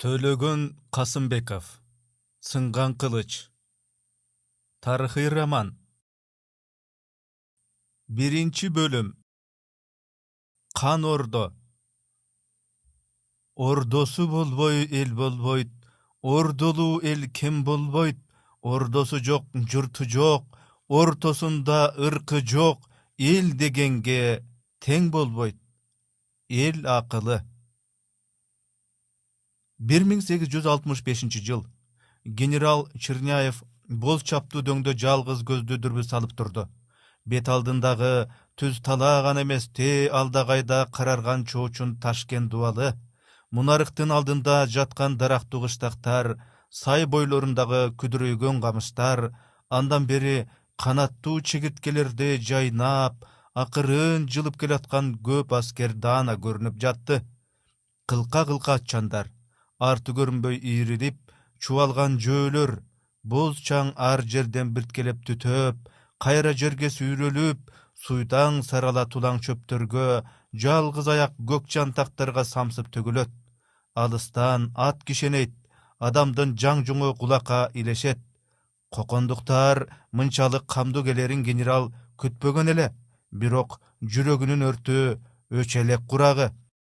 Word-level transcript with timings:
төлөгөн 0.00 0.60
касымбеков. 0.96 1.66
Сынган 2.48 2.94
кылыч. 3.00 3.50
Тарыхый 4.80 5.28
роман. 5.28 5.76
Биринчи 8.08 8.68
бөлүм. 8.76 9.08
Кан 10.72 11.04
ордо. 11.04 11.52
Ордосу 13.56 14.26
болбой 14.26 14.88
эл 14.88 15.12
болбойт. 15.20 15.68
Ордолуу 16.22 17.02
эл 17.04 17.28
кем 17.38 17.62
болбойт? 17.64 18.16
Ордосу 18.62 19.18
жок 19.22 19.44
журту 19.52 20.08
жок. 20.08 20.48
Ортосунда 20.88 21.92
ыркы 22.06 22.40
жок. 22.40 22.88
Эл 23.18 23.52
дегенге 23.52 24.48
тең 24.80 25.10
болбойт. 25.10 25.60
Эл 26.48 26.86
акылы 26.86 27.44
бир 29.80 30.04
миң 30.04 30.20
сегиз 30.20 30.52
жүз 30.52 30.66
алтымыш 30.68 31.00
бешинчи 31.04 31.40
жыл 31.44 31.64
генерал 32.24 32.86
черняев 32.98 33.62
боз 33.88 34.22
чаптуу 34.22 34.62
дөңдө 34.62 34.94
жалгыз 35.02 35.40
көздүү 35.48 35.78
дүрбү 35.80 36.04
салып 36.04 36.34
турду. 36.36 36.66
Бет 37.24 37.48
алдындагы 37.48 38.28
түз 38.60 38.80
талаа 38.84 39.22
гана 39.22 39.42
эмес 39.42 39.68
те 39.68 40.08
алда 40.12 40.44
кайда 40.46 40.86
карарган 40.92 41.44
чоочун 41.44 41.96
ташкен 41.96 42.48
дубалы 42.48 42.92
мунарыктын 43.50 44.12
алдында 44.12 44.66
жаткан 44.66 45.16
дарактуу 45.16 45.62
кыштактар 45.64 46.36
сай 46.82 47.06
бойлорундагы 47.06 47.82
күдүрөйгөн 48.00 48.60
камыштар 48.60 49.30
андан 49.70 50.06
бери 50.06 50.36
канаттуу 50.76 51.40
чегирткелерде 51.40 52.38
жайнап 52.38 53.26
акырын 53.54 54.28
жылып 54.28 54.60
келаткан 54.60 55.14
көп 55.28 55.56
аскер 55.56 55.92
даана 55.94 56.36
көрүнүп 56.36 56.78
жатты. 56.80 57.22
Кылка 58.06 58.44
кылка 58.46 58.74
атчандар 58.74 59.30
арты 59.88 60.12
көрүнбөй 60.18 60.60
ийрилип 60.72 61.18
чубалган 61.64 62.18
жөөлөр 62.24 62.76
боз 63.32 63.60
чаң 63.68 63.92
ар 64.10 64.22
жерден 64.34 64.72
бирткелеп 64.76 65.24
түтөп 65.28 65.90
кайра 66.24 66.52
жерге 66.62 66.90
сүйрөлүп 66.96 67.70
суйдаң 68.04 68.60
сарала 68.68 69.04
тулаң 69.12 69.40
чөптөргө 69.46 70.06
жалгыз 70.64 71.08
аяк 71.14 71.34
көк 71.50 71.68
жантактарга 71.74 72.44
самсып 72.44 72.90
төгүлөт. 72.94 73.30
Алыстан 73.94 74.70
ат 74.74 75.04
кишенейт 75.04 75.54
адамдын 76.08 76.56
жаң 76.62 76.84
жуңу 76.88 77.14
кулакка 77.20 77.60
илешет. 77.74 78.20
Кокондуктар 78.90 79.86
мынчалык 80.12 80.66
камдуу 80.66 81.04
келерин 81.04 81.42
генерал 81.42 81.90
күтпөгөн 82.20 82.72
эле 82.74 82.88
бирок 83.30 83.78
жүрөгүнүн 84.02 84.66
өртү 84.70 84.96
өчө 85.50 85.84
элек 85.84 86.06
курагы 86.10 86.50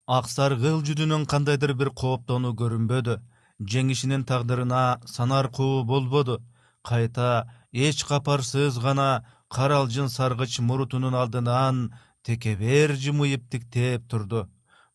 ак 0.06 0.26
саргыл 0.28 0.82
жүзүнөн 0.82 1.26
кандайдыр 1.30 1.74
бир 1.78 1.90
кооптонуу 1.90 2.54
көрүнбөдү 2.58 3.20
жеңишинин 3.62 4.24
тагдырына 4.24 5.00
санар 5.06 5.48
кубу 5.48 5.84
болбоду. 5.84 6.40
Кайта 6.82 7.48
эч 7.72 8.04
капарсыз 8.04 8.78
гана 8.78 9.24
каралжын 9.48 10.08
саргыч 10.08 10.58
мурутунун 10.58 11.14
алдынан 11.14 11.92
текебер 12.24 12.96
жымыйып 12.96 13.48
тиктеп 13.50 14.08
турду. 14.08 14.48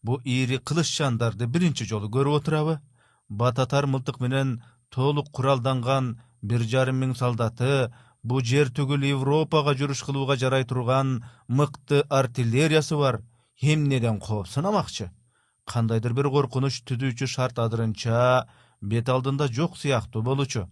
Бул 0.04 0.20
ийри 0.26 0.58
кылыч 0.58 0.92
жандарды 0.98 1.48
биринчи 1.48 1.86
жолу 1.86 2.10
көрүп 2.10 2.42
отурабы? 2.42 2.80
Бататар 3.30 3.88
мылтык 3.88 4.20
менен 4.20 4.62
толук 4.90 5.32
куралданган 5.32 6.20
бир 6.42 6.64
жарым 6.64 7.00
миң 7.00 7.16
солдаты 7.16 7.92
бул 8.24 8.42
жер 8.42 8.68
түгүл 8.68 9.04
европага 9.08 9.74
жүрүш 9.80 10.04
кылууга 10.04 10.36
жарай 10.36 10.66
турган 10.66 11.24
мыкты 11.48 12.04
артиллериясы 12.10 12.96
бар 12.96 13.22
эмнеден 13.62 14.20
кооп 14.20 14.48
сынамакчы 14.48 15.12
кандайдыр 15.68 16.16
бир 16.16 16.30
коркунуч 16.32 16.80
түзүүчү 16.88 17.28
шарт 17.28 17.60
азырынча 17.60 18.48
бет 18.82 19.10
алдында 19.10 19.48
жок 19.52 19.76
сыяктуу 19.78 20.24
болчу. 20.24 20.68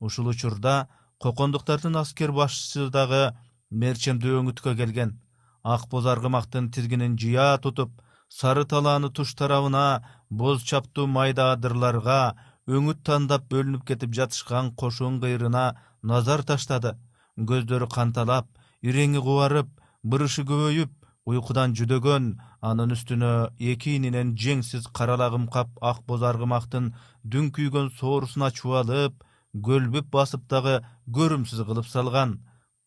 Ушул 0.00 0.28
учурда 0.32 0.88
кокондуктардын 1.18 1.96
аскер 1.96 2.32
башчысы 2.36 2.90
дагы 2.90 3.22
мерчемдүү 3.70 4.36
өңүткө 4.42 4.76
келген. 4.76 5.16
Ак 5.64 5.88
боз 5.92 6.06
аргымактын 6.06 6.70
тизгинин 6.74 7.16
жыя 7.20 7.56
тутуп 7.64 7.92
сары 8.28 8.64
талааны 8.64 9.10
туш 9.10 9.34
тарабына 9.34 10.02
боз 10.30 10.62
чаптуу 10.62 11.06
майда 11.06 11.52
адырларга 11.54 12.36
өңүт 12.68 13.02
тандап 13.04 13.48
бөлүнүп 13.52 13.86
кетип 13.88 14.14
жатышкан 14.14 14.74
кошун 14.74 15.20
кыйрына 15.20 15.76
назар 16.02 16.44
таштады. 16.44 16.96
Көздөрү 17.38 17.88
канталап 17.88 18.48
иреңи 18.82 19.20
кубарып 19.24 19.68
бырышы 20.02 20.44
көбөйүп 20.44 20.92
уйкудан 21.28 21.74
жүдөгөн 21.78 22.28
анын 22.70 22.94
үстүнө 22.96 23.32
эки 23.72 23.96
ининен 23.98 24.34
жеңсиз 24.42 24.86
каралагым 24.96 25.48
кап 25.54 25.70
ак 25.90 26.00
боз 26.08 26.22
аргымактын 26.30 26.92
дүңкүйгөн 27.32 27.90
соорусуна 27.98 28.50
чубалып 28.58 29.24
көлбүп 29.66 30.08
басып 30.14 30.46
дагы 30.52 30.78
көрүмсүз 31.16 31.66
кылып 31.68 31.88
салган 31.90 32.38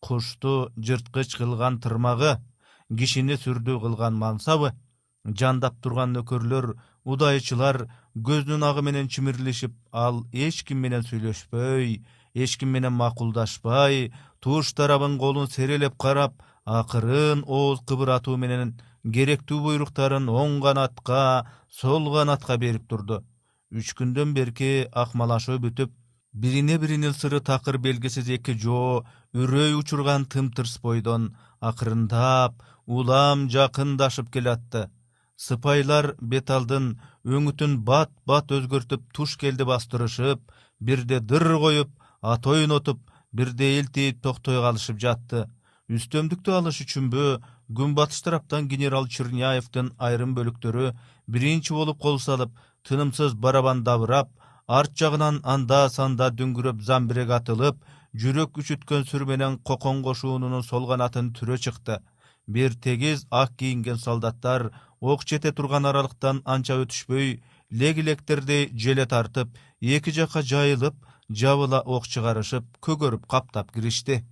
кушту 0.04 0.54
жырткыч 0.86 1.36
кылган 1.40 1.78
тырмагы 1.84 2.34
кишини 2.98 3.38
сүрдүү 3.44 3.80
кылган 3.84 4.18
мансабы 4.24 4.72
жандап 5.40 5.78
турган 5.82 6.12
нөкөрлөр 6.16 6.74
удайчылар 7.04 7.84
көзүнүн 8.28 8.66
агы 8.68 8.82
менен 8.88 9.08
чимирлешип 9.08 9.72
ал 10.04 10.24
эч 10.32 10.62
ким 10.68 10.82
менен 10.84 11.06
сүйлөшпөй 11.08 12.02
эч 12.34 12.56
ким 12.58 12.74
менен 12.76 12.92
макулдашпай 12.98 14.10
туш 14.40 14.74
тарабын 14.74 15.18
колун 15.18 15.48
серелеп 15.48 15.96
карап 15.98 16.34
акырын 16.64 17.44
ооз 17.46 17.80
кыбыратуу 17.88 18.36
менен 18.40 18.74
керектүү 19.04 19.60
буйруктарын 19.66 20.28
оң 20.32 20.60
канатка 20.64 21.44
сол 21.68 22.08
канатка 22.14 22.56
берип 22.58 22.88
турду. 22.88 23.20
Үч 23.70 23.92
күндөн 23.98 24.32
берки 24.32 24.88
акмалашуу 24.92 25.58
бүтүп 25.60 25.92
бирине 26.32 26.78
биринин 26.78 27.12
сыры 27.12 27.40
такыр 27.40 27.78
белгисиз 27.78 28.28
эки 28.36 28.54
жоо 28.64 29.04
үрөй 29.34 29.74
учурган 29.76 30.24
тымтырс 30.24 30.78
бойдон 30.80 31.34
акырындап 31.60 32.62
улам 32.86 33.48
жакындашып 33.50 34.30
келатты. 34.32 34.88
Сыпайлар 35.36 36.14
бет 36.20 36.50
алдын 36.50 36.94
өңүтүн 37.26 37.80
бат 37.84 38.10
бат 38.24 38.52
өзгөртүп 38.56 39.12
туш 39.12 39.36
келди 39.36 39.66
бастырышып 39.68 40.40
бирде 40.80 41.20
дыр 41.20 41.58
коюп 41.58 41.90
ат 42.22 42.46
ойнотуп 42.46 43.00
бирде 43.32 43.78
элтийип 43.80 44.22
токтой 44.22 44.62
калышып 44.62 45.00
жатты 45.02 45.48
үстөмдүктү 45.92 46.52
алыш 46.56 46.78
үчүнбү 46.80 47.24
күнбатыш 47.76 48.22
тараптан 48.24 48.68
генерал 48.68 49.04
черняевдин 49.14 49.90
айрым 50.06 50.32
бөлүктөрү 50.38 50.92
биринчи 51.28 51.74
болуп 51.76 51.98
кол 52.00 52.16
салып 52.26 52.54
тынымсыз 52.88 53.34
барабан 53.44 53.82
дабырап 53.84 54.30
арт 54.78 54.96
жагынан 54.96 55.42
анда 55.44 55.82
санда 55.92 56.30
дүңгүрөп 56.38 56.80
замбирег 56.88 57.36
атылып 57.36 57.84
жүрөк 58.16 58.54
күчүткөн 58.56 59.04
сүр 59.10 59.26
менен 59.28 59.58
кокон 59.58 60.02
кошунунун 60.02 60.64
сол 60.64 60.88
канатын 60.88 61.32
түрө 61.36 61.58
чыкты. 61.60 62.00
Бир 62.46 62.72
тегиз 62.74 63.26
ак 63.30 63.56
кийинген 63.58 63.98
солдаттар 63.98 64.70
ок 65.00 65.24
жете 65.28 65.52
турган 65.52 65.84
аралыктан 65.84 66.40
анча 66.44 66.80
өтүшпөй 66.80 67.42
лег 67.70 67.98
электердей 67.98 68.70
желе 68.72 69.04
тартып 69.06 69.52
эки 69.80 70.10
жакка 70.10 70.40
жайылып 70.42 70.96
жабыла 71.28 71.80
ок 71.84 72.08
чыгарышып 72.08 72.64
көгөрүп 72.80 73.26
каптап 73.26 73.72
киришти 73.72 74.24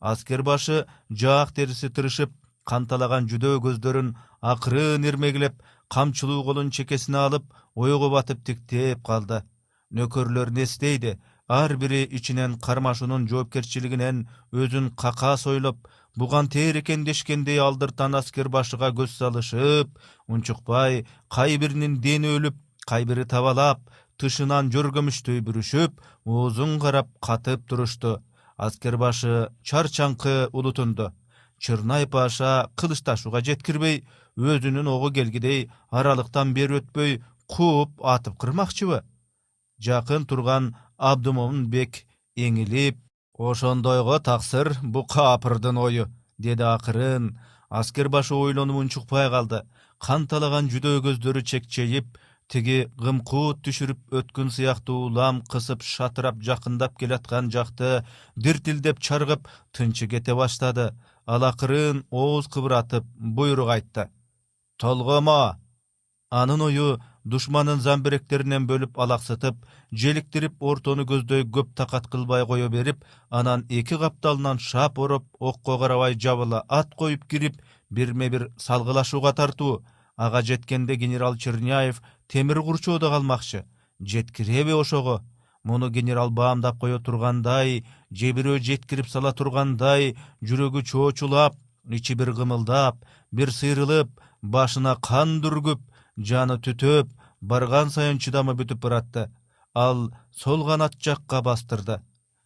аскер 0.00 0.42
башы 0.42 0.86
жаак 1.10 1.52
териси 1.52 1.88
тырышып 1.90 2.32
канталаган 2.68 3.28
жүдөө 3.30 3.60
көздөрүн 3.64 4.14
акырын 4.52 5.04
ирмегилеп 5.08 5.62
камчылуу 5.94 6.44
колун 6.44 6.70
чекесине 6.70 7.18
алып 7.18 7.44
ойго 7.74 8.10
батып 8.10 8.44
тиктеп 8.44 9.02
калды. 9.06 9.42
Нөкөрлөр 9.90 10.50
не 10.52 10.64
эстейди. 10.68 11.18
Ар 11.48 11.76
бири 11.80 12.02
ичинен 12.04 12.58
кармашуунун 12.60 13.26
жоопкерчилигинен 13.28 14.26
өзүн 14.52 14.90
какас 14.96 15.46
ойлоп 15.46 15.88
буган 16.14 16.48
тээр 16.52 16.82
экен 16.82 17.04
дешкендей 17.04 17.58
алдыртан 17.58 18.14
аскер 18.20 18.50
башыга 18.52 18.90
көз 18.92 19.16
салышып 19.16 19.88
унчукпай 20.28 21.06
кай 21.34 21.56
биринин 21.62 22.00
дени 22.04 22.34
өлүп 22.36 22.56
кай 22.86 23.06
бири 23.08 23.24
табалап 23.24 23.80
тышынан 24.20 24.68
жөр 24.74 24.90
көмүчтөй 24.96 25.40
бүрүшүп 25.46 26.02
оозун 26.26 26.78
карап 26.84 27.08
катып 27.24 27.64
турушту 27.68 28.18
аскер 28.58 28.98
башы 28.98 29.48
чарчаңкы 29.62 30.50
улутунду. 30.52 31.12
Чырнай 31.58 32.06
паша 32.06 32.68
кылычташууга 32.76 33.40
жеткирбей 33.40 34.04
өзүнүн 34.36 34.90
огу 34.90 35.10
келгидей 35.14 35.70
аралыктан 35.90 36.52
бери 36.54 36.80
өтпөй 36.82 37.22
кууп 37.46 38.02
атып 38.02 38.38
кырмакчыбы? 38.38 39.02
Жакын 39.78 40.26
турган 40.26 40.74
абдымомунбек 40.98 42.04
эңилип 42.36 42.98
ошондойго 43.38 44.18
таксыр 44.20 44.74
бул 44.82 45.06
каапырдын 45.06 45.78
ою 45.78 46.08
деди 46.38 46.62
акырын. 46.62 47.38
Аскер 47.68 48.08
башы 48.08 48.34
ойлонуп 48.34 48.76
унчукпай 48.76 49.28
калды. 49.30 49.62
Канталаган 49.98 50.70
жүдөө 50.72 51.02
көздөрү 51.06 51.42
чекчейип 51.42 52.18
тиги 52.48 52.78
кымкут 52.96 53.60
түшүрүп 53.64 54.14
өткөн 54.20 54.50
сыяктуу 54.54 55.08
улам 55.08 55.42
кысып 55.52 55.84
шатырап 55.84 56.40
жакындап 56.42 56.96
келаткан 56.98 57.50
жакты 57.52 58.04
диртилдеп 58.36 59.00
чаргып 59.00 59.48
тынчы 59.72 60.08
кете 60.08 60.34
баштады. 60.34 60.92
Ал 61.26 61.44
акырын 61.44 62.06
ооз 62.10 62.48
кыбыратып 62.48 63.04
буйрук 63.18 63.68
айтты. 63.68 64.08
Толгомо 64.78 65.58
анын 66.30 66.60
ою 66.60 66.88
душманын 67.24 67.80
замбиректеринен 67.84 68.66
бөлүп 68.68 68.96
алаксытып 68.96 69.56
желиктирип 69.92 70.62
ортону 70.62 71.04
көздөй 71.04 71.44
көп 71.44 71.74
такат 71.76 72.08
кылбай 72.08 72.46
кое 72.46 72.68
берип 72.68 73.04
анан 73.28 73.66
эки 73.68 73.98
капталынан 73.98 74.58
шап 74.58 74.98
ороп 74.98 75.26
окко 75.38 75.78
карабай 75.78 76.16
жабыла 76.18 76.64
ат 76.68 76.94
коюп 76.94 77.28
кирип 77.28 77.60
бирме 77.90 78.30
бир 78.30 78.50
салгылашууга 78.56 79.32
тартуу. 79.32 79.82
Ага 80.16 80.42
жеткенде 80.42 80.96
генерал 80.96 81.36
черняев 81.36 82.02
темир 82.28 82.62
курчоодо 82.62 83.10
калмакчы. 83.10 83.64
Жеткиреби 84.00 84.72
ошого. 84.72 85.24
Муну 85.64 85.90
генерал 85.90 86.30
баамдап 86.30 86.78
кое 86.80 86.98
тургандай 86.98 87.84
же 88.10 88.30
бирөө 88.32 88.60
жеткирип 88.60 89.08
сала 89.08 89.32
тургандай 89.32 90.16
жүрөгү 90.40 90.84
чоочулап 90.84 91.56
ичи 91.90 92.14
бир 92.14 92.32
кымылдап 92.32 93.02
бир 93.32 93.50
сыйрылып 93.50 94.08
башына 94.42 94.94
кан 95.02 95.40
дүргүп 95.42 95.82
жаны 96.16 96.58
түтөп 96.62 97.10
барган 97.40 97.90
сайын 97.90 98.18
чыдамы 98.18 98.54
бүтүп 98.54 98.78
баратты. 98.78 99.30
Ал 99.74 100.12
сол 100.30 100.64
канат 100.66 100.94
жакка 101.02 101.42
бастырды. 101.42 102.00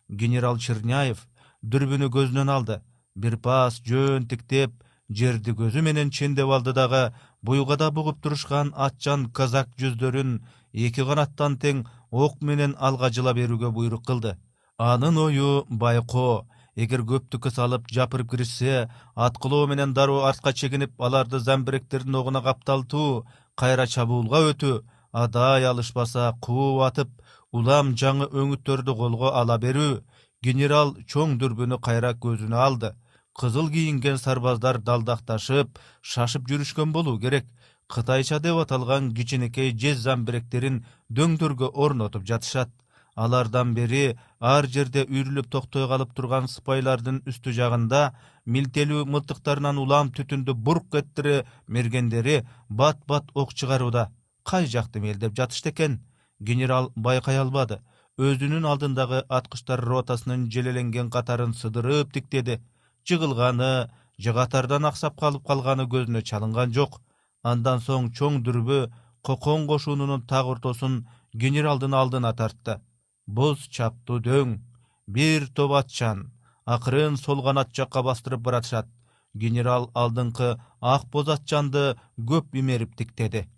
Генерал 0.08 0.58
черняев 0.58 1.28
дүрбүнү 1.62 2.08
көзүнөн 2.08 2.50
алды. 2.50 2.80
Бир 3.14 3.36
пас 3.36 3.80
жөн 3.84 4.26
тиктеп 4.26 4.72
жерди 5.08 5.52
көзү 5.52 5.82
менен 5.82 6.10
чендеп 6.10 6.48
алды 6.48 6.72
дагы 6.72 7.12
буйгада 7.42 7.90
бугуп 7.90 8.22
турушкан 8.22 8.72
атчан 8.76 9.26
казак 9.36 9.68
жүздөрүн 9.80 10.38
эки 10.72 11.04
канаттан 11.08 11.58
тең 11.62 11.84
ок 12.10 12.40
менен 12.40 12.74
алга 12.78 13.10
берүүгө 13.10 13.70
буйрук 13.76 14.06
кылды. 14.06 14.36
Анын 14.78 15.16
ою 15.16 15.64
байкоо 15.68 16.46
эгер 16.76 17.02
көптүккө 17.04 17.50
салып 17.50 17.88
жапырып 17.92 18.30
киришсе 18.30 18.88
аткылоо 19.14 19.66
менен 19.66 19.92
дароо 19.92 20.24
артка 20.24 20.52
чегинип 20.52 20.92
аларды 20.98 21.38
замбиректердин 21.38 22.14
огуна 22.14 22.42
капталтуу 22.42 23.24
кайра 23.56 23.86
чабуулга 23.86 24.40
өтүү 24.52 24.82
адай 25.12 25.64
алышпаса 25.68 26.32
кууп 26.40 26.82
атып 26.88 27.10
улам 27.52 27.92
жаңы 28.02 28.30
өңүттөрдү 28.32 28.96
колго 28.96 29.32
ала 29.40 29.58
берүү 29.58 30.00
генерал 30.42 30.94
чоң 31.06 31.36
дүрбүнү 31.40 31.78
кайра 31.88 32.14
көзүнө 32.24 32.56
алды 32.66 32.94
кызыл 33.38 33.70
кийинген 33.70 34.18
сарбаздар 34.18 34.78
далдакташып 34.78 35.78
шашып 36.02 36.48
жүрүшкөн 36.50 36.92
болуу 36.92 37.18
керек. 37.18 37.46
Кытайча 37.88 38.38
деп 38.40 38.56
аталган 38.62 39.12
кичинекей 39.14 39.72
жез 39.76 39.98
замбиректерин 40.04 40.84
дөңдөргө 41.12 41.72
орнотуп 41.74 42.24
жатышат. 42.28 42.70
Алардан 43.14 43.74
бери 43.76 44.16
ар 44.40 44.66
жерде 44.66 45.02
үйрүлүп 45.04 45.50
токтой 45.52 45.84
калып 45.88 46.14
турган 46.16 46.48
сыпайлардын 46.48 47.20
үстү 47.28 47.52
жагында 47.52 48.00
милтелүү 48.46 49.04
мылтыктарынан 49.04 49.78
улам 49.82 50.12
түтүндү 50.16 50.54
бурк 50.54 50.96
эттире 51.02 51.42
мергендери 51.66 52.40
бат 52.70 53.04
бат 53.06 53.28
ок 53.34 53.52
чыгарууда 53.52 54.08
кай 54.44 54.66
жакты 54.66 55.00
мелдеп 55.00 55.36
жатышты 55.36 55.70
экен? 55.70 56.00
Генерал 56.40 56.90
байкай 56.96 57.38
албады. 57.38 57.82
Өзүнүн 58.18 58.64
алдындагы 58.68 59.22
аткычтар 59.28 59.80
ротасынын 59.80 60.50
желеленген 60.50 61.10
катарын 61.10 61.54
сыдырып 61.54 62.12
тиктеди 62.12 62.60
жыгылганы 63.08 63.90
же 64.18 64.32
катардан 64.32 64.86
аксап 64.86 65.18
калып 65.20 65.46
калганы 65.46 65.86
көзүнө 65.94 66.22
чалынган 66.22 66.72
жок. 66.72 67.00
Андан 67.42 67.80
соң 67.80 68.12
чоң 68.16 68.42
дүрбү 68.46 68.90
кокон 69.22 69.66
кошунунун 69.66 70.26
так 70.26 70.46
ортосун 70.46 71.06
генералдын 71.34 71.94
алдына 71.94 72.32
тартты. 72.34 72.78
Боз 73.26 73.66
чаптуу 73.68 74.20
дөң 74.20 74.58
бир 75.06 75.48
топ 75.54 75.72
атчан 75.80 76.30
акырын 76.66 77.16
сол 77.16 77.42
канат 77.42 77.72
жакка 77.74 78.02
бастырып 78.02 78.40
баратышат. 78.40 78.86
Генерал 79.34 79.90
алдыңкы 79.94 80.58
ак 80.80 81.06
боз 81.10 81.28
атчанды 81.28 81.96
көп 82.18 82.52
имерип 82.52 82.94
тиктеди. 82.96 83.48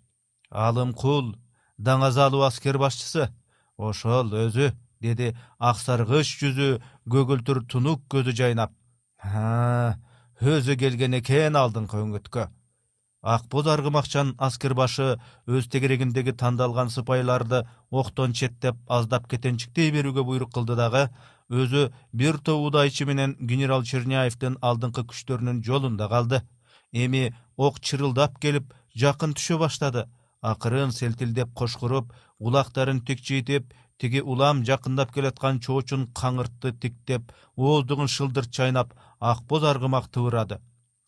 Алымкул 0.49 1.35
даңазалуу 1.77 2.45
аскер 2.47 2.77
башчысы 2.77 3.29
ошол 3.77 4.31
өзү 4.45 4.71
деди 5.01 5.35
ак 5.59 5.77
саргыч 5.77 6.37
жүзү 6.41 6.69
көгүлтүр 7.11 7.65
тунук 7.67 8.05
көзү 8.09 8.33
жайнап 8.39 8.71
өзү 9.33 10.77
келген 10.77 11.17
экен 11.21 11.57
алдыңкы 11.57 12.01
өңүткө 12.03 12.49
ак 13.25 13.45
боз 13.49 13.67
аргымакчан 13.73 14.35
аскер 14.37 14.75
башы 14.77 15.05
өз 15.47 15.67
тегерегиндеги 15.73 16.35
тандалган 16.41 16.91
сыпайларды 16.93 17.63
октон 17.89 18.33
четтеп 18.37 18.75
аздап 18.87 19.25
кетенчиктей 19.31 19.89
берүүгө 19.95 20.25
буйрук 20.27 20.51
кылды 20.53 20.75
дагы 20.77 21.07
өзү 21.49 21.91
бир 22.13 22.37
топ 22.37 22.67
удайчы 22.67 23.05
менен 23.05 23.35
генерал 23.39 23.83
черняевдин 23.83 24.59
алдыңкы 24.61 25.05
күчтөрүнүн 25.09 25.63
жолунда 25.63 26.07
калды. 26.09 26.41
Эми 26.91 27.33
ок 27.57 27.79
чырылдап 27.79 28.39
келип 28.39 28.73
жакын 28.95 29.33
түшө 29.33 29.57
баштады. 29.57 30.05
Акырын 30.41 30.91
селтилдеп 30.91 31.53
кошкуруп 31.53 32.13
кулактарын 32.37 33.01
тикчийтип 33.01 33.73
тиги 33.97 34.21
улам 34.21 34.63
жакындап 34.65 35.13
келаткан 35.13 35.59
чоочун 35.59 36.07
каңыртты 36.13 36.73
тиктеп 36.79 37.31
ооздугун 37.55 38.07
шылдырт 38.07 38.51
чайнап 38.51 38.93
ак 39.19 39.43
боз 39.49 39.63
аргымак 39.63 40.07
тыбырады 40.11 40.59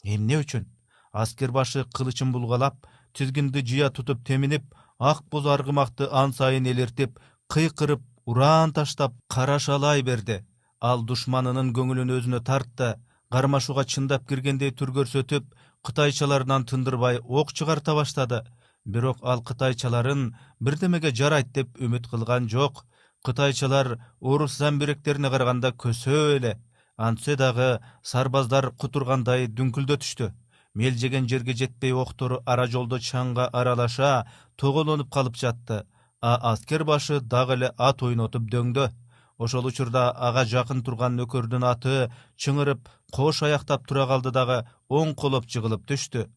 эмне 0.04 0.40
үчүн? 0.42 0.66
Аскер 1.12 1.52
башы 1.52 1.86
кылычын 1.96 2.32
булгалап 2.32 2.88
тизгинди 3.14 3.64
жыя 3.66 3.90
тутуп 3.90 4.24
теминип 4.26 4.64
ак 5.00 5.24
боз 5.32 5.46
аргымакты 5.46 6.08
ан 6.12 6.34
сайын 6.34 6.68
элертип 6.68 7.20
кыйкырып 7.54 8.02
ураан 8.26 8.74
таштап 8.74 9.14
карашалай 9.28 10.04
берди. 10.04 10.44
Ал 10.82 11.04
душманынын 11.04 11.74
көңүлүн 11.74 12.14
өзүнө 12.18 12.44
тартты 12.46 12.96
кармашууга 13.32 13.86
чындап 13.86 14.28
киргендей 14.30 14.72
түр 14.72 14.94
көрсөтүп 14.98 15.48
кытайчаларынан 15.84 16.66
тындырбай 16.70 17.20
ок 17.24 17.54
чыгарта 17.54 17.96
баштады. 17.96 18.44
Бирок 18.86 19.18
ал 19.24 19.42
кытайчаларын 19.44 20.36
бирдемеге 20.60 21.12
жарайт 21.12 21.52
деп 21.52 21.76
үмүт 21.80 22.08
кылган 22.12 22.48
жок. 22.50 22.86
Кытайчалар 23.26 23.98
орус 24.22 24.58
замбиректерине 24.58 25.30
караганда 25.30 25.74
көсөө 25.74 26.38
эле 26.38 26.58
антсе 26.98 27.36
дагы 27.36 27.80
сарбаздар 28.04 28.72
кутургандай 28.72 29.48
дүңкүлдөтүштү 29.48 30.34
мелжеген 30.78 31.28
жерге 31.28 31.54
жетпей 31.58 31.94
октору 31.94 32.38
ара 32.46 32.68
жолдо 32.74 33.00
чаңга 33.02 33.48
аралаша 33.60 34.28
тоголонуп 34.62 35.10
калып 35.14 35.36
жатты. 35.42 35.84
А 36.22 36.36
аскер 36.52 36.84
башы 36.84 37.20
дагы 37.20 37.54
эле 37.58 37.72
ат 37.78 38.04
ойнотуп 38.04 38.46
дөңдө. 38.54 38.92
Ошол 39.38 39.66
учурда 39.70 40.10
ага 40.30 40.46
жакын 40.46 40.84
турган 40.84 41.18
нөкөрдүн 41.18 41.66
аты 41.72 42.12
чыңырып 42.38 42.90
кош 43.14 43.42
аяктап 43.50 43.88
тура 43.88 44.06
калды 44.08 44.32
дагы 44.32 44.64
оң 44.90 45.16
колоп 45.16 45.50
жыгылып 45.50 45.86
түштү. 45.90 46.28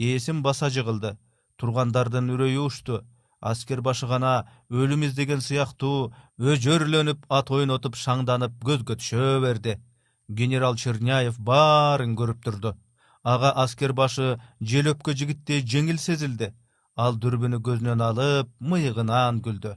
Ээсин 0.00 0.42
баса 0.42 0.68
жыгылды. 0.68 1.16
Тургандардын 1.56 2.30
үрөйү 2.36 2.68
учту. 2.68 3.02
Аскер 3.40 3.80
башы 3.80 4.06
гана 4.06 4.46
өлүм 4.70 5.08
издеген 5.08 5.40
сыяктуу 5.40 6.12
өжөрлөнүп 6.40 7.28
ат 7.28 7.50
ойнотуп 7.50 7.96
шаңданып 7.96 8.56
көзгө 8.64 8.96
түшө 9.00 9.40
берди 9.44 9.76
генерал 10.28 10.76
черняев 10.76 11.38
баарын 11.38 12.16
көрүп 12.16 12.42
турду. 12.44 12.74
Ага 13.22 13.50
аскер 13.62 13.92
башы 13.92 14.40
желөпкө 14.60 15.14
жигиттей 15.14 15.62
жеңил 15.62 15.98
сезилди. 15.98 16.52
Ал 16.96 17.16
дүрбүнү 17.16 17.60
көзүнөн 17.60 18.02
алып 18.02 18.50
мыйыгынан 18.60 19.42
күлдү. 19.44 19.76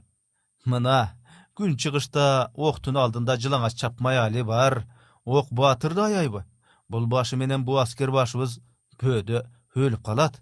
Мына 0.66 1.16
күн 1.58 1.76
чыгышта 1.76 2.50
октун 2.54 2.96
алдында 2.96 3.36
жылаңач 3.36 3.76
чапмай 3.80 4.18
али 4.18 4.42
бар. 4.42 4.86
Ок 5.24 5.50
баатырды 5.50 6.00
аябы. 6.00 6.44
Бул 6.88 7.06
башы 7.06 7.36
менен 7.36 7.64
бу 7.64 7.76
аскер 7.78 8.10
башыбыз 8.10 8.60
бөөдө 9.02 9.44
өлүп 9.76 10.02
калат. 10.02 10.40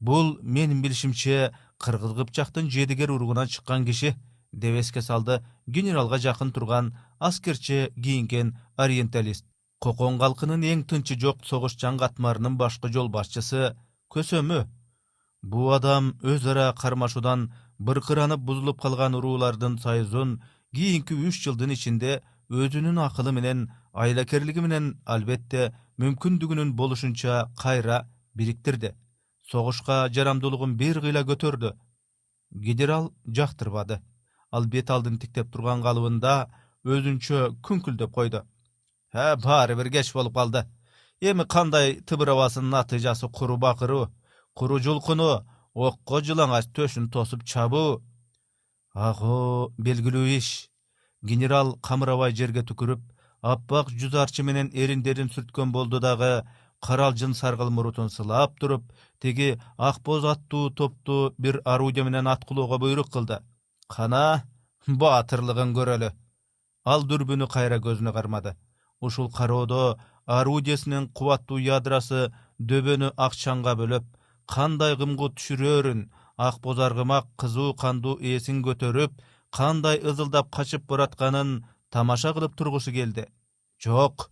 Бул 0.00 0.38
менин 0.42 0.82
билишимче 0.82 1.52
кыргыз 1.78 2.16
кыпчактын 2.16 2.70
жедигер 2.70 3.10
уругунан 3.10 3.48
чыккан 3.48 3.84
киши 3.84 4.14
деп 4.52 4.76
эске 4.80 5.02
салды. 5.02 5.42
Генералга 5.66 6.18
жакын 6.18 6.52
турган 6.52 6.96
аскерче 7.18 7.92
кийинген 7.96 8.56
ориенталист. 8.76 9.44
Кокон 9.80 10.18
калкынын 10.18 10.62
эң 10.62 10.84
тынчы 10.84 11.18
жок 11.18 11.44
согушчан 11.44 11.98
катмарынын 11.98 12.56
башкы 12.56 12.92
жол 12.92 13.08
башчысы 13.08 13.76
көсөмү. 14.12 14.66
Бул 15.42 15.72
адам 15.74 16.16
өз 16.22 16.46
ара 16.46 16.72
кармашуудан 16.76 17.52
быркыранып 17.78 18.40
бузулуп 18.40 18.80
калган 18.80 19.14
уруулардын 19.14 19.78
союзун 19.78 20.42
кийинки 20.74 21.14
үч 21.14 21.42
жылдын 21.44 21.72
ичинде 21.76 22.20
өзүнүн 22.50 23.00
акылы 23.06 23.32
менен 23.32 23.68
айлакерлиги 23.92 24.60
менен 24.60 24.98
албетте 25.04 25.72
мүмкүндүгүнүн 26.02 26.74
болушунча 26.76 27.46
кайра 27.56 28.04
бириктирди 28.34 28.92
согушка 29.50 30.08
жарамдуулугун 30.14 30.76
бир 30.76 31.00
кыйла 31.02 31.24
көтөрдү. 31.26 31.72
Генерал 32.50 33.12
жактырбады 33.26 34.00
ал 34.50 34.66
бет 34.66 34.90
алдын 34.90 35.18
тиктеп 35.18 35.52
турган 35.52 35.82
калыбында 35.82 36.34
өзүнчө 36.84 37.40
күңкүлдөп 37.66 38.12
койду. 38.12 38.42
Баары 39.12 39.76
бир 39.76 39.90
кеч 39.90 40.12
болуп 40.12 40.34
калды. 40.34 40.64
Эми 41.20 41.44
кандай 41.44 42.00
тыбырабасынын 42.00 42.70
натыйжасы 42.70 43.28
куру 43.28 43.56
бакыруу 43.56 44.08
куру 44.54 44.78
жулкунуу 44.78 45.44
окко 45.74 46.20
жылаңач 46.20 46.70
төшүн 46.76 47.10
тосуп 47.10 47.44
чабуу? 47.44 48.02
Аго 48.94 49.72
белгилүү 49.78 50.26
иш. 50.36 50.70
Генерал 51.22 51.76
камырабай 51.86 52.32
жерге 52.34 52.64
түкүрүп 52.64 53.02
аппак 53.42 53.92
жүз 54.00 54.16
арчы 54.22 54.42
менен 54.42 54.70
эриндерин 54.72 55.30
сүрткөн 55.34 55.72
болду 55.72 56.00
дагы 56.00 56.32
каралжын 56.86 57.34
саргыл 57.34 57.70
мурутун 57.70 58.10
сылап 58.10 58.58
туруп 58.60 58.84
тиги 59.20 59.60
ак 59.76 60.00
боз 60.02 60.24
аттуу 60.24 60.70
топту 60.70 61.34
бир 61.38 61.60
орудие 61.64 62.04
менен 62.04 62.26
аткылоого 62.26 62.78
буйрук 62.78 63.10
кылды 63.12 63.40
кана 63.94 64.44
баатырлыгын 64.86 65.74
көрөлү. 65.76 66.10
Ал 66.92 67.04
дүрбүнү 67.10 67.48
кайра 67.54 67.78
көзүнө 67.86 68.12
кармады. 68.16 68.54
Ушул 69.00 69.30
кароодо 69.32 69.98
орудиесинин 70.26 71.08
кубаттуу 71.16 71.58
ядрасы 71.58 72.30
дөбөнү 72.70 73.12
ак 73.16 73.36
чаңга 73.42 73.74
бөлөп 73.80 74.06
кандай 74.54 74.96
кымгут 75.00 75.36
түшүрөөрүн 75.38 76.06
ак 76.48 76.60
боз 76.64 76.78
аргымак 76.86 77.26
кызуу 77.40 77.74
кандуу 77.82 78.18
ээсин 78.20 78.62
көтөрүп 78.66 79.12
кандай 79.58 80.00
ызылдап 80.10 80.50
качып 80.56 80.86
баратканын 80.90 81.64
тамаша 81.90 82.32
кылып 82.34 82.56
тургусу 82.56 82.92
келди. 82.92 83.26
Жок 83.82 84.30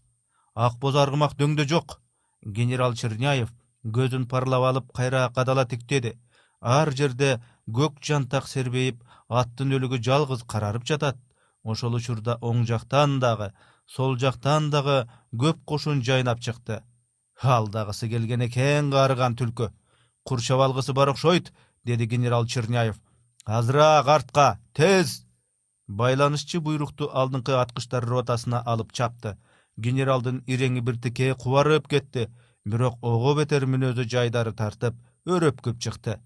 ак 0.55 0.79
боз 0.83 0.97
аргымак 0.97 1.37
дөңдө 1.41 1.69
жок. 1.69 2.01
Генерал 2.43 2.95
черняев 2.95 3.53
көзүн 3.85 4.29
парлап 4.31 4.65
алып 4.71 4.93
кайра 4.93 5.29
кадала 5.35 5.67
тиктеди. 5.67 6.17
Ар 6.61 6.91
жерде 6.93 7.41
көк 7.69 8.01
жантак 8.03 8.49
сербейип 8.49 9.03
аттын 9.29 9.75
өлүгү 9.77 10.01
жалгыз 10.03 10.45
карарып 10.45 10.85
жатат. 10.85 11.19
Ошол 11.63 11.95
учурда 11.99 12.39
оң 12.41 12.65
жактан 12.67 13.19
дагы 13.21 13.53
сол 13.87 14.17
жактан 14.19 14.71
дагы 14.71 15.09
көп 15.33 15.65
кошун 15.65 16.03
жайнап 16.03 16.41
чыкты. 16.41 16.83
Алдагысы 17.43 18.09
келген 18.09 18.45
экен 18.49 18.91
каарыган 18.91 19.37
түлкү. 19.37 19.71
Курчап 20.25 20.61
алгысы 20.61 20.93
бар 20.93 21.11
окшойт 21.15 21.53
деди 21.85 22.07
генерал 22.07 22.47
черняев. 22.47 23.01
Азыраак 23.45 24.09
артка 24.09 24.59
тез! 24.75 25.25
Байланышчы 25.89 26.61
буйрукту 26.61 27.09
алдыңкы 27.09 27.55
аткычтар 27.57 28.05
ротасына 28.05 28.61
алып 28.67 28.93
чапты. 28.93 29.39
Генералдын 29.77 30.43
иреңи 30.47 30.83
бир 30.85 30.99
тике 31.01 31.35
кубарып 31.35 31.89
кетти. 31.89 32.29
Бирок 32.65 32.99
ого 33.01 33.35
бетер 33.39 33.65
мүнөзү 33.65 34.05
жайдары 34.05 34.53
тартып 34.53 34.99
өрөпкүп 35.25 35.79
чыкты. 35.81 36.19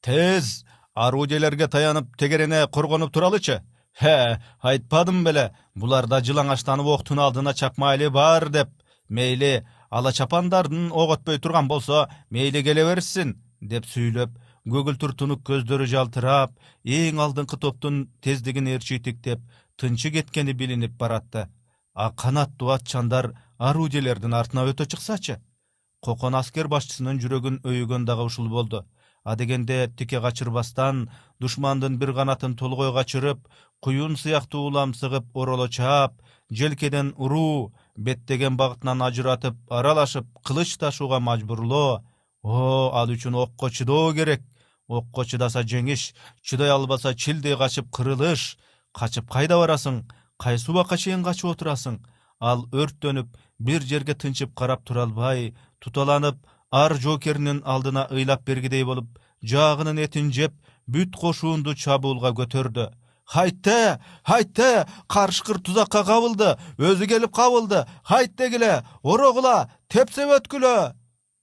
Тез 0.00 0.64
орудиелерге 0.94 1.68
таянып 1.68 2.16
тегерене 2.16 2.66
коргонуп 2.68 3.12
туралычы? 3.12 3.62
Э 4.00 4.38
айтпадым 4.62 5.24
беле 5.24 5.50
буларда 5.74 6.20
жылаңачтанып 6.22 6.86
октун 6.86 7.18
алдына 7.18 7.54
чапмайли 7.54 8.08
бар 8.08 8.48
деп. 8.48 8.68
Мейли 9.08 9.66
ала 9.90 10.12
чапандардын 10.12 10.90
ок 10.92 11.18
өтпөй 11.18 11.38
турган 11.38 11.68
болсо 11.68 12.08
мейли 12.30 12.62
келе 12.62 12.84
беришсин 12.84 13.36
деп 13.60 13.84
сүйлөп 13.86 14.30
көгүлтүр 14.66 15.14
тунук 15.14 15.42
көздөрү 15.46 15.86
жалтырап 15.86 16.54
эң 16.84 17.20
алдыңкы 17.20 17.58
топтун 17.58 18.08
тездигин 18.22 18.66
ээрчитиктеп 18.66 19.40
тынчы 19.76 20.10
кеткени 20.10 20.52
билинип 20.52 20.96
баратты. 20.98 21.48
А 21.94 22.10
канаттуу 22.10 22.70
атчандар 22.70 23.34
орудиелердин 23.58 24.34
артына 24.34 24.64
өтө 24.70 24.86
чыксачы? 24.86 25.40
Кокон 26.00 26.34
аскер 26.34 26.66
башчысынын 26.68 27.20
жүрөгүн 27.22 27.60
өйүгөн 27.64 28.04
дагы 28.04 28.24
ушул 28.24 28.48
болду 28.48 28.84
адегенде 29.24 29.78
тике 29.96 30.20
качырбастан 30.20 31.10
душмандын 31.40 31.98
бир 31.98 32.14
канатын 32.14 32.56
толгой 32.56 32.92
качырып 32.92 33.40
куюн 33.80 34.16
сыяктуу 34.16 34.66
улам 34.68 34.94
сыгып 34.94 35.26
ороло 35.34 35.68
чаап 35.68 36.12
желкеден 36.50 37.14
уруу 37.16 37.72
беттеген 37.96 38.56
багытынан 38.56 39.02
ажыратып 39.08 39.56
аралашып 39.70 40.26
кылыч 40.46 40.76
ташууга 40.78 41.18
мажбурлоо 41.20 42.02
о 42.44 42.92
ал 42.92 43.08
үчүн 43.08 43.34
окко 43.34 43.70
чыдоо 43.70 44.12
керек. 44.12 44.42
Окко 44.86 45.24
чыдаса 45.24 45.62
жеңиш 45.64 46.12
чыдай 46.44 46.68
албаса 46.68 47.14
чилдей 47.14 47.56
качып 47.56 47.88
кырылыш. 47.90 48.58
Качып 48.92 49.30
кайда 49.32 49.56
барасың? 49.56 50.04
Кайсы 50.36 50.70
убакка 50.70 50.98
чейин 50.98 51.24
качып 51.24 51.54
отурасың? 51.54 52.02
Ал 52.40 52.66
өрттөнүп 52.68 53.32
бир 53.58 53.80
жерге 53.80 54.14
тынчып 54.14 54.52
карап 54.54 54.84
тура 54.84 55.06
албай 55.08 55.54
туталанып 55.80 56.36
ар 56.82 56.96
жоокеринин 57.02 57.62
алдына 57.64 58.02
ыйлап 58.10 58.42
бергидей 58.48 58.84
болуп 58.88 59.18
жаагынын 59.52 59.98
этин 60.04 60.30
жеп 60.34 60.54
бүт 60.90 61.14
кошуунду 61.22 61.74
чабуулга 61.82 62.32
көтөрдү. 62.40 62.88
Хайтте 63.24 64.00
хайтте 64.26 64.86
карышкыр 65.08 65.60
тузакка 65.64 66.02
кабылды 66.04 66.56
өзү 66.78 67.06
келип 67.12 67.32
кабылды 67.38 67.84
хайттегиле 68.10 68.82
орогула 69.02 69.70
тепсеп 69.88 70.34
өткүлө! 70.38 70.92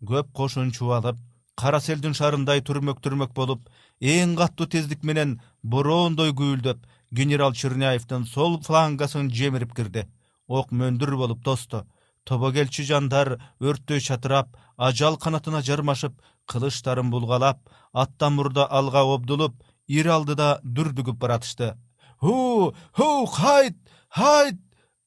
Көп 0.10 0.34
кошун 0.34 0.74
чубалып 0.76 1.18
кара 1.56 1.80
селдин 1.80 2.14
шарындай 2.18 2.62
түрмөк 2.68 3.00
түрмөк 3.06 3.34
болуп 3.38 3.70
эң 4.02 4.36
катуу 4.36 4.68
тездик 4.68 5.08
менен 5.08 5.40
бороондой 5.64 6.36
күйүлдөп 6.36 6.84
генерал 7.12 7.54
черняевдин 7.54 8.26
сол 8.26 8.60
флангасын 8.68 9.32
жемирип 9.32 9.74
кирди. 9.78 10.06
Ок 10.48 10.72
мөндүр 10.72 11.16
болуп 11.16 11.44
тосту 11.44 11.86
тобокелчи 12.26 12.84
жандар 12.86 13.38
өрттөй 13.60 14.02
чатырап 14.06 14.58
ажал 14.88 15.18
канатына 15.24 15.62
жармашып 15.68 16.16
кылычтарын 16.50 17.12
булгалап 17.14 17.60
аттан 17.94 18.34
мурда 18.38 18.66
алга 18.80 19.04
обдулуп 19.16 19.62
ир 19.88 20.10
алдыда 20.16 20.50
дүрдүгүп 20.64 21.20
баратышты. 21.22 21.76
Ху 22.22 22.74
ху 22.98 23.26
хайт 23.26 23.78
хайт! 24.10 24.60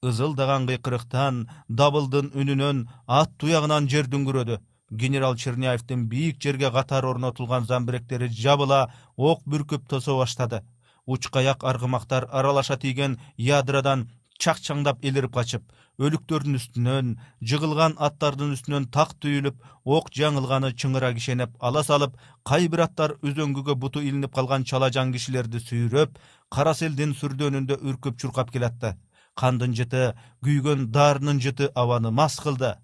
ызылдаган 0.05 0.67
кыйкырыктан 0.69 1.49
дабылдын 1.69 2.31
үнүнөн 2.41 2.85
ат 3.07 3.35
туягынан 3.41 3.89
жер 3.89 4.07
дүңгүрөдү. 4.13 4.61
Генерал 4.91 5.37
черняевдин 5.37 6.07
бийик 6.09 6.43
жерге 6.43 6.71
катары 6.71 7.09
орнотулган 7.09 7.65
замбиректери 7.67 8.29
жабыла 8.29 8.93
ок 9.17 9.43
бүркүп 9.47 9.89
тосо 9.89 10.19
баштады. 10.19 10.61
Учкаяк 11.07 11.65
аргымактар 11.65 12.29
аралаша 12.31 12.77
тийген 12.77 13.19
ядрадан 13.37 14.11
чакчаңдап 14.41 15.05
элирип 15.05 15.35
качып 15.35 15.65
өлүктөрдүн 16.03 16.59
үстүнөн 16.59 17.11
жыгылган 17.51 17.95
аттардын 18.07 18.55
үстүнөн 18.57 18.89
так 18.97 19.15
түйүлүп 19.23 19.61
ок 19.97 20.11
жаңылганы 20.19 20.73
чыңыра 20.75 21.13
кишенеп 21.15 21.55
ала 21.69 21.85
салып 21.87 22.17
кай 22.51 22.67
бир 22.73 22.85
аттар 22.87 23.15
үзөңгүгө 23.23 23.77
буту 23.85 24.03
илинип 24.03 24.35
калган 24.35 24.67
чалажан 24.71 25.13
кишилерди 25.15 25.63
сүйрөп 25.63 26.19
кара 26.51 26.75
селдин 26.75 27.15
сүрдөөнүндө 27.21 27.79
үркүп 27.83 28.19
чуркап 28.19 28.51
келатты. 28.55 28.97
Кандын 29.39 29.75
жыты 29.75 30.15
күйгөн 30.47 30.91
даарынын 30.95 31.41
жыты 31.43 31.71
абаны 31.75 32.11
мас 32.11 32.39
кылды. 32.43 32.75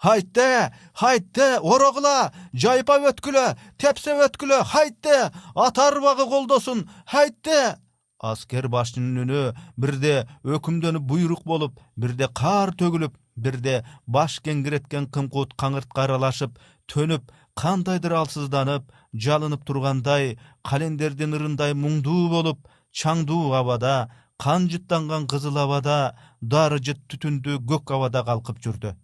Хайтте 0.00 0.72
хайтте 0.94 1.58
орогула 1.58 2.32
жайпап 2.54 3.04
өткүлө 3.12 3.44
тепсеп 3.78 4.22
өткүлө 4.26 4.62
хайтте 4.72 5.30
ат 5.54 5.78
арбагы 5.78 6.26
колдосун 6.30 6.86
хайтте 7.06 7.76
аскер 8.20 8.68
башчынын 8.68 9.24
үнү 9.24 9.42
бирде 9.80 10.14
өкүмдөнүп 10.44 11.06
буйрук 11.12 11.44
болуп 11.48 11.80
бирде 11.96 12.28
каар 12.40 12.74
төгүлүп 12.82 13.16
бирде 13.36 13.80
баш 14.06 14.38
кеңиреткен 14.44 15.08
кымкут 15.14 15.56
каңыртка 15.62 16.04
аралашып 16.04 16.58
төнүп 16.92 17.32
кандайдыр 17.60 18.16
алсызданып 18.20 18.92
жалынып 19.26 19.64
тургандай 19.68 20.36
календердин 20.68 21.36
ырындай 21.38 21.74
муңдуу 21.84 22.28
болуп 22.34 22.68
чаңдуу 22.92 23.54
абада 23.56 23.94
кан 24.40 24.68
жыттанган 24.72 25.26
кызыл 25.32 25.58
абада 25.64 25.98
дары 26.40 26.80
жыт 26.86 27.00
түтүндүү 27.12 27.60
көк 27.72 27.92
абада 27.96 28.24
калкып 28.24 28.60
жүрдү. 28.64 28.94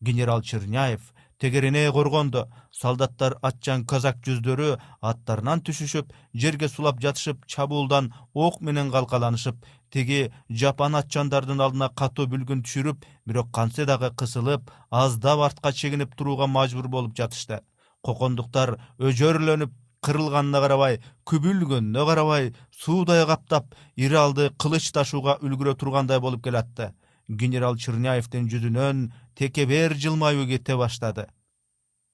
Генерал 0.00 0.42
черняев 0.42 1.13
тегерене 1.44 1.92
коргондо. 1.92 2.46
Солдаттар 2.72 3.34
атчан 3.42 3.84
казак 3.84 4.22
жүздөрү 4.24 4.68
аттарынан 5.10 5.60
түшүшүп 5.66 6.14
жерге 6.42 6.70
сулап 6.72 7.02
жатышып 7.04 7.44
чабуулдан 7.46 8.08
ок 8.32 8.62
менен 8.64 8.88
калкаланышып 8.94 9.58
тиги 9.92 10.32
жапан 10.62 10.96
атчандардын 11.00 11.60
алдына 11.66 11.90
катуу 12.00 12.26
бүлгүн 12.32 12.64
түшүрүп 12.64 13.04
бирок 13.28 13.52
кантсе 13.52 13.84
дагы 13.84 14.10
кысылып 14.22 14.72
аздап 15.02 15.44
артка 15.50 15.72
чегинип 15.72 16.16
турууга 16.16 16.46
мажбур 16.46 16.88
болуп 16.88 17.14
жатышты. 17.20 17.60
Кокондуктар 18.00 18.78
өжөрлөнүп 18.98 19.76
кырылганына 20.04 20.64
карабай 20.64 21.00
күбүлгөнүнө 21.28 22.08
карабай 22.08 22.52
суудай 22.72 23.26
каптап 23.28 23.76
ири 23.96 24.16
алды 24.16 24.50
кылыч 24.56 24.90
ташууга 24.96 25.36
үлгүрө 25.44 25.76
тургандай 25.76 26.20
болуп 26.20 26.44
келатты. 26.44 26.94
Генерал 27.28 27.76
черняевдин 27.80 28.50
жүзүнөн 28.52 29.06
текебер 29.34 29.94
жылмаюу 29.94 30.46
кете 30.46 30.76
баштады. 30.76 31.26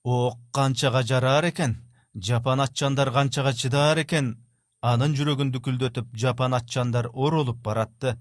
Ок 0.05 0.39
канчага 0.53 1.03
жараар 1.03 1.45
экен 1.51 1.77
жапан 2.15 2.61
атчандар 2.61 3.13
канчага 3.13 3.53
чыдаар 3.53 3.99
экен. 4.03 4.39
Анын 4.81 5.15
жүрөгүн 5.15 5.53
дүкүлдөтүп 5.53 6.15
жапан 6.17 6.55
атчандар 6.55 7.11
оролуп 7.13 7.59
баратты. 7.63 8.17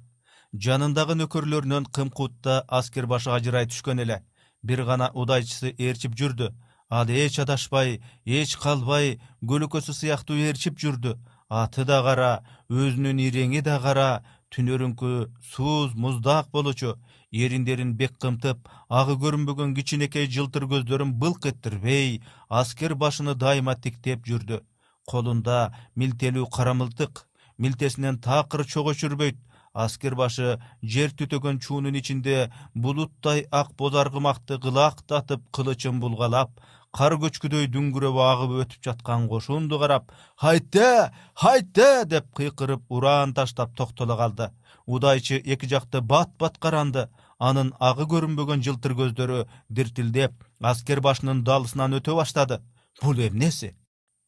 Жанындагы 0.53 1.15
нөкөрлөрүнөн 1.15 1.85
кымкутта 1.95 2.65
аскер 2.67 3.07
башы 3.07 3.31
ажырай 3.31 3.65
түшкөн 3.65 4.01
эле. 4.03 4.23
Бир 4.61 4.83
гана 4.83 5.09
удайчысы 5.13 5.73
ээрчип 5.77 6.17
жүрдү. 6.19 6.51
Ал 6.89 7.07
эч 7.07 7.39
адашпай 7.39 8.01
эч 8.25 8.57
калбай 8.57 9.19
көлөкөсү 9.41 9.93
сыяктуу 9.93 10.35
ээрчип 10.35 10.75
жүрдү. 10.77 11.15
Аты 11.49 11.85
да 11.85 12.01
кара 12.03 12.43
өзүнүн 12.69 13.21
иреңи 13.23 13.61
да 13.63 13.79
кара 13.79 14.23
түнөрүңкү 14.51 15.29
сууз 15.53 15.95
муздак 15.95 16.49
болчу 16.51 16.97
эриндерин 17.31 17.93
бек 17.97 18.17
кымтып 18.19 18.69
агы 18.89 19.15
көрүнбөгөн 19.23 19.75
кичинекей 19.77 20.27
жылтыр 20.27 20.65
көздөрүн 20.71 21.13
былк 21.21 21.45
эттирбей 21.51 22.21
аскер 22.49 22.95
башыны 22.95 23.35
дайыма 23.35 23.75
тиктеп 23.75 24.25
жүрдү. 24.25 24.63
Колунда 25.05 25.73
милтелүү 25.95 26.49
кара 26.53 26.73
мылтык 26.73 27.25
милтесинен 27.57 28.17
такыр 28.21 28.65
чок 28.65 28.91
өчүрбөйт 28.93 29.37
аскер 29.73 30.15
башы 30.15 30.57
жер 30.81 31.13
түтөгөн 31.13 31.59
чуунун 31.61 31.95
ичинде 31.95 32.49
булуттай 32.73 33.45
ак 33.51 33.75
боз 33.77 33.95
аргымакты 33.95 34.59
кылаактатып 34.63 35.45
кылычын 35.53 35.99
булгалап 36.01 36.57
кар 36.97 37.13
көчкүдөй 37.21 37.69
дүңгүрөп 37.73 38.17
агып 38.25 38.55
өтүп 38.63 38.85
жаткан 38.87 39.27
кошунду 39.29 39.79
карап 39.79 40.11
хайте 40.35 41.11
хайте 41.35 42.05
деп 42.05 42.31
кыйкырып 42.33 42.81
ураан 42.89 43.33
таштап 43.33 43.75
токтоло 43.75 44.17
калды. 44.17 44.49
Удайчы 44.85 45.37
эки 45.37 45.67
жакты 45.69 46.01
бат 46.01 46.31
бат 46.39 46.57
каранды 46.57 47.09
анын 47.39 47.73
агы 47.79 48.05
көрүнбөгөн 48.13 48.63
жылтыр 48.67 48.93
көздөрү 48.99 49.43
диртилдеп 49.69 50.33
аскер 50.71 51.01
башынын 51.01 51.43
далысынан 51.47 51.95
өтө 51.99 52.15
баштады. 52.19 52.61
Бул 53.01 53.19
эмнеси 53.19 53.75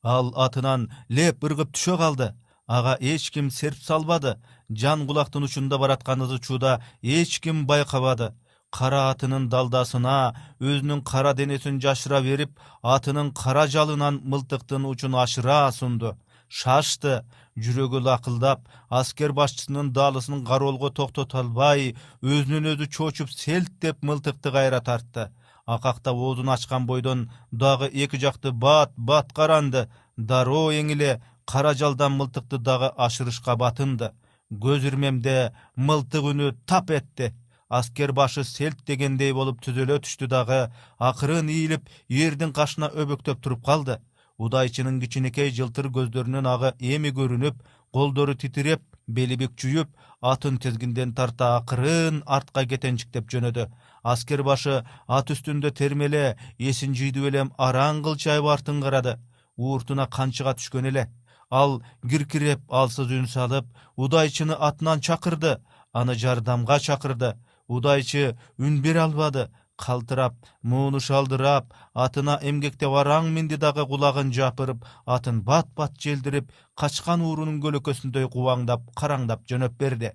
ал 0.03 0.33
атынан 0.35 0.89
леп 1.09 1.43
ыргып 1.43 1.73
түшө 1.75 1.97
калды. 1.97 2.33
Ага 2.67 2.97
эч 2.99 3.29
ким 3.31 3.51
серп 3.51 3.77
салбады. 3.83 4.37
Жан 4.69 5.05
кулактын 5.07 5.43
учунда 5.43 5.77
бараткан 5.77 6.21
ызы 6.21 6.39
чууда 6.39 6.81
эч 7.01 7.39
ким 7.39 7.65
байкабады. 7.67 8.33
Кара 8.71 9.09
атынын 9.11 9.49
далдасына 9.49 10.33
өзүнүн 10.59 11.03
кара 11.03 11.33
денесин 11.33 11.81
жашыра 11.81 12.21
берип 12.21 12.57
атынын 12.81 13.33
кара 13.33 13.67
жалынан 13.67 14.21
мылтыктын 14.23 14.85
учун 14.85 15.15
ашыра 15.15 15.71
сунду. 15.71 16.17
Шашты 16.47 17.25
жүрөгү 17.57 17.99
лакылдап 18.05 18.67
аскер 18.89 19.33
башчысынын 19.35 19.91
даалысын 19.95 20.45
кароолго 20.47 20.89
токтото 20.89 21.39
албай 21.41 21.95
өзүнөн 22.21 22.71
өзү 22.73 22.87
чочуп 22.95 23.31
селттеп 23.31 24.03
мылтыкты 24.03 24.51
кайра 24.51 24.81
тартты. 24.81 25.29
Акактап 25.65 26.15
оозун 26.15 26.49
ачкан 26.49 26.85
бойдон 26.87 27.29
дагы 27.51 27.87
эки 27.87 28.17
жакты 28.17 28.51
бат 28.51 28.93
бат 28.95 29.33
каранды 29.33 29.89
дароо 30.17 30.71
эңиле 30.71 31.21
кара 31.45 31.73
жалдан 31.73 32.17
мылтыкты 32.17 32.57
дагы 32.57 32.91
ашырышка 32.97 33.55
батынды. 33.55 34.11
Көз 34.51 34.87
ирмемде 34.87 35.53
мылтык 35.75 36.23
үнү 36.31 36.55
тап 36.65 36.91
этти 36.91 37.33
аскер 37.69 38.11
башы 38.11 38.43
селт 38.43 38.83
дегендей 38.85 39.31
болуп 39.33 39.61
түзөлө 39.63 40.01
түштү 40.03 40.27
дагы 40.27 40.65
акырын 40.99 41.47
ийилип 41.49 41.87
эрдин 42.09 42.51
кашына 42.51 42.89
өбөктөп 42.91 43.39
туруп 43.39 43.63
калды 43.65 43.99
удайчынын 44.45 44.99
кичинекей 45.03 45.51
жылтыр 45.57 45.91
көздөрүнүн 45.97 46.47
агы 46.53 46.73
эми 46.93 47.13
көрүнүп 47.17 47.61
колдору 47.93 48.35
титиреп 48.43 48.81
бели 49.07 49.37
бүкчүйүп 49.41 49.89
атын 50.33 50.57
тизгинден 50.63 51.13
тарта 51.17 51.55
акырын 51.59 52.21
артка 52.37 52.65
кетенчиктеп 52.73 53.29
жөнөдү 53.33 53.67
аскер 54.03 54.43
башы 54.43 54.81
ат 55.07 55.31
үстүндө 55.33 55.71
термеле 55.77 56.23
эсин 56.57 56.95
жыйдып 56.97 57.27
элем 57.29 57.51
араң 57.57 58.01
кылчайып 58.05 58.47
артын 58.53 58.81
карады. 58.81 59.17
Ууртуна 59.57 60.07
канчыга 60.07 60.55
түшкөн 60.57 60.87
эле. 60.89 61.07
Ал 61.49 61.81
киркиреп 62.09 62.61
алсыз 62.69 63.11
үн 63.11 63.27
салып 63.27 63.67
удайчыны 63.95 64.55
атынан 64.57 65.01
чакырды. 65.01 65.59
Аны 65.93 66.15
жардамга 66.15 66.79
чакырды. 66.79 67.35
Удайчы 67.67 68.37
үн 68.57 68.81
бере 68.81 69.01
албады 69.01 69.49
калтырап 69.85 70.35
мууну 70.73 70.99
шалдырап 71.07 71.73
атына 72.05 72.37
эмгектеп 72.51 72.95
араң 73.01 73.29
минди 73.35 73.57
дагы 73.63 73.85
кулагын 73.91 74.31
жапырып 74.37 74.85
атын 75.15 75.41
бат 75.49 75.69
бат 75.77 75.97
желдирип 76.05 76.51
качкан 76.81 77.25
уурунун 77.27 77.61
көлөкөсүндөй 77.65 78.29
кубаңдап 78.35 78.87
караңдап 79.01 79.47
жөнөп 79.51 79.77
берди. 79.83 80.11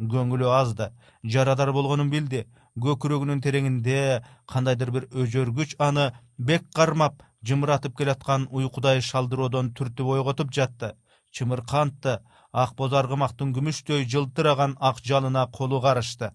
Көңүлү 0.00 0.48
азды 0.60 0.90
жарадар 1.34 1.72
болгонун 1.76 2.10
билди. 2.10 2.46
Көкүрөгүнүн 2.80 3.40
тереңинде 3.44 4.22
кандайдыр 4.48 4.90
бир 4.94 5.06
өжөргүч 5.22 5.74
аны 5.86 6.06
бек 6.38 6.68
кармап 6.74 7.22
жымыратып 7.44 7.96
келаткан 7.98 8.46
уйкудай 8.50 9.02
шалдыроодон 9.04 9.72
түртүп 9.76 10.12
ойготуп 10.16 10.52
жатты. 10.54 10.94
Чымыркантты 11.34 12.20
ак 12.52 12.76
боз 12.78 12.94
аргымактын 13.00 13.52
күмүштөй 13.56 14.06
жылтыраган 14.12 14.76
ак 14.80 15.02
жалына 15.04 15.46
колу 15.58 15.80
карышты. 15.82 16.30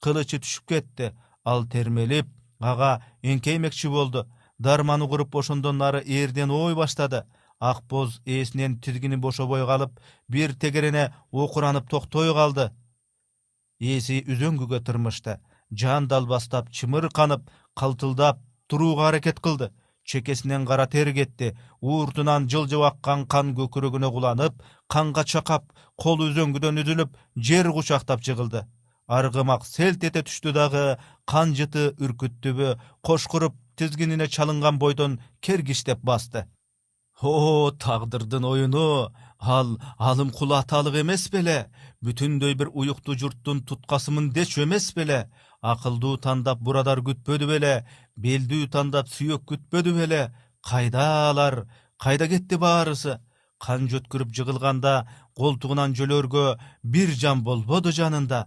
Кылычы 0.00 0.40
түшүп 0.40 0.68
кетти 0.72 1.12
ал 1.44 1.64
термелип 1.66 2.28
ага 2.60 3.00
эңкеймекчи 3.22 3.88
болду. 3.88 4.26
Дарман 4.58 5.02
угуруп 5.02 5.36
ошондон 5.36 5.78
нары 5.78 6.02
эрден 6.04 6.50
ой 6.50 6.74
баштады. 6.74 7.24
Ак 7.60 7.82
боз 7.88 8.20
ээсинен 8.26 8.78
тизгини 8.80 9.16
бошобой 9.16 9.64
калып 9.66 9.98
бир 10.28 10.54
тегерене 10.54 11.12
окуранып 11.30 11.88
токтой 11.90 12.32
калды. 12.34 12.70
Ээси 13.80 14.24
үзөңгүгө 14.28 14.80
тырмышты. 14.84 15.40
Жан 15.70 16.08
далбастап 16.08 16.70
чымырканып 16.70 17.48
калтылдап 17.74 18.40
турууга 18.66 19.08
аракет 19.08 19.40
кылды. 19.40 19.70
Чекесинен 20.04 20.66
кара 20.66 20.86
тер 20.86 21.12
кетти. 21.12 21.56
Ууртунан 21.80 22.48
жылжып 22.48 22.82
аккан 22.82 23.26
кан 23.26 23.54
көкүрөгүнө 23.54 24.10
куланып 24.10 24.62
канга 24.88 25.24
чакап 25.24 25.72
колу 25.96 26.28
үзөңгүдөн 26.32 26.82
үзүлүп 26.82 27.16
жер 27.36 27.72
кучактап 27.72 28.20
жыгылды 28.20 28.64
аргымак 29.10 29.66
селт 29.66 30.04
эте 30.06 30.22
түштү 30.26 30.52
дагы 30.54 30.84
кан 31.30 31.54
жыты 31.58 31.90
үркүттүбү 32.04 32.68
кошкуруп 33.06 33.56
тизгинине 33.78 34.28
чалынган 34.34 34.78
бойдон 34.78 35.18
кергиштеп 35.40 36.00
басты. 36.02 36.46
О 37.20 37.70
тагдырдын 37.72 38.44
оюну! 38.44 39.10
Ал 39.40 39.78
алым 39.98 40.30
кул 40.30 40.52
аталык 40.54 40.94
эмес 41.02 41.28
беле! 41.32 41.70
Бүтүндөй 42.04 42.54
бир 42.54 42.70
уюктуу 42.72 43.16
журттун 43.16 43.64
туткасымын 43.68 44.30
дечү 44.36 44.62
эмес 44.64 44.92
беле! 44.94 45.26
Акылдуу 45.60 46.16
тандап 46.16 46.60
бурадар 46.60 47.02
күтпөдү 47.02 47.48
беле! 47.50 47.74
Белдүү 48.16 48.70
тандап 48.70 49.10
сүйөк 49.10 49.44
күтпөдү 49.50 49.96
беле! 49.98 50.22
Кайда 50.62 51.30
алар? 51.30 51.66
Кайда 51.98 52.28
кетти 52.28 52.56
баарысы? 52.56 53.18
Кан 53.58 53.90
жөткүрүп 53.92 54.32
жыгылганда 54.36 54.94
колтугунан 55.36 55.92
жөлөргө 55.98 56.46
бир 56.82 57.12
жан 57.12 57.42
болбоду 57.44 57.92
жанында 57.92 58.46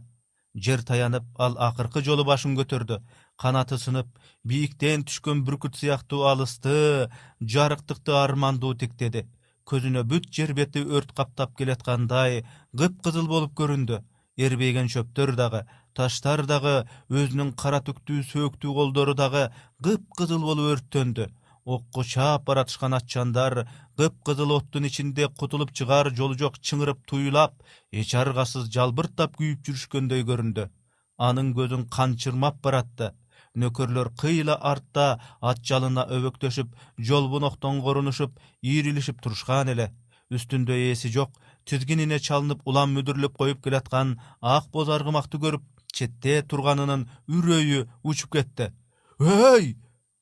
жер 0.55 0.81
таянып 0.81 1.23
ал 1.37 1.55
акыркы 1.57 2.01
жолу 2.01 2.23
башын 2.23 2.57
көтөрдү. 2.57 2.99
Канаты 3.37 3.77
сынып 3.77 4.09
бийиктен 4.43 5.03
түшкөн 5.03 5.45
бүркүт 5.45 5.77
сыяктуу 5.79 6.25
алысты 6.29 7.09
жарыктыкты 7.41 8.13
армандуу 8.23 8.75
тиктеди 8.75 9.27
көзүнө 9.69 10.03
бүт 10.09 10.27
жер 10.35 10.53
бети 10.57 10.83
өрт 10.83 11.13
каптап 11.17 11.55
келаткандай 11.59 12.43
кыпкызыл 12.77 13.29
болуп 13.31 13.53
көрүндү. 13.59 14.01
Эрбейген 14.37 14.89
чөптөр 14.89 15.35
дагы 15.37 15.63
таштар 15.97 16.43
дагы 16.49 16.73
өзүнүн 17.09 17.53
кара 17.61 17.79
түктүү 17.87 18.23
сөөктүү 18.31 18.73
колдору 18.79 19.13
дагы 19.13 19.45
кыпкызыл 19.85 20.41
болуп 20.41 20.73
өрттөндү. 20.73 21.29
Окко 21.63 22.03
чаап 22.03 22.43
баратышкан 22.49 22.97
атчандар 22.97 23.67
кыпкызыл 23.97 24.51
оттун 24.57 24.87
ичинде 24.89 25.27
кутулуп 25.39 25.71
чыгаар 25.77 26.09
жолу 26.17 26.37
жок 26.37 26.57
чыңырып 26.57 27.03
туюлап 27.09 27.53
эч 27.91 28.13
аргасыз 28.21 28.69
жалбырттап 28.75 29.35
күйүп 29.37 29.61
жүрүшкөндөй 29.67 30.25
көрүндү. 30.29 30.69
Анын 31.17 31.53
көзүн 31.57 31.85
кан 31.93 32.15
чырмап 32.17 32.57
баратты. 32.65 33.11
Нөкөрлөр 33.53 34.09
кыйла 34.17 34.55
артта 34.71 35.19
ат 35.41 35.61
жалына 35.61 36.07
өбөктөшүп 36.15 36.73
жолбоноктон 36.97 37.81
корунушуп 37.85 38.39
ийрилишип 38.61 39.21
турушкан 39.21 39.69
эле. 39.69 39.91
Үстүндө 40.33 40.73
ээси 40.73 41.13
жок 41.13 41.37
тизгинине 41.69 42.17
чалынып 42.17 42.65
улам 42.65 42.95
мүдүрлөп 42.97 43.37
коюп 43.37 43.61
келаткан 43.63 44.17
ак 44.41 44.71
боз 44.73 44.89
аргымакты 44.89 45.37
көрүп 45.37 45.61
четте 45.93 46.41
турганынын 46.41 47.05
үрөйү 47.29 47.85
учуп 48.01 48.33
кетти. 48.39 48.71
Өй 49.19 49.75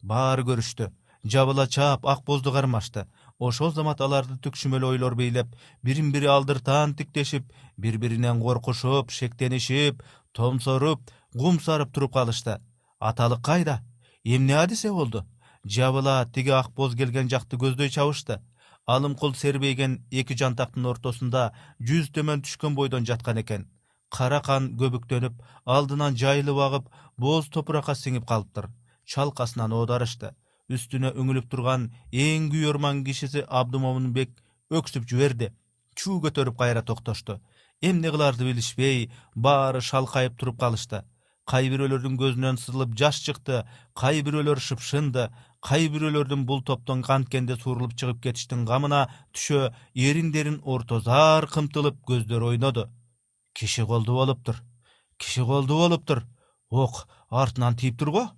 баары 0.04 0.44
көрүштү. 0.44 0.92
Жабыла 1.24 1.68
чаап 1.70 2.06
ак 2.10 2.26
бозду 2.26 2.52
кармашты 2.52 3.06
ошол 3.42 3.72
замат 3.74 4.02
аларды 4.06 4.36
түкшүмөл 4.46 4.84
ойлор 4.92 5.16
бийлеп 5.18 5.56
бирин 5.88 6.12
бири 6.14 6.28
алдыртаан 6.30 6.94
тиктешип 6.98 7.48
бири 7.78 7.98
биринен 7.98 8.42
коркушуп 8.42 9.10
шектенишип 9.18 10.04
томсоруп 10.38 11.10
кум 11.34 11.60
сарып 11.60 11.92
туруп 11.94 12.14
калышты. 12.14 12.60
Аталык 13.00 13.42
кайда? 13.42 13.82
Эмне 14.24 14.56
адисе 14.58 14.92
болду? 14.92 15.26
Жабыла 15.66 16.26
тиги 16.34 16.50
ак 16.50 16.70
боз 16.76 16.94
келген 16.96 17.30
жакты 17.30 17.58
көздөй 17.58 17.90
чабышты. 17.90 18.42
Алым 18.86 19.16
кул 19.16 19.34
сербейген 19.34 20.04
эки 20.12 20.38
жантактын 20.38 20.86
ортосунда 20.86 21.52
жүз 21.80 22.12
төмөн 22.14 22.44
түшкөн 22.46 22.76
бойдон 22.76 23.06
жаткан 23.06 23.42
экен. 23.42 23.66
Кара 24.10 24.42
кан 24.42 24.76
көбүктөнүп 24.78 25.42
алдынан 25.66 26.18
жайылып 26.18 26.62
агып 26.68 26.94
боз 27.18 27.50
топуракка 27.50 27.96
сиңип 27.96 28.28
калыптыр. 28.28 28.70
Чалкасынан 29.06 29.74
оодарышты 29.74 30.36
үстүнө 30.78 31.14
үңүлүп 31.20 31.50
турган 31.52 31.90
эң 32.12 32.50
күйөрман 32.54 33.04
кишиси 33.08 33.46
абдымомунбек 33.48 34.38
өксүп 34.72 35.08
жиберди. 35.10 35.52
Чуу 35.96 36.22
көтөрүп 36.24 36.58
кайра 36.58 36.82
токтошту 36.82 37.40
эмне 37.82 38.12
кылаарды 38.14 38.46
билишпей 38.46 39.10
баары 39.36 39.82
шалкайып 39.82 40.38
туруп 40.38 40.60
калышты. 40.62 41.04
Кай 41.50 41.68
бирөөлөрдүн 41.74 42.18
көзүнөн 42.22 42.60
сызылып 42.62 42.94
жаш 42.98 43.20
чыкты 43.26 43.64
кай 43.98 44.22
бирөөлөр 44.24 44.62
шыпшынды 44.62 45.26
кай 45.66 45.88
бирөөлөрдүн 45.94 46.46
бул 46.46 46.62
топтон 46.64 47.02
канткенде 47.04 47.58
суурулуп 47.58 47.96
чыгып 47.98 48.22
кетиштин 48.28 48.64
камына 48.70 49.08
түшө 49.34 49.72
эриндерин 49.96 50.60
ортозаар 50.64 51.50
кымтылып 51.50 51.98
көздөрү 52.08 52.54
ойноду. 52.54 52.88
Киши 53.58 53.86
колду 53.86 54.14
болуптур 54.14 54.62
киши 55.18 55.44
колду 55.44 55.82
болуптур 55.82 56.24
ок 56.70 57.08
артынан 57.30 57.76
тийиптир 57.76 58.12
го. 58.12 58.30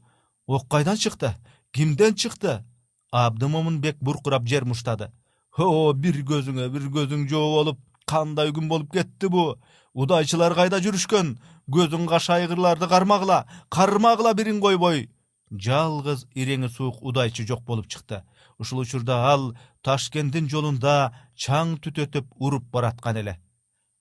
Ок 0.47 0.67
кайдан 0.69 0.97
чыкты 0.97 1.35
кимден 1.73 2.15
чыкты? 2.15 2.63
Абдымомунбек 3.11 3.97
буркурап 3.99 4.47
жер 4.47 4.65
муштады. 4.65 5.11
О 5.57 5.93
бир 5.93 6.21
көзүңө 6.25 6.69
бир 6.73 6.87
көзүң 6.93 7.27
жоо 7.29 7.49
болуп 7.57 7.79
кандай 8.05 8.53
күн 8.53 8.69
болуп 8.69 8.93
кетти 8.93 9.29
бу? 9.29 9.57
Удайчылар 9.93 10.55
кайда 10.55 10.79
жүрүшкөн? 10.81 11.35
Көзүң 11.71 12.07
кашайгырларды 12.09 12.87
кармагыла 12.89 13.45
кармагыла 13.69 14.33
бирин 14.33 14.61
койбой 14.61 15.07
жалгыз 15.53 16.25
ирең 16.33 16.67
суук 16.69 17.01
удайчы 17.01 17.45
жок 17.45 17.61
болуп 17.63 17.87
чыкты. 17.87 18.23
Ушул 18.57 18.79
учурда 18.79 19.31
ал 19.31 19.53
ташкенттин 19.83 20.49
жолунда 20.49 21.13
чаң 21.35 21.77
түтөтүп 21.77 22.27
уруп 22.39 22.65
бараткан 22.71 23.17
эле. 23.17 23.37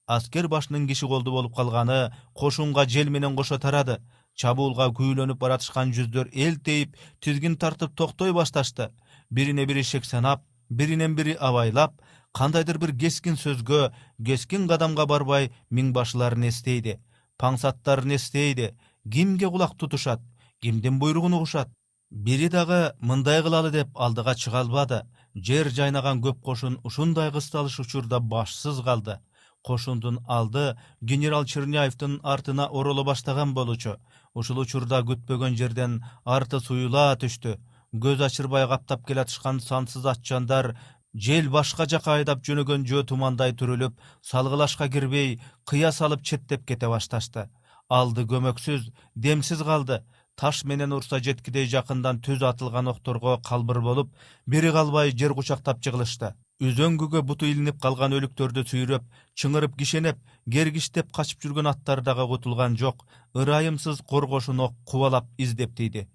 Аскер 0.06 0.48
башынын 0.48 0.86
киши 0.88 1.06
колду 1.06 1.30
болуп 1.30 1.54
калганы 1.56 2.12
кошунга 2.34 2.86
жел 2.86 3.10
менен 3.10 3.36
кошо 3.36 3.58
тарады 3.58 4.00
чабуулга 4.34 4.88
күйүлөнүп 4.96 5.38
баратышкан 5.38 5.92
жүздөр 5.96 6.30
элтейип 6.32 6.96
тизгин 7.20 7.56
тартып 7.56 7.94
токтой 7.96 8.32
башташты. 8.32 8.90
Бирине 9.30 9.66
бири 9.66 9.82
шек 9.82 10.04
санап 10.04 10.44
биринен 10.68 11.14
бири 11.14 11.36
абайлап 11.38 12.00
кандайдыр 12.32 12.78
бир 12.78 12.96
кескин 12.96 13.36
сөзгө 13.36 13.92
кескин 14.24 14.68
кадамга 14.68 15.06
барбай 15.06 15.52
миң 15.70 15.92
башыларын 15.92 16.48
эстейди. 16.48 16.98
Паңсаттарын 17.38 18.16
эстейди. 18.16 18.74
Кимге 19.10 19.48
кулак 19.50 19.76
тутушат 19.76 20.20
кимдин 20.62 20.98
буйругун 20.98 21.34
угушат 21.34 21.68
бири 22.10 22.48
дагы 22.48 22.92
мындай 23.00 23.42
кылалы 23.42 23.70
деп 23.74 23.88
алдыга 24.06 24.34
чыга 24.34 24.60
албады 24.60 25.00
жер 25.48 25.70
жайнаган 25.78 26.20
көп 26.22 26.42
кошун 26.48 26.78
ушундай 26.84 27.32
кысталыш 27.32 27.80
учурда 27.80 28.20
башсыз 28.20 28.80
калды 28.88 29.18
кошундун 29.62 30.18
алды 30.26 30.76
генерал 31.00 31.44
черняевдин 31.44 32.20
артына 32.22 32.66
ороло 32.66 33.04
баштаган 33.04 33.54
болчу. 33.54 33.96
Ушул 34.34 34.58
учурда 34.58 35.02
күтпөгөн 35.08 35.56
жерден 35.56 36.02
арты 36.24 36.60
суюла 36.60 37.16
түштү. 37.16 37.58
Көз 37.92 38.24
ачырбай 38.26 38.66
каптап 38.68 39.06
келатышкан 39.06 39.60
сансыз 39.60 40.06
атчандар 40.06 40.76
жел 41.14 41.50
башка 41.50 41.86
жака 41.86 42.16
айдап 42.16 42.42
жөнөгөн 42.46 42.86
жөө 42.88 43.04
тумандай 43.10 43.52
түрүлүп 43.52 43.98
салгылашка 44.30 44.88
кирбей 44.88 45.40
кыя 45.68 45.92
салып 45.92 46.22
четтеп 46.22 46.64
кете 46.66 46.88
башташты. 46.88 47.48
Алды 47.88 48.24
көмөксүз 48.24 48.88
демсиз 49.14 49.62
калды. 49.62 50.02
Таш 50.34 50.64
менен 50.64 50.94
урса 50.96 51.20
жеткидей 51.20 51.66
жакындан 51.68 52.22
түз 52.24 52.42
атылган 52.42 52.88
окторго 52.88 53.36
калбыр 53.44 53.82
болуп 53.84 54.14
бири 54.46 54.72
калбай 54.72 55.12
жер 55.12 55.34
кучактап 55.34 55.82
жыгылышты 55.84 56.32
үзөңгүгө 56.62 57.20
буту 57.26 57.48
илинип 57.50 57.78
калган 57.82 58.12
өлүктөрдү 58.14 58.62
сүйрөп 58.70 59.06
чыңырып 59.42 59.72
кишенеп 59.78 60.18
кергиштеп 60.54 61.08
качып 61.16 61.40
жүргөн 61.42 61.68
аттар 61.70 62.02
дагы 62.06 62.26
кутулган 62.30 62.76
жок 62.82 63.02
ырайымсыз 63.34 64.02
коргошун 64.12 64.62
кубалап 64.86 65.26
издеп 65.38 65.74
тийди. 65.74 66.06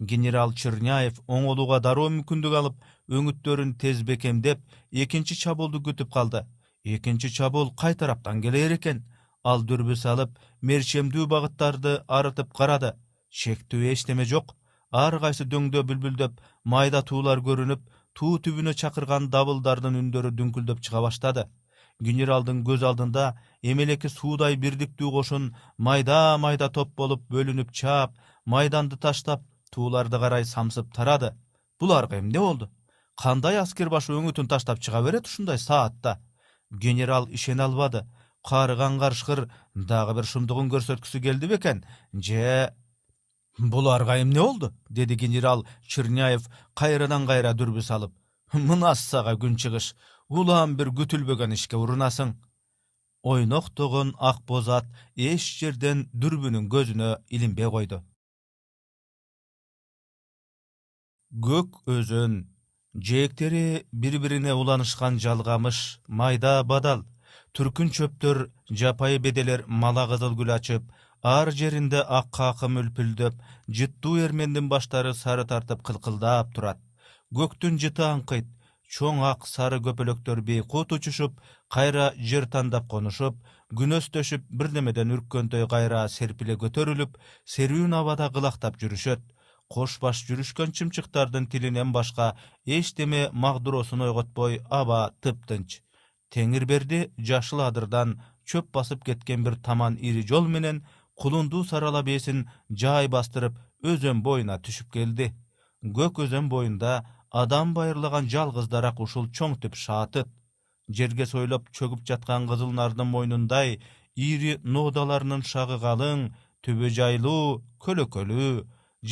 Генерал 0.00 0.52
черняев 0.52 1.22
оңолууга 1.26 1.80
дароо 1.80 2.10
мүмкүндүк 2.10 2.56
алып 2.60 2.76
өңүттөрүн 3.08 3.72
тез 3.80 4.02
бекемдеп 4.02 4.60
экинчи 4.92 5.38
чабуулду 5.40 5.80
күтүп 5.80 6.12
калды. 6.12 6.44
Экинчи 6.84 7.30
чабуул 7.30 7.72
кай 7.74 7.94
тараптан 7.94 8.42
келер 8.42 8.76
экен? 8.76 9.04
Ал 9.42 9.64
дүрбү 9.64 9.96
салып 9.96 10.36
мерчемдүү 10.60 11.26
багыттарды 11.32 12.02
арытып 12.08 12.52
карады. 12.52 12.92
Шектүү 13.30 13.88
эчтеме 13.92 14.24
жок. 14.24 14.52
Ар 14.92 15.16
кайсы 15.18 15.44
дөңдө 15.44 15.82
бүлбүлдөп 15.88 16.40
майда 16.64 17.02
туулар 17.02 17.40
көрүнүп 17.40 17.80
туу 18.14 18.38
түбүнө 18.38 18.74
чакырган 18.80 19.28
дабылдардын 19.34 19.98
үндөрү 20.00 20.30
дүңкүлдөп 20.38 20.80
чыга 20.86 21.02
баштады. 21.04 21.44
Генералдын 22.02 22.62
көз 22.66 22.82
алдында 22.88 23.24
эмелеки 23.62 24.10
суудай 24.10 24.56
бирдиктүү 24.64 25.10
кошун 25.14 25.50
майда 25.78 26.36
майда 26.38 26.68
топ 26.68 26.94
болуп 27.00 27.26
бөлүнүп 27.30 27.70
чаап 27.72 28.16
майданды 28.44 28.96
таштап 28.96 29.44
тууларды 29.70 30.18
карай 30.18 30.44
самсып 30.44 30.92
тарады. 30.94 31.34
Буларга 31.80 32.18
эмне 32.18 32.38
болду? 32.38 32.70
Кандай 33.16 33.58
аскер 33.58 33.90
башы 33.90 34.12
өңүтүн 34.14 34.48
таштап 34.50 34.80
чыга 34.80 35.02
берет 35.02 35.26
ушундай 35.26 35.58
саатта? 35.58 36.18
Генерал 36.70 37.28
ишене 37.30 37.62
албады. 37.62 38.06
Каарыган 38.44 38.98
карышкыр 38.98 39.48
дагы 39.74 40.14
бир 40.14 40.26
шумдугун 40.26 40.68
көрсөткүсү 40.70 41.20
келди 41.22 41.48
бекен 41.48 41.84
же 42.12 42.74
буларга 43.58 44.20
эмне 44.20 44.40
болду 44.40 44.72
деди 44.90 45.14
генерал 45.14 45.66
черняев 45.86 46.48
кайрадан 46.74 47.26
кайра 47.26 47.54
дүрбү 47.54 47.82
салып. 47.82 48.12
Мына 48.52 48.94
сага 48.94 49.34
күн 49.36 49.56
чыгыш. 49.56 49.94
Улам 50.28 50.76
бир 50.76 50.88
күтүлбөгөн 50.88 51.52
ишке 51.54 51.76
урунасың 51.76 52.34
ойноктогон 53.22 54.14
ак 54.18 54.42
боз 54.46 54.68
ат 54.68 54.86
эч 55.16 55.42
жерден 55.60 56.08
дүрбүнүн 56.12 56.68
көзүнө 56.68 57.08
илинбей 57.28 57.70
койду. 57.70 58.02
Көк 61.34 61.82
өзөн 61.86 62.54
жээктери 62.94 63.86
бири 63.92 64.18
бирине 64.18 64.52
уланышкан 64.54 65.18
жалгамыш 65.18 66.00
майда 66.06 66.62
бадал 66.62 67.02
түркүн 67.54 67.90
чөптөр 67.96 68.48
жапайы 68.70 69.18
беделер 69.18 69.64
мала 69.66 70.06
кызыл 70.10 70.36
гүл 70.38 70.52
ачып 70.54 70.84
ар 71.24 71.50
жеринде 71.50 72.02
ак 72.04 72.26
какым 72.36 72.76
үлпүлдөп 72.82 73.36
жыттуу 73.78 74.18
эрмендин 74.20 74.68
баштары 74.68 75.14
сары 75.16 75.46
тартып 75.48 75.80
кылкылдап 75.82 76.50
турат. 76.54 76.80
Көктүн 77.32 77.78
жыты 77.80 78.04
аңкыйт 78.04 78.50
чоң 78.94 79.22
ак 79.24 79.46
сары 79.48 79.78
көпөлөктөр 79.86 80.42
бейкут 80.44 80.92
учушуп 80.92 81.38
кайра 81.72 82.10
жер 82.30 82.44
тандап 82.46 82.90
конушуп 82.92 83.38
күнөстөшүп 83.78 84.44
бирдемеден 84.50 85.14
үрккөндөй 85.16 85.64
кайра 85.72 86.02
серпиле 86.12 86.58
көтөрүлүп 86.60 87.16
серүүн 87.54 87.96
абада 88.00 88.28
кылактап 88.34 88.76
жүрүшөт. 88.82 89.22
Кош 89.72 89.96
баш 90.02 90.20
жүрүшкөн 90.28 90.76
чымчыктардын 90.76 91.48
тилинен 91.48 91.90
башка 91.92 92.34
эчтеме 92.66 93.30
магдуроосун 93.32 94.04
ойготпой 94.04 94.60
аба 94.68 95.14
тыптынч. 95.24 95.80
Теңирберди 96.28 97.08
жашыл 97.16 97.64
адырдан 97.64 98.18
чөп 98.44 98.68
басып 98.76 99.04
кеткен 99.08 99.42
бир 99.44 99.56
таман 99.56 99.96
ири 99.96 100.22
жол 100.28 100.46
менен 100.56 100.84
кулундуу 101.20 101.64
сарала 101.64 102.02
бээсин 102.02 102.46
жай 102.70 103.08
бастырып 103.08 103.58
өзөн 103.82 104.22
боюна 104.22 104.58
түшүп 104.58 104.92
келди. 104.96 105.32
Көк 105.98 106.22
өзөн 106.24 106.48
боюнда 106.48 107.04
адам 107.42 107.74
байырлаган 107.74 108.30
жалгыз 108.34 108.68
дарак 108.72 109.00
ушул 109.00 109.28
чоң 109.38 109.58
түп 109.62 109.74
шаатыт 109.84 110.28
жерге 110.88 111.26
сойлоп 111.26 111.70
чөгүп 111.76 112.04
жаткан 112.08 112.48
кызыл 112.48 112.72
нардын 112.78 113.08
мойнундай 113.14 113.78
ири 114.28 114.58
ноодаларынын 114.76 115.42
шагы 115.50 115.78
калың 115.84 116.28
түбү 116.66 116.90
жайлуу 116.98 117.62
көлөкөлүү 117.84 118.52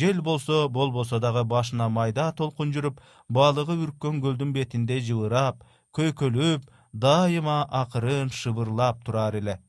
жел 0.01 0.21
болсо 0.27 0.69
болбосо 0.77 1.19
дагы 1.25 1.43
башына 1.55 1.89
майда 1.97 2.31
толкун 2.39 2.71
жүрүп 2.77 3.01
балыгы 3.39 3.75
үрккөн 3.85 4.21
көлдүн 4.23 4.53
бетиндей 4.55 5.03
жыбырап 5.09 5.65
көйкөлүп 5.97 6.69
дайыма 7.05 7.59
акырын 7.81 8.31
шыбырлап 8.39 9.03
турар 9.05 9.35
эле 9.41 9.59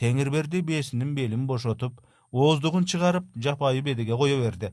теңирберди 0.00 0.62
бээсинин 0.62 1.14
белин 1.14 1.46
бошотуп 1.46 2.00
ооздугун 2.32 2.84
чыгарып 2.84 3.26
жапайы 3.36 3.82
бедиге 3.82 4.16
кое 4.16 4.36
берди. 4.40 4.72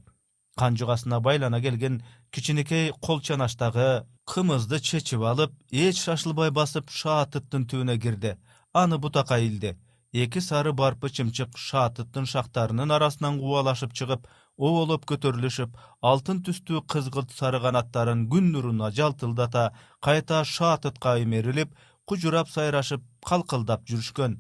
Канжугасына 0.58 1.20
байлана 1.20 1.62
келген 1.62 2.02
кичинекей 2.32 2.92
кол 3.02 3.22
чанаштагы 3.22 4.06
кымызды 4.26 4.80
чечип 4.80 5.22
алып 5.22 5.54
эч 5.72 6.02
шашылбай 6.02 6.52
басып 6.52 6.90
шаатыттын 6.90 7.68
түбүнө 7.70 7.98
кирди. 8.02 8.36
Аны 8.74 8.98
бутакка 8.98 9.38
илди. 9.40 9.78
Эки 10.12 10.40
сары 10.40 10.74
барпы 10.74 11.10
чымчык 11.10 11.58
шаатыттын 11.58 12.26
шактарынын 12.28 12.92
арасынан 12.92 13.40
кубалашып 13.40 13.94
чыгып 13.96 14.28
оболоп 14.58 15.06
көтөрүлүшүп 15.08 15.78
алтын 16.12 16.42
түстүү 16.44 16.84
кызгылт 16.94 17.32
сары 17.32 17.62
канаттарын 17.64 18.28
күн 18.34 18.52
нуруна 18.52 18.92
жалтылдата 18.92 19.70
кайта 20.02 20.44
шаатытка 20.44 21.16
имерилип 21.24 21.72
кужурап 22.06 22.52
сайрашып 22.52 23.06
калкылдап 23.24 23.88
жүрүшкөн 23.88 24.36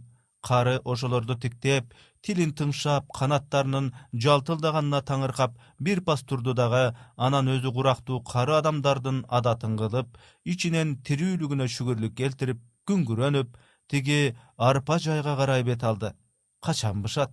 кары 0.48 0.76
ошолорду 0.94 1.36
тиктеп 1.44 1.94
тилин 2.26 2.54
тыңшап 2.60 3.08
канаттарынын 3.18 3.92
жалтылдаганына 4.26 5.02
таңыркап 5.10 5.58
бир 5.88 6.02
пас 6.08 6.24
турду 6.24 6.54
дагы 6.62 6.84
анан 7.28 7.52
өзү 7.56 7.74
курактуу 7.78 8.22
кары 8.32 8.58
адамдардын 8.60 9.22
адатын 9.40 9.78
кылып 9.82 10.18
ичинен 10.56 10.96
тирүүлүгүнө 11.10 11.70
шүгүрлүк 11.76 12.18
келтирип 12.24 12.64
күңгүрөнүп 12.90 13.62
тиги 13.92 14.20
арпа 14.58 14.98
жайга 15.00 15.36
карай 15.36 15.64
бет 15.64 15.84
алды. 15.84 16.14
Качан 16.62 17.02
бышат 17.02 17.32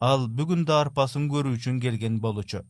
ал 0.00 0.28
бүгүн 0.40 0.64
да 0.64 0.82
арпасын 0.82 1.28
көрүү 1.32 1.58
үчүн 1.58 1.80
келген 1.84 2.20
болчу 2.24 2.62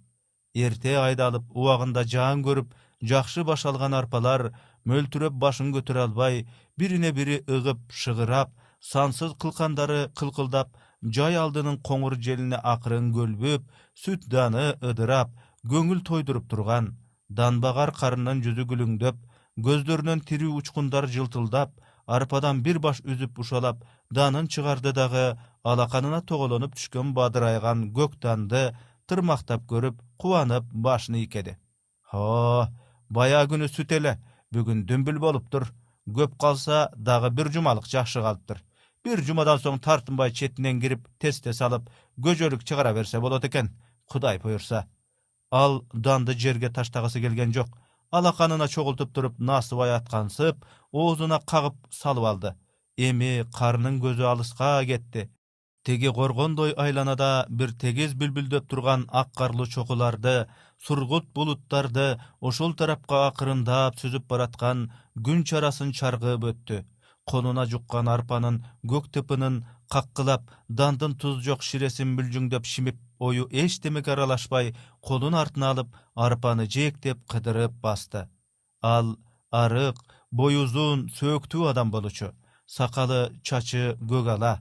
эрте 0.55 0.97
айдалып 0.99 1.51
убагында 1.55 2.05
жаан 2.15 2.43
көрүп 2.47 2.73
жакшы 3.11 3.45
баш 3.45 3.65
алган 3.71 3.95
арпалар 3.95 4.49
мөлтүрөп 4.89 5.37
башын 5.45 5.73
көтөрө 5.75 6.07
албай 6.09 6.47
бирине 6.79 7.13
бири 7.13 7.43
ыгып 7.47 7.93
шыгырап 8.03 8.55
сансыз 8.81 9.35
кылкандары 9.43 9.99
кылкылдап 10.19 10.71
жай 11.19 11.37
алдынын 11.43 11.79
коңур 11.89 12.17
желине 12.29 12.59
акырын 12.73 13.13
көлбүп 13.17 13.67
сүт 14.05 14.27
даны 14.35 14.65
ыдырап 14.91 15.31
көңүл 15.73 16.03
тойдуруп 16.09 16.49
турган 16.51 16.95
данбагар 17.41 17.93
карынын 18.01 18.43
жүзү 18.47 18.67
күлүңдөп 18.73 19.21
көздөрүнөн 19.69 20.25
тирүү 20.31 20.55
учкундар 20.61 21.09
жылтылдап 21.15 21.75
арпадан 22.07 22.63
бир 22.67 22.79
баш 22.79 23.03
үзүп 23.05 23.39
ушалап 23.45 23.85
данын 24.15 24.49
чыгарды 24.49 24.93
дагы 24.97 25.25
алаканына 25.63 26.23
тоголонуп 26.31 26.77
түшкөн 26.79 27.13
бадырайган 27.19 27.89
көк 27.99 28.19
данды 28.23 28.63
тырмактап 29.07 29.67
көрүп 29.73 30.01
кубанып 30.17 30.71
башын 30.73 31.19
ийкеди 31.23 31.59
о 32.13 32.69
баягы 33.11 33.55
күнү 33.55 33.69
сүт 33.75 33.93
эле 33.93 34.17
бүгүн 34.55 34.87
дүмбүл 34.89 35.19
болуптур. 35.21 35.69
Көп 36.09 36.39
калса 36.41 36.89
дагы 36.97 37.29
бир 37.31 37.51
жумалык 37.53 37.85
жакшы 37.85 38.23
калыптыр 38.25 38.63
бир 39.09 39.25
жумадан 39.25 39.65
соң 39.65 39.81
тартынбай 39.81 40.35
четинен 40.43 40.81
кирип 40.85 41.09
тез 41.23 41.41
тез 41.41 41.63
алып 41.65 41.89
көжөлүк 42.29 42.65
чыгара 42.69 42.93
берсе 42.93 43.21
болот 43.25 43.45
экен 43.49 43.71
кудай 44.13 44.39
буюрса 44.43 44.85
ал 45.51 45.85
данды 45.93 46.35
жерге 46.35 46.69
таштагысы 46.69 47.21
келген 47.21 47.53
жок. 47.53 47.69
Алаканына 48.11 48.69
чогултуп 48.69 49.13
туруп 49.13 49.39
насыбай 49.39 49.95
аткансып 49.95 50.65
оозуна 50.93 51.41
кагып 51.41 51.77
салып 51.91 52.25
алды. 52.25 52.55
Эми 52.97 53.45
карынын 53.55 54.01
көзү 54.01 54.25
алыска 54.29 54.85
кетти. 54.87 55.29
Тиги 55.85 56.11
коргондой 56.13 56.75
айланада 56.77 57.47
бир 57.49 57.73
тегиз 57.73 58.15
бүлбүлдөп 58.15 58.69
турган 58.69 59.07
ак 59.13 59.33
карлуу 59.37 59.67
чокуларды 59.67 60.49
сургут 60.85 61.29
булуттарды 61.35 62.19
ошол 62.41 62.75
тарапка 62.75 63.27
акырындап 63.29 63.97
сүзүп 64.01 64.27
бараткан 64.29 64.91
күн 65.25 65.45
чарасын 65.45 65.93
чаргып 65.93 66.45
өттү 66.53 66.83
колуна 67.31 67.67
жуккан 67.73 68.09
арпанын 68.15 68.63
көк 68.93 69.11
тыпынын 69.15 69.61
каккылап 69.93 70.51
дандын 70.81 71.15
туз 71.21 71.43
жок 71.47 71.63
ширесин 71.69 72.17
мүлжүңдөп 72.17 72.65
шимип 72.73 72.99
ою 73.19 73.49
эчтемеге 73.63 74.13
аралашпай 74.17 74.75
колун 75.01 75.35
артына 75.43 75.71
алып 75.75 75.97
арпаны 76.15 76.67
жээктеп 76.75 77.25
кыдырып 77.31 77.81
басты. 77.85 78.29
Ал 78.83 79.17
арык 79.51 80.03
бою 80.31 80.65
узун 80.65 81.09
сөөктүү 81.19 81.71
адам 81.71 81.91
болчу 81.91 82.33
сакалы 82.69 83.21
чачы 83.43 83.97
көк 84.11 84.29
ала. 84.37 84.59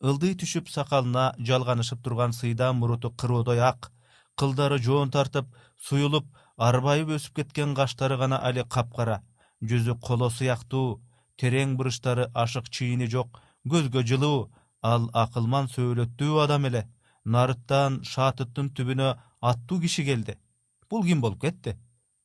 Ылдый 0.00 0.34
түшүп 0.40 0.70
сакалына 0.72 1.34
жалганышып 1.38 2.00
турган 2.02 2.32
сыйдан 2.32 2.76
муруту 2.80 3.10
кыруудой 3.10 3.60
ак. 3.60 3.92
Кылдары 4.34 4.78
жоон 4.80 5.10
тартып 5.10 5.50
суюлуп 5.88 6.26
арбайып 6.56 7.12
өсүп 7.16 7.42
кеткен 7.42 7.74
каштары 7.76 8.16
гана 8.16 8.40
али 8.40 8.64
капкара. 8.64 9.20
Жүзү 9.60 9.98
коло 10.00 10.30
сыяктуу 10.30 11.02
терең 11.40 11.76
буручтары 11.78 12.28
ашык 12.44 12.68
чийини 12.76 13.08
жок 13.14 13.40
көзгө 13.72 14.04
жылуу 14.10 14.48
ал 14.92 15.08
акылман 15.22 15.68
сөөлөттүү 15.74 16.40
адам 16.44 16.66
эле. 16.70 16.86
Нарыттан 17.24 18.00
шаатыттын 18.10 18.70
түбүнө 18.76 19.10
аттуу 19.50 19.80
киши 19.80 20.04
келди. 20.04 20.36
Бул 20.90 21.04
ким 21.04 21.20
болуп 21.20 21.42
кетти? 21.44 21.76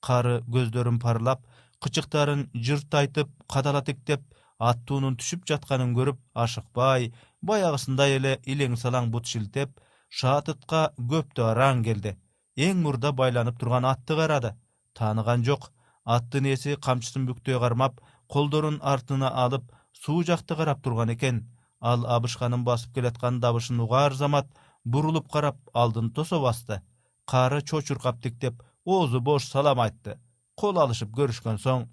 Кары 0.01 0.41
көздөрүн 0.55 0.99
парлап 1.03 1.43
кычыктарын 1.83 2.47
жыртайтып 2.67 3.31
кадала 3.51 3.81
тиктеп 3.87 4.23
аттуунун 4.69 5.17
түшүп 5.19 5.43
жатканын 5.49 5.93
көрүп 5.97 6.21
ашыкпай 6.45 7.11
баягысындай 7.41 8.15
эле 8.19 8.37
илең 8.45 8.77
салаң 8.79 9.11
бут 9.11 9.27
шилтеп 9.31 9.75
шаатытка 10.09 10.81
көптү 11.11 11.43
араң 11.51 11.83
келди. 11.83 12.15
Эң 12.55 12.81
мурда 12.83 13.11
байланып 13.11 13.59
турган 13.59 13.85
атты 13.85 14.15
карады. 14.15 14.55
Тааныган 14.95 15.43
жок. 15.43 15.71
Аттын 16.05 16.45
ээси 16.51 16.77
камчысын 16.85 17.25
бүктөй 17.27 17.59
кармап 17.59 17.99
колдорун 18.27 18.79
артына 18.81 19.29
алып 19.29 19.71
суу 19.93 20.23
жакты 20.23 20.55
карап 20.55 20.81
турган 20.83 21.09
экен. 21.13 21.43
Ал 21.79 22.05
абышканын 22.05 22.63
басып 22.63 22.93
келаткан 22.95 23.39
дабышын 23.39 23.79
угаар 23.79 24.13
замат 24.13 24.47
бурулуп 24.83 25.31
карап 25.31 25.57
алдын 25.73 26.11
тосо 26.11 26.41
басты. 26.41 26.81
Кары 27.25 27.61
чочуркап 27.61 28.21
тиктеп 28.21 28.63
оозу 28.85 29.21
бош 29.21 29.47
салам! 29.49 29.79
айтты. 29.79 30.19
Кол 30.55 30.77
алышып 30.77 31.11
көрүшкөн 31.11 31.57
соң 31.59 31.87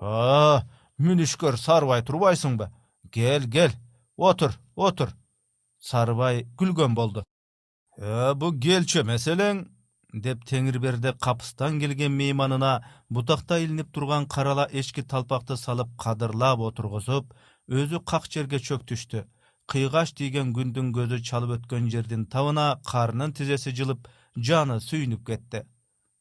мүнүшкөр 0.00 1.56
сарыбай 1.56 2.02
турбайсыңбы? 2.02 2.70
Кел 3.12 3.48
кел 3.50 3.72
отур 4.16 4.56
отур! 4.74 5.10
Сарыбай 5.78 6.46
күлгөн 6.56 6.94
болду. 6.94 7.24
Э 7.96 8.34
бу 8.34 8.52
келчү 8.52 9.02
эмес 9.02 9.26
элең 9.28 9.66
деп 10.12 10.44
теңирберди 10.44 11.12
капыстан 11.22 11.78
келген 11.80 12.12
мейманына 12.16 12.72
бутакта 13.08 13.58
илинип 13.62 13.92
турган 13.92 14.26
карала 14.26 14.66
эчки 14.72 15.02
талпакты 15.02 15.56
салып 15.56 15.90
кадырлап 15.98 16.60
отургузуп 16.60 17.34
өзү 17.68 18.02
как 18.04 18.26
жерге 18.26 18.58
чөктүштү. 18.58 19.24
Кыйгач 19.70 20.14
тийген 20.18 20.52
күндүн 20.56 20.92
көзү 20.96 21.20
чалып 21.22 21.56
өткөн 21.58 21.90
жердин 21.90 22.26
табына 22.26 22.80
карынын 22.86 23.32
тизеси 23.32 23.70
жылып 23.70 24.08
жаны 24.36 24.80
сүйүнүп 24.80 25.26
кетти. 25.26 25.64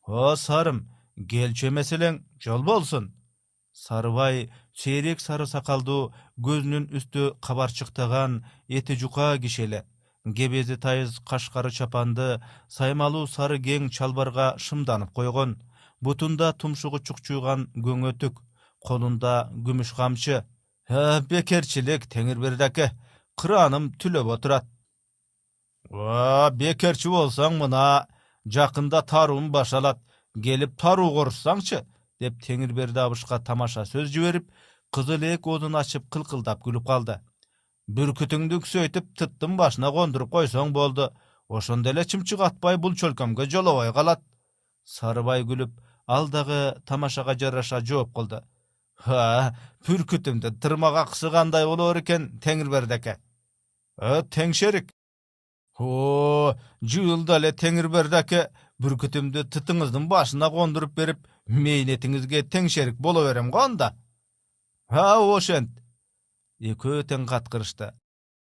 О 0.06 0.36
сарым 0.36 0.86
келчү 1.30 1.72
эмес 1.74 1.94
элең 1.94 2.24
жол 2.44 2.64
болсун! 2.64 3.14
Сарыбай 3.74 4.50
сейрек 4.74 5.22
сары 5.22 5.48
сакалдуу 5.48 6.12
көзүнүн 6.46 6.90
үстү 6.98 7.34
кабарчыктаган 7.42 8.44
эти 8.68 8.96
жука 8.96 9.38
киши 9.40 9.64
эле 9.64 9.86
кебези 10.26 10.78
тайыз 10.78 11.20
кашкары 11.26 11.72
чапанды 11.72 12.42
саймалуу 12.68 13.28
сары 13.28 13.60
кең 13.60 13.90
чалбарга 13.90 14.56
шымданып 14.58 15.14
койгон. 15.14 15.58
Бутунда 16.02 16.54
тумшугу 16.54 17.00
чукчуйган 17.00 17.68
көңөтүк 17.76 18.42
колунда 18.80 19.52
күмүш 19.66 19.94
камчы. 19.96 20.44
Бекерчилик 20.90 22.08
теңирберди 22.10 22.64
аке 22.64 22.92
кырааным 23.38 23.92
түлөп 24.02 24.36
отурат 24.36 24.66
бекерчи 25.90 27.10
болсоң 27.10 27.58
мына 27.62 28.08
жакында 28.46 29.02
тарууң 29.02 29.50
башталат 29.52 30.00
келип 30.44 30.76
таруу 30.78 31.10
корушсаңчы 31.16 31.86
деп 32.22 32.42
теңирберди 32.46 33.00
абышка 33.00 33.40
тамаша 33.40 33.86
сөз 33.86 34.12
жиберип 34.14 34.52
кызыл 34.92 35.24
ээк 35.24 35.48
оозун 35.48 35.76
ачып 35.76 36.10
кылкылдап 36.10 36.62
күлүп 36.66 36.86
калды 36.86 37.20
бүркүтүңдү 37.98 38.60
күсөйтүп 38.66 39.14
тыттын 39.18 39.58
башына 39.58 39.92
кондуруп 39.96 40.32
койсоң 40.36 40.74
болду. 40.74 41.10
Ошондо 41.50 41.90
эле 41.90 42.06
чымчык 42.06 42.42
атпай 42.46 42.78
бул 42.78 42.94
чөлкөмгө 42.94 43.48
жолобой 43.50 43.94
калат. 43.94 44.22
Сарыбай 44.86 45.44
күлүп 45.50 45.74
ал 46.06 46.30
дагы 46.30 46.60
тамашага 46.86 47.36
жараша 47.40 47.82
жооп 47.82 48.14
кылды. 48.16 48.44
Бүркүтүмдүн 49.88 50.60
тырмак 50.60 50.96
акысы 51.06 51.32
кандай 51.32 51.66
болоор 51.66 52.02
экен 52.02 52.30
теңирберди 52.44 52.98
аке 52.98 53.16
теңшерик 54.00 54.92
о 55.80 56.54
жыылда 56.84 57.38
эле 57.40 57.52
теңирберди 57.56 58.20
аке 58.20 58.42
бүркүтүмдү 58.84 59.46
тытыңыздын 59.56 60.08
башына 60.12 60.50
кондуруп 60.52 60.96
берип 60.96 61.24
мээнетиңизге 61.48 62.44
теңшерик 62.52 63.00
боло 63.00 63.24
берем 63.28 63.52
го 63.52 63.64
анда 63.64 63.94
ошент 64.90 65.79
экөө 66.60 67.04
тең 67.10 67.26
каткырышты. 67.30 67.94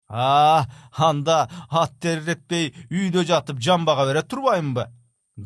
Анда 0.09 1.37
ат 1.69 1.95
терретпей 1.99 2.71
үйдө 2.91 3.25
жатып 3.25 3.59
жамбага 3.59 4.05
бере 4.05 4.21
турбаймынбы 4.21 4.85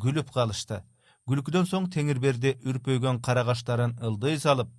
күлүп 0.03 0.33
калышты. 0.35 0.83
Күлкүдөн 1.29 1.67
соң 1.69 1.87
теңирберди 1.93 2.57
үрпөйгөн 2.67 3.21
кара 3.23 3.45
каштарын 3.47 3.95
ылдый 4.03 4.39
салып 4.39 4.69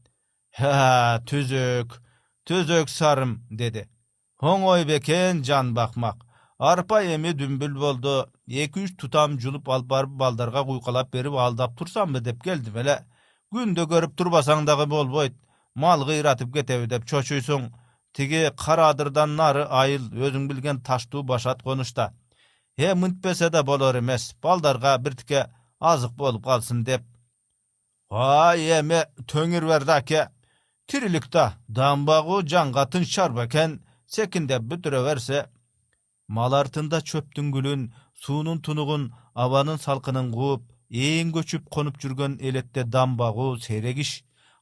түзөк 1.30 2.00
түзөк 2.46 2.88
сарым! 2.88 3.46
деди. 3.50 3.88
Оңой 4.40 4.84
бекен 4.84 5.44
жан 5.44 5.74
бакмак. 5.74 6.26
Арпа 6.58 7.02
эми 7.04 7.32
дүмбүл 7.32 7.78
болду. 7.78 8.26
Эки 8.48 8.84
үч 8.84 8.96
тутам 8.98 9.38
жулуп 9.38 9.68
алып 9.68 9.86
барып 9.86 10.10
балдарга 10.10 10.64
куйкалап 10.64 11.10
берип 11.10 11.32
алдап 11.32 11.78
турсамбы? 11.78 12.20
деп 12.20 12.42
келдим 12.42 12.76
эле. 12.76 12.98
Күндө 13.54 13.86
көрүп 13.86 14.16
турбасаң 14.16 14.66
дагы 14.66 14.86
болбойт 14.86 15.36
мал 15.74 16.04
кыйратып 16.06 16.52
кетеби 16.54 16.86
деп 16.86 17.06
чочуйсуң 17.06 17.70
тиги 18.12 18.50
кара 18.56 18.90
адырдан 18.90 19.36
нары 19.36 19.66
айыл 19.82 20.08
өзүң 20.10 20.48
билген 20.50 20.80
таштуу 20.80 21.22
башат 21.22 21.62
конушта. 21.62 22.12
Э 22.76 22.94
мынтпесе 22.94 23.50
да 23.50 23.62
болор 23.62 23.98
эмес 23.98 24.34
балдарга 24.42 24.98
биртике 24.98 25.46
азык 25.80 26.12
болуп 26.12 26.44
калсын 26.44 26.84
деп. 26.84 27.02
Ай 28.10 28.80
эми 28.80 29.04
төңүрберди 29.26 29.92
аке. 29.92 30.28
Тирилик 30.86 31.30
да 31.30 31.54
дамбагуу 31.68 32.42
жанга 32.42 32.86
тынч 32.86 33.14
чарба 33.14 33.46
экен 33.46 33.80
секиндеп 34.06 34.62
бүтүрө 34.62 35.04
берсе. 35.04 35.46
Мал 36.28 36.54
артында 36.54 37.00
чөптүн 37.00 37.52
гүлүн 37.54 37.92
суунун 38.22 38.60
тунугун 38.60 39.12
абанын 39.34 39.78
салкынын 39.78 40.32
кууп 40.32 40.62
ээн 40.90 41.30
көчүп 41.36 41.68
конуп 41.70 42.00
жүргөн 42.02 42.38
элетте 42.40 42.84
дамбагуу 42.84 43.58
сейрек 43.58 43.98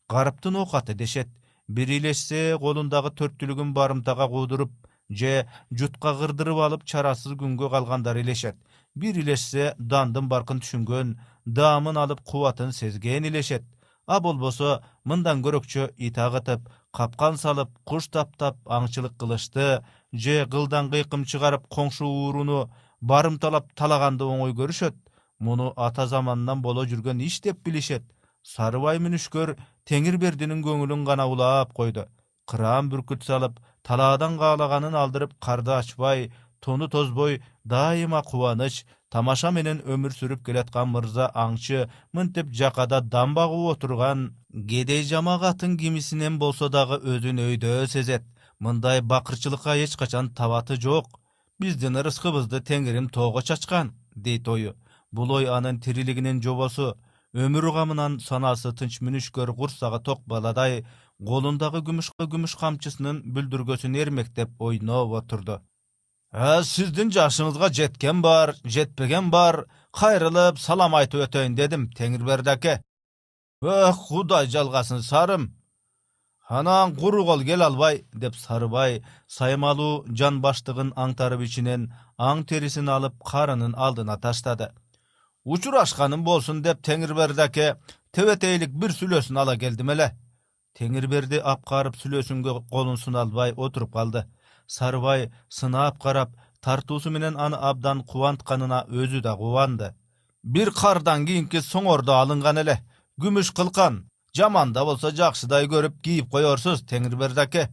иш 0.08 0.14
карыптын 0.14 0.56
оокаты 0.56 0.94
дешет. 0.94 1.28
Бир 1.68 1.88
илешсе 1.88 2.56
колундагы 2.58 3.10
төрттүүлүгүн 3.10 3.74
барымтага 3.74 4.28
куудуруп 4.28 4.70
же 5.10 5.46
жутка 5.70 6.14
кырдырып 6.14 6.58
алып 6.58 6.84
чарасыз 6.84 7.32
күнгө 7.32 7.70
калгандар 7.70 8.16
илешет 8.16 8.56
бир 8.94 9.16
илешсе 9.16 9.74
дандын 9.78 10.28
баркын 10.28 10.60
түшүнгөн 10.60 11.18
даамын 11.46 11.96
алып 11.96 12.20
кубатын 12.24 12.72
сезген 12.72 13.24
илешет 13.24 13.64
а 14.06 14.20
болбосо 14.20 14.82
мындан 15.04 15.42
көрөкчө 15.44 15.90
ит 15.96 16.18
агытып 16.18 16.68
капкан 16.92 17.36
салып 17.36 17.70
куш 17.84 18.08
таптап 18.08 18.56
аңчылык 18.64 19.16
кылышты 19.20 19.84
же 20.12 20.46
кылдан 20.46 20.90
кыйкым 20.90 21.24
чыгарып 21.24 21.68
коңшу 21.68 22.06
ууруну 22.06 22.70
барымталап 23.00 23.74
талаганды 23.74 24.24
оңой 24.24 24.54
көрүшөт. 24.60 24.96
Муну 25.38 25.72
ата 25.76 26.06
заманынан 26.06 26.62
боло 26.62 26.84
жүргөн 26.84 27.20
иш 27.22 27.40
деп 27.40 27.60
билишет. 27.64 28.02
Сарыбай 28.42 28.98
мүнүшкөр 28.98 29.56
теңирбердинин 29.88 30.60
көңүлүн 30.66 31.04
гана 31.08 31.26
улаап 31.32 31.72
койду. 31.72 32.04
Кыраан 32.48 32.90
бүркүт 32.92 33.24
салып 33.24 33.58
талаадан 33.88 34.38
каалаганын 34.40 34.94
алдырып 35.02 35.34
карды 35.40 35.72
ачпай 35.76 36.30
тону 36.60 36.88
тозбой 36.88 37.42
дайыма 37.64 38.22
кубаныч 38.22 38.84
тамаша 39.10 39.50
менен 39.50 39.80
өмүр 39.94 40.12
сүрүп 40.16 40.44
келаткан 40.46 40.90
мырза 40.94 41.30
аңчы 41.44 41.86
мынтип 42.12 42.50
жакада 42.60 43.00
дам 43.00 43.34
багып 43.38 43.70
отурган 43.72 44.26
кедей 44.70 45.04
жамагаттын 45.12 45.76
кимисинен 45.78 46.38
болсо 46.38 46.68
дагы 46.68 47.00
өзүн 47.14 47.40
өйдө 47.46 47.86
сезет. 47.86 48.24
Мындай 48.58 49.00
бакырчылыкка 49.00 49.76
эч 49.84 49.96
качан 49.96 50.30
табаты 50.34 50.76
жок. 50.76 51.06
Биздин 51.58 51.96
ырыскыбызды 51.96 52.60
теңирим 52.60 53.08
тоого 53.08 53.42
чачкан 53.42 53.94
дейт 54.14 54.48
ою. 54.48 54.74
Бул 55.12 55.30
ой 55.32 55.46
анын 55.46 55.80
тирилигинин 55.80 56.42
жобосу 56.42 56.96
өмүр 57.36 57.68
камынан 57.76 58.18
санаасы 58.24 58.72
тынч 58.72 59.00
мүнүшкөр 59.04 59.52
курсагы 59.56 60.00
ток 60.00 60.22
баладай 60.26 60.84
колундагы 61.20 61.82
күмүшкө 61.84 62.28
күмүш 62.32 62.56
камчысынын 62.56 63.20
бүлдүргөсүн 63.34 63.96
эрмектеп 64.00 64.50
ойноп 64.58 65.12
отурду. 65.20 65.60
«Ә, 66.32 66.62
сиздин 66.62 67.10
жашыңызга 67.10 67.70
жеткен 67.72 68.22
бар 68.22 68.54
жетпеген 68.64 69.30
бар 69.30 69.66
кайрылып 69.92 70.58
салам 70.58 70.94
айтып 70.94 71.24
өтөйүн 71.28 71.54
дедим 71.56 71.88
теңирберди 71.96 72.50
аке 72.52 72.80
өх 73.62 74.08
кудай 74.08 74.46
жалгасын 74.46 75.02
сарым! 75.02 75.54
Анан 76.48 76.94
куру 76.96 77.24
кол 77.24 77.42
келе 77.44 77.64
албай 77.64 78.04
деп 78.12 78.34
сарыбай 78.36 79.02
саймалуу 79.26 80.04
жан 80.20 80.40
баштыгын 80.40 80.92
аңтарып 80.96 81.42
ичинен 81.44 81.90
аң 82.16 82.44
терисин 82.44 82.88
алып 82.88 83.16
карынын 83.24 83.74
алдына 83.76 84.16
таштады 84.20 84.70
учурашканым 85.54 86.24
болсун 86.24 86.62
деп 86.62 86.82
теңирберди 86.84 87.42
аке 87.44 87.68
тебетейлик 88.12 88.74
бир 88.82 88.92
сүлөөсүн 88.96 89.40
ала 89.42 89.56
келдим 89.56 89.92
эле. 89.94 90.10
Теңирберди 90.78 91.40
апкарып 91.52 91.96
сүлөөсүнгө 92.00 92.54
колун 92.72 93.00
суна 93.00 93.22
албай 93.24 93.54
отуруп 93.56 93.94
калды. 93.94 94.24
Сарыбай 94.66 95.30
сынап 95.48 95.98
карап 96.02 96.36
тартуусу 96.60 97.10
менен 97.10 97.40
аны 97.40 97.56
абдан 97.70 98.04
кубантканына 98.04 98.84
өзү 98.88 99.22
да 99.22 99.36
кубанды. 99.36 99.94
Бир 100.42 100.70
кардан 100.70 101.26
кийинки 101.26 101.64
соңордо 101.64 102.20
алынган 102.20 102.58
эле. 102.58 102.78
Күмүш 103.20 103.54
кылкан. 103.56 104.04
Жаман 104.36 104.72
да 104.72 104.84
болсо 104.84 105.10
жакшыдай 105.10 105.66
көрүп 105.66 106.02
кийип 106.04 106.30
коерсуз 106.30 106.84
теңирберди 106.84 107.40
аке 107.40 107.68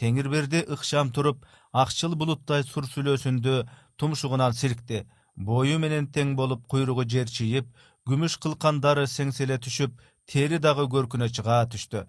теңирберди 0.00 0.64
ыкчам 0.74 1.12
туруп 1.12 1.44
акчыл 1.72 2.16
булуттай 2.18 2.64
сур 2.66 2.88
сүлөөсүндү 2.88 3.60
тумшугунан 4.00 4.56
силкти 4.56 5.04
бою 5.36 5.78
менен 5.78 6.06
тең 6.06 6.34
болуп 6.36 6.66
куйругу 6.68 7.04
жерчийип 7.04 7.70
күмүш 8.08 8.38
кылкандары 8.42 9.06
сеңселе 9.06 9.58
түшүп 9.58 9.96
тери 10.26 10.58
дагы 10.58 10.88
көркүнө 10.94 11.28
чыга 11.28 11.62
түштү. 11.72 12.04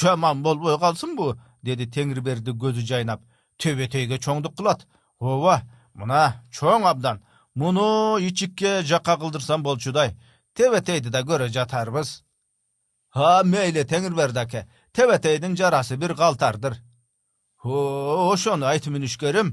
Жаман 0.00 0.42
болбой 0.42 0.78
калсынбу 0.78 1.34
деди 1.62 1.86
теңирберди 1.86 2.54
көзү 2.54 2.86
жайнап. 2.86 3.20
Төбөтөйгө 3.58 4.18
чоңдук 4.18 4.56
кылат. 4.56 4.86
Ооба 5.20 5.62
мына 5.94 6.42
чоң 6.52 6.86
абдан. 6.88 7.20
Муну 7.54 8.18
ичикке 8.22 8.82
жакка 8.82 9.16
кылдырсам 9.18 9.62
болчудай 9.62 10.14
тебетейди 10.54 11.10
да 11.10 11.22
көрө 11.26 11.48
жатарбыз 11.52 12.20
а 13.14 13.42
мейли 13.44 13.84
теңирберди 13.86 14.42
аке 14.42 14.66
тебетейдин 14.96 15.56
жарасы 15.56 15.96
бир 15.96 16.14
калтардыр 16.18 16.78
ошону 17.64 18.66
айт 18.70 18.86
мүнүшкөрүм 18.86 19.52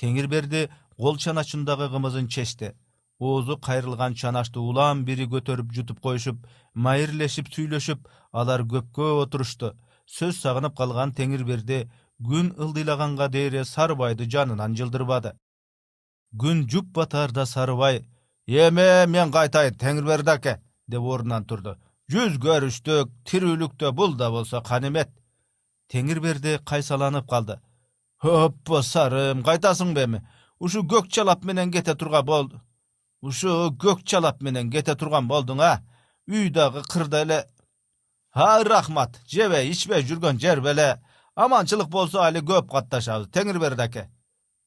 теңирберди 0.00 0.68
кол 0.96 1.16
чаначындагы 1.16 1.88
кымызын 1.90 2.28
чечти. 2.28 2.74
Оозу 3.18 3.56
кайрылган 3.56 4.14
чанашты 4.14 4.58
улам 4.60 5.04
бири 5.04 5.26
көтөрүп 5.30 5.72
жутуп 5.72 6.00
коюшуп 6.00 6.46
майырлешип 6.74 7.48
сүйлөшүп 7.54 8.08
алар 8.32 8.64
көпкө 8.72 9.10
отурушту 9.22 9.70
сөз 10.10 10.40
сагынып 10.42 10.76
калган 10.76 11.14
теңирберди 11.14 11.84
күн 12.28 12.50
ылдыйлаганга 12.58 13.28
дейре 13.28 13.64
сарыбайды 13.64 14.26
жанынан 14.34 14.74
жылдырбады 14.76 15.32
күн 16.42 16.66
жуп 16.68 16.90
батаарда 16.98 17.46
сарыбай 17.46 18.02
эме 18.46 19.06
мен 19.06 19.32
кайтайын 19.32 19.78
теңирберди 19.78 20.30
аке 20.30 20.60
деп 20.88 21.02
ордунан 21.02 21.44
турду. 21.44 21.76
Жүз 22.10 22.36
көрүштүк 22.42 23.12
тирүүлүктө 23.30 23.92
бул 23.92 24.16
да 24.16 24.30
болсо 24.30 24.60
канемет 24.60 25.10
теңирберди 25.88 26.58
кайсаланып 26.66 27.28
калды. 27.30 27.60
Оппо 28.22 28.82
сарым 28.82 29.42
кайтасыңбы 29.44 30.04
эми 30.04 30.20
ушу 30.64 30.82
көк 30.88 31.08
чалап 31.12 31.44
менен 31.44 31.72
кете 31.72 31.94
турган 31.94 32.24
болду. 32.24 32.60
Ушу 33.20 33.70
көк 33.80 34.04
чалап 34.04 34.40
менен 34.42 34.70
кете 34.72 34.94
турган 34.96 35.28
болдуң 35.28 35.60
а? 35.60 35.74
Үй 36.28 36.48
дагы 36.50 36.82
кырда 36.88 37.22
эле. 37.22 37.44
Ай 38.32 38.64
рахмат. 38.64 39.20
Жебей 39.28 39.70
ичпей 39.70 40.02
жүргөн 40.08 40.40
жер 40.40 40.60
беле. 40.64 41.02
Аманчылык 41.36 41.88
болсо 41.88 42.22
али 42.24 42.40
көп 42.40 42.70
катташабыз. 42.70 43.28
Теңирберди 43.28 43.84
аке. 43.84 44.08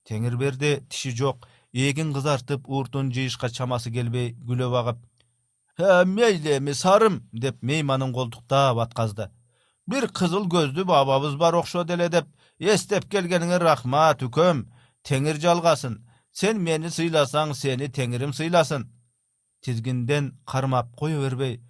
Теңирберди 0.08 0.82
тиши 0.90 1.16
жок. 1.16 1.48
Эгин 1.74 2.14
кызартып 2.14 2.70
уртун 2.70 3.12
жыйышка 3.12 3.50
чамасы 3.50 3.92
келбей 3.92 4.36
күлө 4.48 4.70
багып 4.72 5.02
«Э, 5.78 6.06
мейли 6.06 6.58
эми 6.58 6.74
сарым! 6.74 7.30
деп 7.32 7.62
мейманын 7.62 8.14
колтуктап 8.14 8.80
атказды. 8.82 9.30
Бир 9.86 10.08
кызыл 10.10 10.48
көздүү 10.50 10.86
бабабыз 10.90 11.36
бар 11.36 11.54
окшоду 11.60 11.94
эле! 11.94 12.10
деп 12.10 12.26
эстеп 12.58 13.06
келгениңе 13.12 13.60
рахмат 13.62 14.24
үкөм 14.26 14.66
теңир 15.08 15.40
жалгасын 15.44 16.02
сен 16.32 16.60
мени 16.68 16.92
сыйласаң 16.98 17.56
сени 17.56 17.88
теңирим 17.88 18.34
сыйласын. 18.34 18.90
Тизгинден 19.64 20.36
кармап 20.46 20.94
кое 21.00 21.18
бербей 21.22 21.62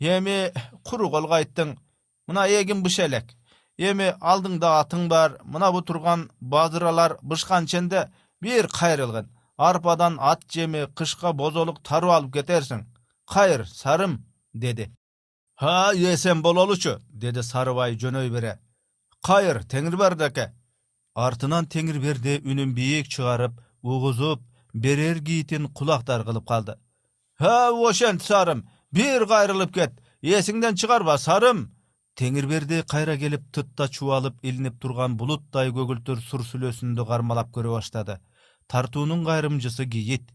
эми 0.00 0.52
куру 0.84 1.10
кол 1.10 1.28
кайттың 1.28 1.76
мына 2.26 2.46
эгин 2.48 2.82
быша 2.82 3.06
элек. 3.06 3.34
Эми 3.78 4.14
алдыңда 4.20 4.80
атың 4.80 5.08
бар 5.08 5.38
мына 5.44 5.70
бу 5.72 5.82
турган 5.82 6.30
базыралар 6.40 7.18
бышканченде 7.22 8.08
бир 8.40 8.68
кайрылгын. 8.68 9.28
Арпадан 9.56 10.16
ат 10.20 10.42
жеми 10.48 10.86
кышка 10.96 11.32
бозолук 11.32 11.82
тарып 11.82 12.10
алып 12.10 12.34
кетерсиң. 12.34 12.86
Кайыр 13.26 13.66
сарым 13.66 14.24
деди. 14.54 14.90
А 15.58 15.92
эсен 15.94 16.42
бололучу 16.42 16.98
деди 17.10 17.42
сарыбай 17.42 17.96
жөнөй 17.96 18.30
бере. 18.30 18.58
Кайыр 19.22 19.62
теңирберди 19.64 20.24
аке 20.24 20.52
артынан 21.14 21.66
теңирберди 21.66 22.40
үнүн 22.44 22.74
бийик 22.74 23.08
чыгарып 23.08 23.58
угузуп 23.82 24.42
берер 24.72 25.20
кийитин 25.24 25.68
кулактар 25.68 26.24
кылып 26.24 26.46
калды. 26.46 26.76
А 27.38 27.70
ошент 27.72 28.22
сарым 28.22 28.68
бир 28.92 29.26
кайрылып 29.26 29.74
кет 29.74 29.92
эсиңден 30.22 30.76
чыгарба 30.76 31.18
сарым! 31.18 31.70
Теңирберди 32.16 32.82
кайра 32.86 33.16
келип 33.16 33.46
тытта 33.52 33.88
чубалып 33.88 34.42
илинип 34.42 34.80
турган 34.80 35.16
булуттай 35.16 35.70
көгүлтүр 35.72 36.20
сур 36.20 36.42
сүлөөсүндү 36.44 37.06
кармалап 37.06 37.50
көрө 37.54 37.78
баштады. 37.78 38.18
Тартуунун 38.68 39.24
кайрымчысы 39.24 39.86
кийит 39.86 40.28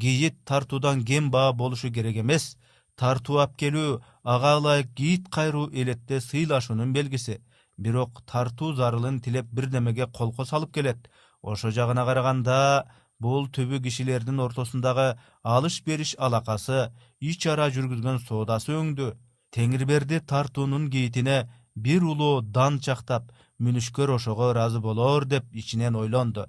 кийит 0.00 0.36
тартуудан 0.44 1.04
кем 1.04 1.30
баа 1.30 1.52
болушу 1.52 1.90
керек 1.90 2.16
эмес. 2.16 2.56
Тартуу 2.96 3.40
апкелүү 3.42 4.00
ага 4.22 4.58
ылайык 4.60 4.94
кийит 4.94 5.28
кайруу 5.28 5.70
элетте 5.72 6.20
сыйлашуунун 6.20 6.92
белгиси 6.92 7.40
бирок 7.78 8.22
тартуу 8.26 8.74
зарылын 8.74 9.20
тилеп 9.20 9.46
бирдемеге 9.52 10.06
колко 10.06 10.44
салып 10.44 10.72
келет. 10.74 11.08
Ошо 11.42 11.70
жагына 11.70 12.04
караганда 12.04 12.84
бул 13.20 13.46
түбү 13.48 13.80
кишилердин 13.82 14.40
ортосундагы 14.40 15.18
алыш 15.42 15.82
бериш 15.86 16.14
алакасы 16.18 16.90
ич 17.20 17.46
ара 17.46 17.68
жүргүзгөн 17.74 18.20
соодасы 18.26 18.72
өңдү. 18.78 19.12
Теңирберди 19.54 20.20
тартуунун 20.20 20.90
кейитине 20.90 21.48
бир 21.74 22.02
улуу 22.02 22.42
дан 22.42 22.80
чактап 22.80 23.30
мүнүшкөр 23.60 24.16
ошого 24.16 24.50
ыраазы 24.52 24.80
болор 24.80 25.24
деп 25.24 25.44
ичинен 25.52 25.96
ойлонду. 25.96 26.46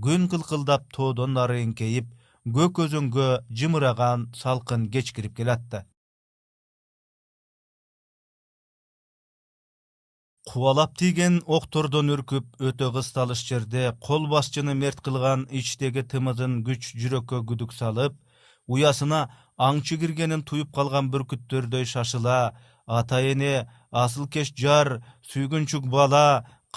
Күн 0.00 0.28
кылкылдап 0.28 0.92
тоодон 0.92 1.34
нары 1.38 1.62
эңкейип 1.62 2.10
көк 2.44 2.84
өзөнгө 2.84 3.28
жымыраган 3.48 4.30
салкын 4.36 4.90
кеч 4.90 5.12
кирип 5.16 5.36
келатты 5.36 5.84
кубалап 10.50 10.92
тийген 11.00 11.38
октордон 11.56 12.12
үркүп 12.14 12.60
өтө 12.68 12.90
кысталыш 12.94 13.40
жерде 13.48 13.84
кол 14.06 14.26
башчыны 14.32 14.74
мерт 14.82 15.00
кылган 15.06 15.46
ичтеги 15.60 16.02
тымызын 16.10 16.58
күч 16.66 16.90
жүрөккө 17.00 17.40
күдүк 17.48 17.72
салып 17.76 18.18
уясына 18.76 19.20
аңчы 19.68 19.96
киргенин 20.02 20.42
туюп 20.50 20.74
калган 20.76 21.08
бүркүттөрдөй 21.14 21.88
шашыла 21.92 22.38
ата 22.98 23.20
эне 23.32 23.54
асыл 24.04 24.28
кеч 24.34 24.52
жар 24.64 24.98
сүйгүнчүк 25.30 25.88
бала 25.96 26.26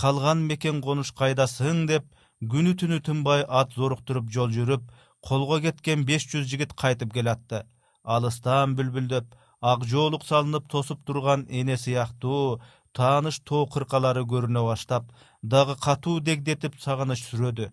калган 0.01 0.45
мекен 0.51 0.79
конуш 0.85 1.11
кайдасың 1.19 1.85
деп 1.91 2.05
күнү 2.53 2.75
түнү 2.79 3.01
тынбай 3.07 3.43
ат 3.61 3.75
зоруктуруп 3.75 4.31
жол 4.35 4.53
жүрүп 4.57 4.87
колго 5.27 5.59
кеткен 5.65 6.05
беш 6.05 6.27
жүз 6.31 6.45
жигит 6.51 6.73
кайтып 6.81 7.13
келатты. 7.13 7.65
Алыстан 8.03 8.75
бүлбүлдөп 8.77 9.33
ак 9.61 9.83
жоолук 9.89 10.23
салынып 10.23 10.67
тосуп 10.69 11.03
турган 11.05 11.45
эне 11.49 11.77
сыяктуу 11.77 12.61
тааныш 12.97 13.39
тоо 13.49 13.65
кыркалары 13.73 14.23
көрүнө 14.31 14.63
баштап 14.69 15.11
дагы 15.53 15.75
катуу 15.85 16.19
дегдетип 16.27 16.79
сагыныч 16.85 17.23
сүрөдү. 17.29 17.69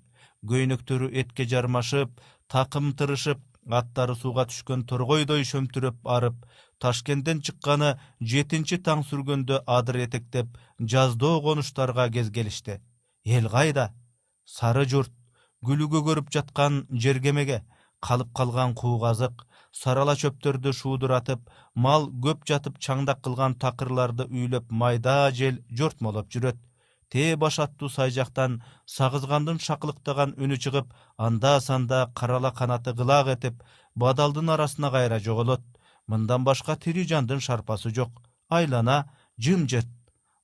Көйнөктөрү 0.50 1.08
этке 1.20 1.46
жармашып 1.52 2.20
такым 2.52 2.92
тырышып 2.98 3.40
аттары 3.78 4.14
сууга 4.20 4.44
түшкөн 4.50 4.84
торгойдой 4.90 5.44
шөмтүрөп 5.48 6.02
барып 6.04 6.36
ташкенттен 6.84 7.40
чыкканы 7.46 7.94
жетинчи 8.32 8.78
таң 8.88 9.04
сүргөндө 9.08 9.62
адыр 9.76 10.02
этектеп 10.04 10.58
жаздоо 10.94 11.40
конуштарга 11.46 12.10
кезгелишти 12.10 12.80
эл 13.24 13.48
кайда? 13.48 13.92
Сары 14.44 14.84
журт 14.84 15.12
күлүгө 15.64 16.04
көрүп 16.08 16.30
жаткан 16.36 16.82
жергемеге 16.92 17.62
калып 18.04 18.34
калган 18.36 18.74
куук 18.74 19.04
азык 19.08 19.46
сарала 19.74 20.14
чөптөрдү 20.22 20.72
шуудуратып 20.80 21.50
мал 21.86 22.06
көп 22.26 22.44
жатып 22.50 22.78
чаңдак 22.86 23.22
кылган 23.26 23.56
такырларды 23.64 24.26
үйлөп 24.30 24.70
майда 24.70 25.16
жел 25.40 25.58
жортмолоп 25.80 26.30
жүрөт. 26.30 26.58
Тээ 27.10 27.36
баш 27.36 27.58
аттуу 27.64 27.88
сай 27.90 28.10
жактан 28.10 28.60
сагызгандын 28.96 29.58
шакылыктаган 29.66 30.34
үнү 30.38 30.58
чыгып 30.62 30.94
анда 31.26 31.58
санда 31.60 32.06
карала 32.14 32.50
канаты 32.50 32.94
кылаак 32.94 33.28
этип 33.36 33.62
бадалдын 33.94 34.54
арасына 34.54 34.90
кайра 34.90 35.18
жоголот. 35.18 35.62
Мындан 36.06 36.44
башка 36.44 36.76
тирүү 36.76 37.06
жандын 37.10 37.40
шарпасы 37.40 37.90
жок. 37.90 38.10
Айлана 38.48 39.04
жымжырт 39.38 39.90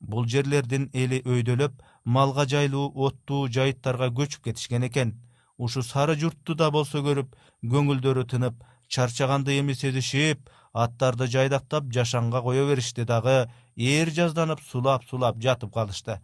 бул 0.00 0.26
жерлердин 0.26 0.88
эли 0.92 1.22
өйдөлөп 1.24 1.82
малга 2.04 2.46
жайлуу 2.46 2.86
оттуу 3.06 3.48
жайыттарга 3.48 4.08
көчүп 4.08 4.44
кетишкен 4.44 4.86
экен. 4.88 5.14
Ушу 5.58 5.82
сары 5.82 6.16
журтту 6.16 6.54
да 6.54 6.70
болсо 6.70 7.02
көрүп 7.04 7.34
көңүлдөрү 7.62 8.24
тынып 8.32 8.62
чарчаганды 8.90 9.58
эми 9.60 9.74
сезишип 9.74 10.50
аттарды 10.72 11.26
жайдактап 11.26 11.90
жашанга 11.94 12.42
кое 12.42 12.66
беришти 12.66 13.04
дагы 13.04 13.50
ээр 13.76 14.10
жазданып 14.10 14.60
сулап 14.70 15.04
сулап 15.08 15.38
жатып 15.38 15.72
калышты. 15.74 16.20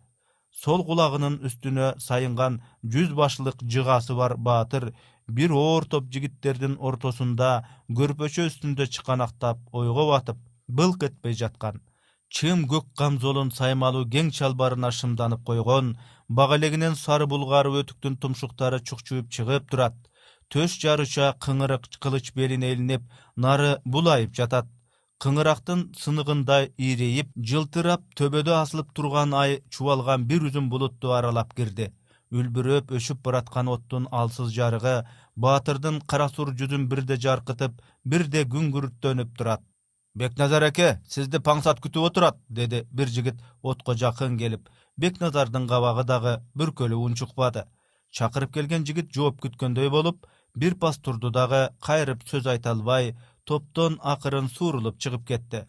Сол 0.51 0.85
кулагынын 0.89 1.39
үстүнө 1.47 1.95
сайынган 2.01 2.63
жүз 2.83 3.13
башлык 3.15 3.63
жыгасы 3.63 4.15
бар 4.19 4.37
баатыр 4.37 4.93
бир 5.29 5.53
оор 5.53 5.85
топ 5.85 6.09
жигиттердин 6.13 6.79
ортосунда 6.81 7.51
көрпөчө 7.99 8.49
үстүндө 8.51 8.87
чыканактап 8.95 9.61
ойго 9.73 10.09
батып 10.11 10.41
былк 10.67 11.05
этпей 11.11 11.35
жаткан. 11.35 11.83
Чым 12.29 12.65
көк 12.71 12.89
камзолун 12.99 13.53
саймалуу 13.55 14.07
кең 14.11 14.33
чалбарына 14.35 14.91
шымданып 14.91 15.45
койгон 15.47 15.95
бак 16.29 16.57
элегинен 16.57 16.97
сары 16.99 17.27
булгар 17.31 17.69
өтүктүн 17.71 18.17
тумшуктары 18.23 18.81
чукчуюп 18.81 19.31
чыгып 19.31 19.71
турат 19.71 19.95
төш 20.55 20.79
жарыча 20.83 21.35
кыңырык 21.45 21.89
кылыч 22.01 22.33
белине 22.39 22.73
илинип 22.73 23.05
нары 23.37 23.77
булайып 23.85 24.35
жатат. 24.39 24.67
Кыңырактын 25.25 25.83
сыныгындай 25.97 26.73
ийрейип 26.77 27.31
жылтырап 27.51 28.03
төбөдө 28.21 28.53
асылып 28.61 28.91
турган 28.97 29.33
ай 29.35 29.61
чубалган 29.71 30.27
бир 30.33 30.45
үзүм 30.51 30.69
булутту 30.73 31.15
аралап 31.19 31.55
кирди. 31.57 31.89
Үлбүрөп 32.33 32.93
өчүп 32.99 33.23
бараткан 33.25 33.71
оттун 33.73 34.09
алсыз 34.11 34.51
жарыгы 34.57 34.97
баатырдын 35.45 36.03
кара 36.11 36.29
сур 36.29 36.53
жүзүн 36.61 36.85
бирде 36.91 37.17
жаркытып 37.27 37.81
бирде 38.05 38.45
күңгүрттөнүп 38.55 39.33
турат. 39.39 39.63
Бекназар 40.15 40.65
эке 40.69 40.91
сизди 41.15 41.41
паңсат 41.49 41.81
күтүп 41.85 42.11
отурат 42.11 42.39
деди 42.49 42.85
бир 42.91 43.09
жигит 43.17 43.41
отко 43.63 43.95
жакын 43.95 44.37
келип. 44.39 44.69
Бекназардын 44.97 45.67
кабагы 45.69 46.05
дагы 46.09 46.39
бүркөлүп 46.57 47.09
унчукпады. 47.09 47.65
Чакырып 48.17 48.53
келген 48.55 48.87
жигит 48.89 49.13
жооп 49.13 49.43
күткөндөй 49.45 49.91
болуп 49.93 50.27
бир 50.57 50.75
пас 50.75 50.99
турду 50.99 51.31
дагы 51.31 51.63
кайрып 51.87 52.25
сөз 52.29 52.47
айта 52.53 52.73
албай 52.73 53.15
топтон 53.45 53.99
акырын 54.03 54.49
суурулуп 54.49 54.99
чыгып 54.99 55.27
кетти. 55.29 55.65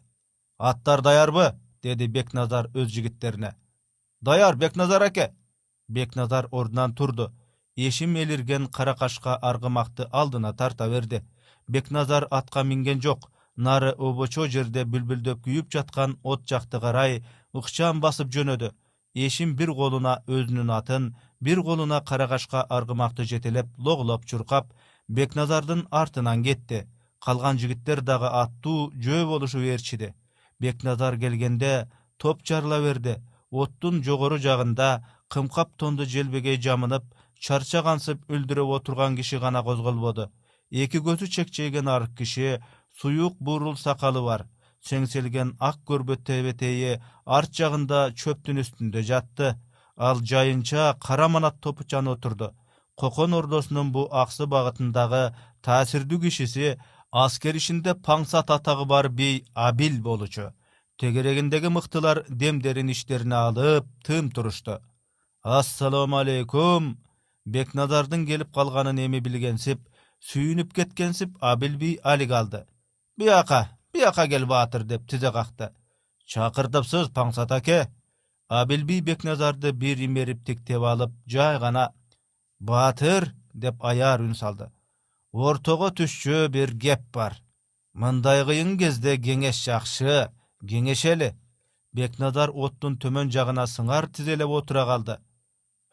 Аттар 0.58 1.02
даярбы 1.02 1.54
деди 1.84 2.08
бекназар 2.08 2.70
өз 2.74 2.88
жигиттерине. 2.90 3.54
Даяр 4.22 4.56
бекназар 4.56 5.04
аке 5.04 5.34
бекназар 5.88 6.48
ордунан 6.52 6.96
турду. 6.96 7.32
Эшим 7.76 8.16
элирген 8.16 8.68
кара 8.68 8.96
кашка 8.96 9.36
аргымакты 9.36 10.08
алдына 10.12 10.54
тарта 10.54 10.90
берди. 10.90 11.22
Бекназар 11.68 12.28
атка 12.32 12.64
минген 12.64 13.02
жок. 13.02 13.32
Нары 13.56 13.92
обочо 13.98 14.48
жерде 14.48 14.84
бүлбүлдөп 14.86 15.44
күйүп 15.46 15.72
жаткан 15.74 16.18
от 16.24 16.48
жакты 16.50 16.80
карай 16.80 17.24
ыкчам 17.54 18.02
басып 18.02 18.30
жөнөдү. 18.34 18.72
Эшим 19.16 19.56
бир 19.56 19.74
колуна 19.74 20.22
өзүнүн 20.28 20.74
атын 20.74 21.16
бир 21.40 21.64
колуна 21.64 22.02
кара 22.02 22.28
кашка 22.28 22.62
аргымакты 22.62 23.24
жетелеп 23.24 23.68
логолоп 23.78 24.26
чуркап 24.26 24.74
бекназардын 25.08 25.88
артынан 25.92 26.44
кетти. 26.44 26.88
Калган 27.20 27.58
жигиттер 27.58 28.02
дагы 28.02 28.30
аттуу 28.30 28.92
жөө 28.94 29.26
болушу 29.26 29.60
ээрчиди 29.60 30.14
бекназар 30.60 31.18
келгенде 31.18 31.88
топ 32.18 32.44
жарыла 32.44 32.80
берди. 32.82 33.18
Оттун 33.52 34.04
жогору 34.04 34.38
жагында 34.38 35.06
кымкап 35.30 35.72
тонду 35.78 36.06
желбегей 36.06 36.58
жамынып 36.62 37.06
чарчагансып 37.40 38.26
үлдүрөп 38.28 38.74
отурган 38.80 39.16
киши 39.16 39.40
гана 39.40 39.64
козголбоду. 39.64 40.30
Эки 40.72 41.00
көзү 41.00 41.30
чекчейген 41.32 41.88
арык 41.88 42.18
киши 42.18 42.62
суюк 43.00 43.38
бурул 43.40 43.78
сакалы 43.78 44.22
бар. 44.22 44.48
Чеңселген 44.84 45.56
ак 45.60 45.80
көрбө 45.88 46.18
тебетейи 46.24 47.00
арт 47.26 47.56
жагында 47.56 48.12
чөптүн 48.14 48.62
үстүндө 48.64 49.04
жатты 49.04 49.56
ал 49.98 50.22
жайынча 50.22 50.96
кара 51.02 51.28
манат 51.28 51.60
топучан 51.62 52.08
отурду. 52.08 52.54
Кокон 52.96 53.34
ордосунун 53.34 53.92
бу 53.92 54.08
аксы 54.12 54.46
багытындагы 54.46 55.36
таасирдүү 55.62 56.22
кишиси 56.26 56.78
аскер 57.12 57.56
ишинде 57.56 57.94
паңсат 57.94 58.50
атагы 58.50 58.86
бар 58.86 59.10
бий 59.10 59.46
абил 59.54 60.02
болчу. 60.02 60.54
Тегерегиндеги 60.98 61.68
мыктылар 61.68 62.26
демдерин 62.30 62.90
иштерине 62.90 63.36
алып 63.36 63.86
тым 64.04 64.32
турушту 64.32 64.80
ассалому 65.48 66.18
алейкум 66.18 66.98
бекназардын 67.46 68.26
келип 68.28 68.50
калганын 68.56 69.00
эми 69.06 69.22
билгенсип 69.24 69.80
сүйүнүп 70.30 70.74
кеткенсип 70.76 71.38
абил 71.40 71.78
бий 71.78 72.00
алик 72.04 72.32
алды. 72.32 72.66
Бияка 73.18 73.70
бияка 73.94 74.28
кел 74.28 74.46
баатыр 74.46 74.84
деп 74.84 75.08
тизе 75.08 75.32
какты. 75.32 75.70
Чакыртыпсыз 76.28 77.14
паңсат 77.16 77.52
аке 77.56 77.88
абил 78.50 78.84
бекназарды 78.86 79.72
бир 79.72 80.00
имерип 80.00 80.44
тиктеп 80.46 80.84
алып 80.84 81.12
жай 81.28 81.60
гана 81.60 81.90
баатыр 82.60 83.34
деп 83.54 83.84
аяр 83.84 84.22
үн 84.22 84.36
салды. 84.36 84.72
Ортого 85.34 85.90
түшчү 85.92 86.48
бир 86.50 86.72
кеп 86.80 87.02
бар. 87.14 87.42
Мындай 87.94 88.46
кыйын 88.46 88.78
кезде 88.78 89.18
кеңеш 89.18 89.64
жакшы 89.66 90.32
кеңешели 90.64 91.36
бекназар 91.94 92.50
оттун 92.54 92.98
төмөн 92.98 93.32
жагына 93.32 93.68
сыңар 93.68 94.08
тизелеп 94.12 94.50
отура 94.50 94.86
калды. 94.86 95.18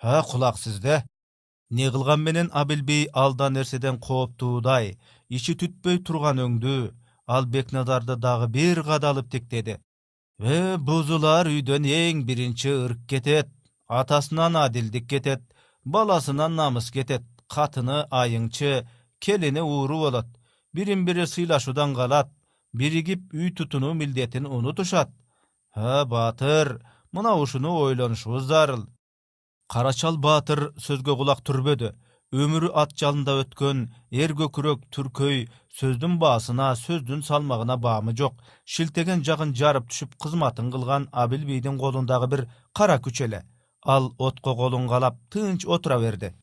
А 0.01 0.23
кулак 0.23 0.59
сизде. 0.59 1.05
Эмне 1.71 1.91
кылган 1.91 2.21
менен 2.21 2.51
абил 2.53 3.09
алда 3.13 3.51
нерседен 3.51 3.99
кооптуудай 3.99 4.99
ичи 5.29 5.55
түтпөй 5.61 5.99
турган 6.07 6.39
өңдүү 6.39 6.93
ал 7.27 7.47
бекназарды 7.47 8.15
дагы 8.17 8.47
бир 8.49 8.83
кадалып 8.85 9.31
тиктеди 9.31 9.71
э 9.71 9.81
бузулар 10.39 11.47
үйдөн 11.47 11.85
эң 11.87 12.24
биринчи 12.26 12.68
ырк 12.68 13.07
кетет 13.07 13.49
атасынан 13.87 14.57
адилдик 14.57 15.07
кетет 15.09 15.43
баласынан 15.85 16.57
намыс 16.57 16.91
кетет 16.91 17.22
катыны 17.49 18.07
айыңчы 18.11 18.87
келини 19.20 19.61
ууру 19.61 19.99
болот. 19.99 20.26
Бирин 20.72 21.05
бири 21.05 21.26
сыйлашуудан 21.26 21.95
калат 21.95 22.28
биригип 22.72 23.32
үй 23.32 23.53
тутунуу 23.53 23.95
милдетин 23.95 24.47
унутушат. 24.47 25.11
А 25.74 26.05
баатыр 26.05 26.82
мына 27.12 27.35
ушуну 27.37 27.78
ойлонушубуз 27.78 28.43
зарыл. 28.43 28.89
Карачал 29.68 30.18
баатыр 30.18 30.72
сөзгө 30.78 31.16
кулак 31.16 31.45
түрбөдү 31.47 31.95
өмүрү 32.35 32.70
ат 32.82 32.95
жалында 33.01 33.35
өткөн 33.43 33.82
эр 34.22 34.32
көкүрөк 34.41 34.87
түркөй 34.95 35.45
сөздүн 35.78 36.16
баасына 36.22 36.68
сөздүн 36.80 37.22
салмагына 37.28 37.76
баамы 37.85 38.14
жок. 38.20 38.35
Шилтеген 38.64 39.22
жагын 39.26 39.55
жарып 39.61 39.87
түшүп 39.91 40.16
кызматын 40.22 40.70
кылган 40.74 41.09
абил 41.12 41.45
бийдин 41.51 41.78
колундагы 41.78 42.30
бир 42.32 42.47
кара 42.72 42.99
күч 43.05 43.24
эле. 43.26 43.45
Ал 43.85 44.12
отко 44.18 44.57
колун 44.57 44.89
калап 44.89 45.20
тынч 45.30 45.66
отура 45.66 45.99
берди. 46.01 46.35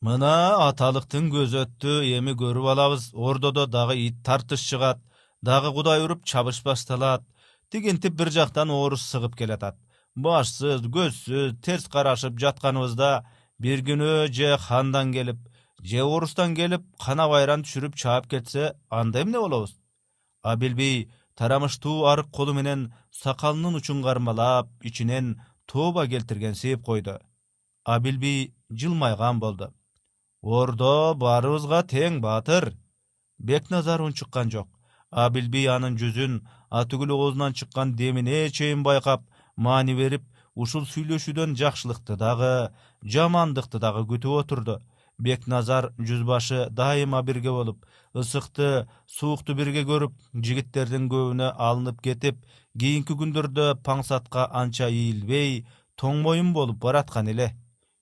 Мына 0.00 0.32
аталыктын 0.68 1.30
көзү 1.34 1.64
өттү 1.64 1.98
эми 2.16 2.36
көрүп 2.42 2.70
алабыз 2.72 3.10
ордодо 3.14 3.66
дагы 3.66 3.98
ит 4.06 4.22
тартыш 4.24 4.62
чыгат 4.70 5.02
дагы 5.42 5.72
кудай 5.74 6.04
уруп 6.04 6.24
чабыш 6.24 6.62
башталат 6.62 7.26
тигинтип 7.70 8.14
бир 8.14 8.30
жактан 8.30 8.70
орус 8.70 9.02
сыгып 9.10 9.36
келатат. 9.36 9.76
Башсыз 10.16 10.86
көзсүз 10.94 11.60
терс 11.62 11.86
карашып 11.88 12.38
жатканыбызда 12.38 13.10
бир 13.60 13.82
күнү 13.84 14.32
же 14.32 14.56
хандан 14.66 15.12
келип 15.12 15.38
же 15.82 16.02
орустан 16.02 16.54
келип 16.56 16.82
кана 17.04 17.28
байран 17.28 17.64
түшүрүп 17.64 17.94
чаап 18.02 18.26
кетсе 18.32 18.72
анда 18.88 19.22
эмне 19.22 19.38
болобуз? 19.38 19.76
Абил 20.42 20.74
бий 20.74 21.10
тарамыштуу 21.36 22.06
арык 22.10 22.30
колу 22.30 22.54
менен 22.54 22.92
сакалынын 23.22 23.76
учун 23.80 24.02
кармалап 24.02 24.68
ичинен 24.82 25.40
тооба 25.66 26.06
келтиргенсип 26.06 26.84
койду. 26.84 27.18
Абил 27.84 28.18
бий 28.18 28.54
жылмайган 28.70 29.40
болду. 29.40 29.72
Ордо 30.42 31.14
баарыбызга 31.14 31.82
тең 31.84 32.20
баатыр 32.20 32.72
бекназар 33.38 34.00
унчуккан 34.00 34.50
жок. 34.50 34.68
Абил 35.10 35.48
бий 35.48 35.66
анын 35.68 35.98
жүзүн 36.00 36.40
атүгүл 36.70 37.12
оозунан 37.12 37.52
чыккан 37.52 37.94
демине 37.96 38.48
чейин 38.50 38.82
байкап 38.82 39.24
маани 39.56 39.94
берип 39.94 40.24
ушул 40.54 40.84
сүйлөшүүдөн 40.92 41.56
жакшылыкты 41.60 42.16
дагы 42.16 42.52
жамандыкты 43.02 43.78
дагы 43.78 44.04
күтүп 44.08 44.40
отурду. 44.44 44.80
Бекназар 45.18 45.90
жүз 45.98 46.22
башы 46.24 46.68
дайыма 46.70 47.20
бирге 47.22 47.50
болуп 47.52 47.84
ысыкты 48.14 48.88
суукту 49.06 49.54
бирге 49.54 49.82
көрүп 49.84 50.14
жигиттердин 50.34 51.10
көбүнө 51.12 51.50
алынып 51.58 52.00
кетип 52.00 52.38
кийинки 52.78 53.14
күндөрдө 53.20 53.74
паңсатка 53.84 54.46
анча 54.62 54.88
ийилбей 54.88 55.66
тоң 56.00 56.22
моюн 56.24 56.54
болуп 56.56 56.80
бараткан 56.80 57.28
эле. 57.28 57.52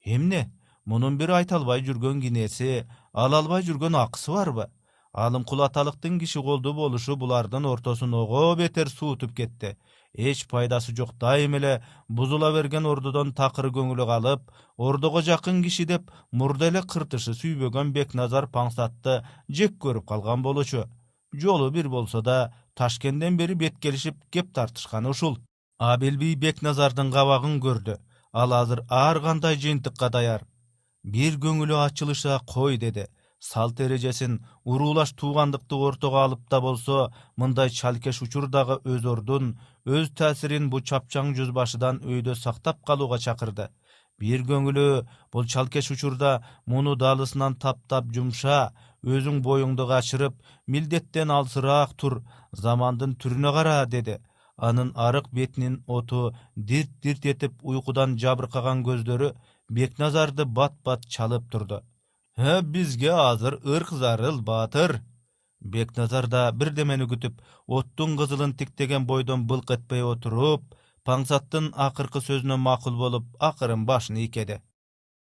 Эмне? 0.05 0.51
Мунун 0.85 1.19
бир 1.19 1.35
айта 1.37 1.57
албай 1.59 1.83
жүргөн 1.85 2.23
кинеси 2.23 2.87
ала 3.13 3.43
албай 3.43 3.67
жүргөн 3.67 3.99
акысы 3.99 4.33
барбы? 4.33 4.69
Алымкул 5.13 5.61
аталыктын 5.67 6.21
киши 6.21 6.41
колдуу 6.41 6.73
болушу 6.75 7.17
булардын 7.17 7.67
ортосун 7.67 8.15
ого 8.15 8.55
бетер 8.57 8.89
суутуп 8.89 9.35
кетти 9.35 9.77
эч 10.19 10.45
пайдасы 10.51 10.95
жок 10.99 11.15
дайыма 11.23 11.63
эле 11.63 11.73
бузула 12.09 12.51
берген 12.53 12.87
ордодон 12.91 13.33
такыр 13.33 13.71
көңүлү 13.71 14.07
калып 14.13 14.53
ордого 14.77 15.23
жакын 15.23 15.63
киши 15.63 15.87
деп 15.87 16.11
мурда 16.33 16.73
эле 16.73 16.83
кыртышы 16.83 17.39
сүйбөгөн 17.39 17.95
бекназар 17.97 18.51
паңсатты 18.59 19.23
жек 19.49 19.79
көрүп 19.79 20.09
калган 20.13 20.43
болчу 20.43 20.89
жолу 21.33 21.71
бир 21.71 21.89
болсо 21.89 22.23
да 22.23 22.53
ташкенден 22.75 23.37
бери 23.37 23.55
бет 23.55 23.79
келишип 23.79 24.17
кеп 24.31 24.53
тартышканы 24.55 25.09
ушул. 25.09 25.39
Абил 25.79 26.17
бий 26.19 26.35
бекназардын 26.35 27.13
кабагын 27.13 27.61
көрдү. 27.61 27.99
Ал 28.33 28.53
азыр 28.53 28.85
ар 28.89 29.21
кандай 29.21 29.57
жыйынтыкка 29.57 30.11
даяр. 30.11 30.45
Бир 31.05 31.39
көңүлү 31.39 31.79
ачылыша 31.85 32.41
кой 32.47 32.77
деди 32.77 33.07
салт 33.41 33.81
эрежесин 33.81 34.41
уруулаш 34.65 35.13
туугандыкты 35.21 35.75
ортого 35.89 36.23
алып 36.25 36.41
да 36.51 36.61
болсо 36.61 37.13
мындай 37.37 37.71
чалкеш 37.71 38.23
учурдагы 38.23 38.81
өз 38.85 39.05
ордун 39.13 39.59
өз 39.87 40.11
таасирин 40.21 40.71
бу 40.71 40.81
чапчаң 40.81 41.35
жүз 41.39 41.53
башыдан 41.59 42.01
өйдө 42.03 42.35
сактап 42.35 42.83
калууга 42.85 43.19
чакырды. 43.19 43.69
Бир 44.19 44.43
көңүлү 44.49 45.07
бул 45.33 45.45
чалкеш 45.47 45.91
учурда 45.95 46.31
муну 46.67 46.97
даалысынан 47.03 47.55
таптап 47.65 48.09
жумша 48.15 48.73
өзүң 49.05 49.43
боюңду 49.47 49.87
качырып 49.87 50.35
милдеттен 50.67 51.31
алысыраак 51.31 51.95
тур 51.95 52.23
замандын 52.53 53.15
түрүнө 53.23 53.53
кара 53.55 53.77
деди. 53.87 54.19
Анын 54.57 54.91
арык 54.97 55.31
бетинин 55.31 55.85
оту 55.87 56.33
дирт 56.57 56.91
дирт 57.03 57.27
этип 57.33 57.63
уйкудан 57.63 58.19
жабыркаган 58.19 58.83
көздөрү 58.83 59.31
бекназарды 59.71 60.45
бат 60.45 60.75
бат 60.85 61.07
чалып 61.07 61.49
турду. 61.53 61.79
«Э, 61.79 61.98
бизге 62.39 63.11
азыр 63.11 63.59
ырк 63.65 63.91
зарыл 63.91 64.41
баатыр 64.41 65.01
бекназар 65.61 66.29
да 66.29 66.53
бирдемени 66.53 67.09
күтүп 67.11 67.41
оттун 67.67 68.17
кызылын 68.17 68.53
тиктеген 68.55 69.07
бойдон 69.07 69.47
былк 69.47 69.71
этпей 69.75 70.05
отуруп 70.07 70.63
паңсаттын 71.05 71.73
акыркы 71.75 72.21
сөзүнө 72.23 72.57
макул 72.57 72.95
болуп 72.95 73.25
акырын 73.41 73.85
башын 73.87 74.17
ийкеди. 74.23 74.61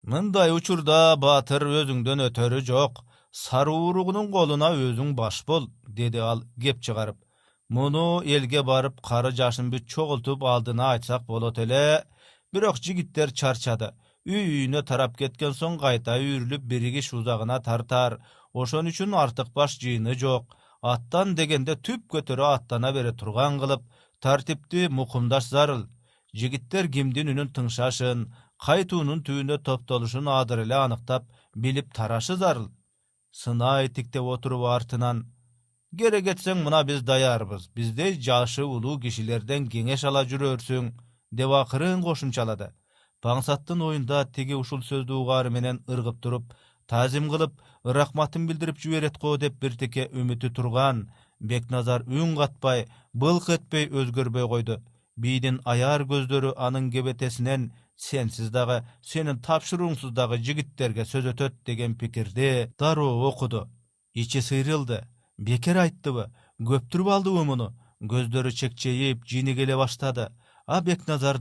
Мындай 0.04 0.52
учурда 0.52 1.18
баатыр 1.18 1.66
өзүңдөн 1.66 2.28
өтөрү 2.28 2.62
жок. 2.62 3.02
Сары 3.32 3.72
ууругунун 3.72 4.32
колуна 4.32 4.70
өзүң 4.76 5.16
баш 5.16 5.44
бол 5.48 5.70
деди 5.88 6.20
ал 6.20 6.44
кеп 6.62 6.82
чыгарып. 6.86 7.18
Муну 7.70 8.22
элге 8.24 8.62
барып 8.64 9.02
кары 9.02 9.32
жашын 9.32 9.72
бүт 9.72 9.88
чогултуп 9.90 10.44
алдына 10.44 10.92
айтсак 10.92 11.26
болот 11.26 11.58
эле. 11.58 12.04
Бирок 12.54 12.78
жигиттер 12.78 13.32
чарчады 13.32 13.94
үй 14.28 14.44
үйүнө 14.44 14.82
тарап 14.84 15.14
кеткен 15.20 15.54
соң 15.56 15.78
кайта 15.80 16.18
үйрүлүп 16.20 16.64
биригиш 16.68 17.14
узагына 17.16 17.62
тартар. 17.64 18.18
Ошон 18.54 18.90
үчүн 18.92 19.14
артык 19.16 19.54
баш 19.56 19.78
жыйыны 19.80 20.16
жок. 20.20 20.56
Аттан 20.82 21.36
дегенде 21.40 21.78
түп 21.88 22.04
көтөрө 22.12 22.48
аттана 22.50 22.92
бере 22.98 23.14
турган 23.22 23.56
кылып 23.62 23.86
тартипти 24.20 24.90
мукумдаш 24.98 25.48
зарыл. 25.54 25.86
Жигиттер 26.36 26.90
кимдин 26.92 27.32
үнүн 27.32 27.54
тыңшашын 27.56 28.26
кайтуунун 28.66 29.22
түбүндө 29.24 29.62
топтолушун 29.70 30.28
азыр 30.28 30.66
эле 30.66 30.76
аныктап 30.76 31.30
билип 31.56 31.94
тарашы 31.96 32.36
зарыл. 32.36 32.68
Сынай 33.32 33.88
тиктеп 33.88 34.28
отуруп 34.34 34.66
артынан 34.74 35.24
керек 35.98 36.28
этсең 36.34 36.66
мына 36.66 36.84
биз 36.84 37.00
даярбыз. 37.08 37.70
Биздей 37.72 38.20
жашы 38.20 38.66
улуу 38.66 39.00
кишилерден 39.00 39.70
кеңеш 39.72 40.04
ала 40.04 40.26
жүрөрсүң 40.28 40.92
деп 41.32 41.56
акырын 41.62 42.04
кошумчалады 42.04 42.74
паңсаттын 43.26 43.82
оюнда 43.90 44.26
тиги 44.38 44.56
ушул 44.58 44.82
сөздү 44.90 45.22
угаары 45.22 45.50
менен 45.54 45.80
ыргып 45.94 46.20
туруп 46.22 46.54
таазим 46.88 47.30
кылып 47.32 47.56
ырахматын 47.84 48.46
билдирип 48.48 48.78
жиберет 48.84 49.18
го 49.22 49.38
деп 49.38 49.58
биртике 49.62 50.08
үмүтү 50.14 50.52
турган 50.60 51.08
бекназар 51.40 52.06
үн 52.08 52.36
катпай 52.38 52.86
былк 53.14 53.50
этпей 53.50 53.90
өзгөрбөй 53.90 54.48
койду. 54.54 54.78
Бийдин 55.18 55.60
аяр 55.66 56.06
көздөрү 56.06 56.54
анын 56.58 56.92
кебетесинен 56.94 57.72
сенсиз 57.96 58.52
дагы 58.54 58.84
сенин 59.02 59.42
тапшырууңсуз 59.42 60.14
дагы 60.14 60.38
жигиттерге 60.38 61.06
сөз 61.06 61.32
өтөт 61.34 61.64
деген 61.66 61.96
пикирди 61.96 62.72
дароо 62.78 63.28
окуду. 63.30 63.68
Ичи 64.14 64.42
сыйрылды. 64.42 65.04
Бекер 65.38 65.78
айттыбы 65.78 66.30
көптүрүп 66.62 67.10
алдыбы 67.14 67.44
муну? 67.46 67.74
Көздөрү 68.02 68.52
чекчейип 68.54 69.26
жини 69.26 69.56
келе 69.58 69.76
баштады 69.78 70.30
а 70.68 70.82
бекназар 70.82 71.40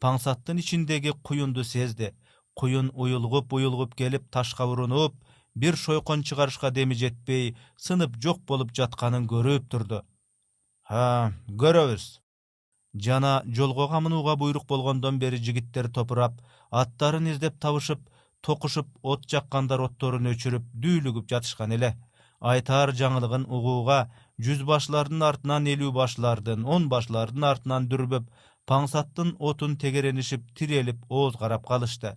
паңсаттын 0.00 0.60
ичиндеги 0.60 1.12
куюнду 1.22 1.64
сезди. 1.64 2.12
Куюн 2.54 2.90
уюлгуп 2.94 3.52
уюлгуп 3.52 3.94
келип 3.94 4.30
ташка 4.30 4.66
урунуп 4.66 5.14
бир 5.54 5.76
шойкон 5.76 6.22
чыгарышка 6.22 6.70
деми 6.70 6.94
жетпей 6.94 7.56
сынып 7.76 8.16
жок 8.22 8.40
болуп 8.46 8.72
жатканын 8.74 9.26
көрүп 9.26 9.68
турду. 9.68 10.02
Ха 10.82 11.32
көрөбүз. 11.48 12.20
Жана 12.94 13.42
жолго 13.46 13.88
камынууга 13.88 14.36
буйрук 14.36 14.66
болгондон 14.66 15.18
бери 15.18 15.36
жигиттер 15.36 15.88
топурап 15.88 16.40
аттарын 16.70 17.26
издеп 17.32 17.58
табышып 17.60 18.00
токушуп 18.42 18.88
от 19.02 19.26
жаккандар 19.30 19.80
отторун 19.80 20.30
өчүрүп 20.32 20.70
дүүлүгүп 20.84 21.28
жатышкан 21.30 21.72
эле. 21.76 21.94
Айтаар 22.40 22.92
жаңылыгын 22.94 23.48
угууга 23.50 23.98
жүз 24.46 24.62
башлардын 24.66 25.22
артынан 25.28 25.66
элүү 25.66 25.90
башлардын 25.92 26.64
он 26.64 26.88
башлардын 26.92 27.44
артынан 27.50 27.88
дүрбөп 27.90 28.28
паңсаттын 28.68 29.34
отун 29.50 29.76
тегеренишип 29.82 30.44
тирелип 30.54 31.04
ооз 31.08 31.36
карап 31.40 31.66
калышты. 31.66 32.16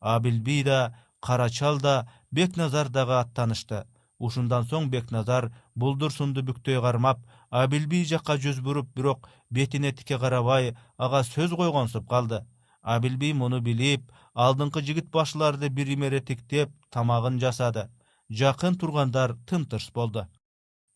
Абил 0.00 0.40
бий 0.42 0.62
да 0.64 0.94
кара 1.20 1.48
чал 1.48 1.78
да 1.80 2.08
бекназар 2.30 2.88
дагы 2.88 3.18
аттанышты. 3.20 3.84
Ушундан 4.18 4.66
соң 4.70 4.88
бекназар 4.90 5.50
булдурсунду 5.74 6.42
бүктөй 6.42 6.80
кармап 6.80 7.22
абил 7.50 7.86
бий 7.86 8.04
жакка 8.04 8.36
жүз 8.38 8.60
буруп 8.60 8.90
бирок 8.94 9.28
бетине 9.50 9.92
тике 9.92 10.18
карабай 10.18 10.76
ага 10.96 11.22
сөз 11.24 11.54
койгонсуп 11.58 12.08
калды 12.08 12.44
абил 12.82 13.16
бий 13.16 13.32
муну 13.32 13.60
билип 13.60 14.10
алдыңкы 14.34 14.82
жигит 14.82 15.10
башларды 15.10 15.68
бир 15.68 15.88
имере 15.94 16.20
тиктеп 16.20 16.70
тамагын 16.90 17.38
жасады. 17.40 17.88
Жакын 18.30 18.78
тургандар 18.78 19.36
тымтырс 19.46 19.90
болду. 19.92 20.26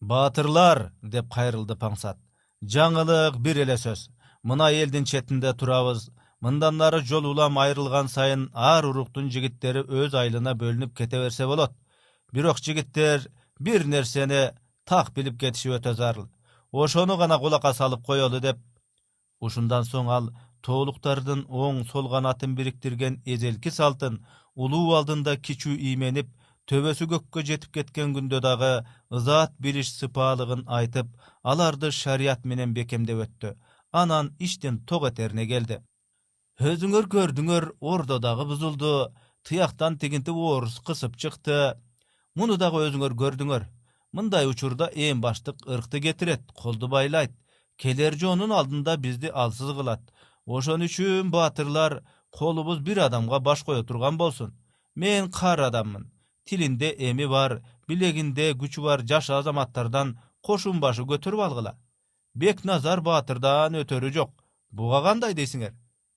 Баатырлар 0.01 0.93
деп 1.03 1.33
кайрылды 1.33 1.77
паңсат. 1.77 2.19
Жаңылык 2.63 3.39
бир 3.39 3.63
эле 3.63 3.77
сөз 3.77 4.09
мына 4.51 4.71
элдин 4.83 5.05
четинде 5.05 5.53
турабыз. 5.53 6.11
Мындан 6.41 6.77
нары 6.77 7.01
жол 7.11 7.25
улам 7.33 7.59
айрылган 7.59 8.09
сайын 8.09 8.51
ар 8.55 8.85
уруктун 8.85 9.31
жигиттери 9.35 9.83
өз 10.01 10.15
айылына 10.15 10.55
бөлүнүп 10.61 10.93
кете 10.97 11.19
берсе 11.25 11.47
болот. 11.47 11.73
Бирок 12.33 12.59
жигиттер 12.59 13.27
бир 13.59 13.87
нерсени 13.87 14.51
так 14.85 15.13
билип 15.15 15.39
кетиши 15.41 15.73
өтө 15.77 15.95
зарыл 15.95 16.29
ошону 16.73 17.17
гана 17.17 17.39
кулакка 17.39 17.73
салып 17.75 18.05
коелу 18.07 18.41
деп 18.41 18.59
ушундан 19.41 19.87
соң 19.89 20.11
ал 20.17 20.29
тоолуктардын 20.67 21.45
оң 21.49 21.85
сол 21.91 22.11
канатын 22.13 22.55
бириктирген 22.59 23.21
эзелки 23.35 23.71
салтын 23.79 24.19
улуу 24.55 24.95
алдында 24.99 25.37
кичүү 25.49 25.77
ийменип 25.91 26.29
төбөсү 26.71 27.09
көккө 27.13 27.45
жетип 27.51 27.73
кеткен 27.79 28.15
күндө 28.17 28.41
дагы 28.49 28.73
ызаат 29.19 29.55
билиш 29.67 29.93
сыпаалыгын 29.99 30.67
айтып 30.81 31.09
аларды 31.55 31.93
шарият 32.01 32.45
менен 32.45 32.75
бекемдеп 32.79 33.25
өттү 33.27 33.55
анан 33.97 34.35
иштин 34.39 34.79
ток 34.89 35.07
этерине 35.09 35.47
келди. 35.49 35.79
Өзүңөр 36.61 37.07
көрдүңөр 37.13 37.65
ордо 37.81 38.19
дагы 38.21 38.45
бузулду 38.49 38.91
тыяктан 39.49 39.97
тигинти 40.01 40.31
орус 40.31 40.79
кысып 40.87 41.17
чыкты. 41.17 41.77
Муну 42.35 42.57
дагы 42.61 42.83
өзүңөр 42.89 43.17
көрдүңөр. 43.23 43.65
Мындай 44.13 44.49
учурда 44.49 44.91
эң 44.93 45.21
баштык 45.25 45.65
ыркты 45.67 46.01
кетирет 46.01 46.53
колду 46.53 46.89
байлайт. 46.89 47.33
Келер 47.77 48.17
жоонун 48.17 48.53
алдында 48.53 48.97
бизди 48.97 49.33
алсыз 49.33 49.73
кылат. 49.77 50.03
Ошон 50.47 50.85
үчүн 50.89 51.31
баатырлар 51.31 52.03
колубуз 52.31 52.81
бир 52.81 53.03
адамга 53.09 53.41
баш 53.41 53.65
кое 53.65 53.83
турган 53.83 54.17
болсун. 54.17 54.55
Мен 54.95 55.31
кар 55.31 55.61
адаммын. 55.61 56.11
Тилинде 56.45 56.95
эми 56.99 57.27
бар 57.27 57.63
билегинде 57.89 58.53
күчү 58.53 58.83
бар 58.83 59.03
жаш 59.03 59.31
азаматтардан 59.31 60.17
кошун 60.41 60.81
башы 60.81 61.03
көтөрүп 61.03 61.43
алгыла 61.49 61.77
бекназар 62.37 63.01
баатырдан 63.01 63.79
өтөрү 63.81 64.13
жок. 64.13 64.33
Буга 64.71 65.03
кандай 65.03 65.35
дейсиңер? 65.35 65.73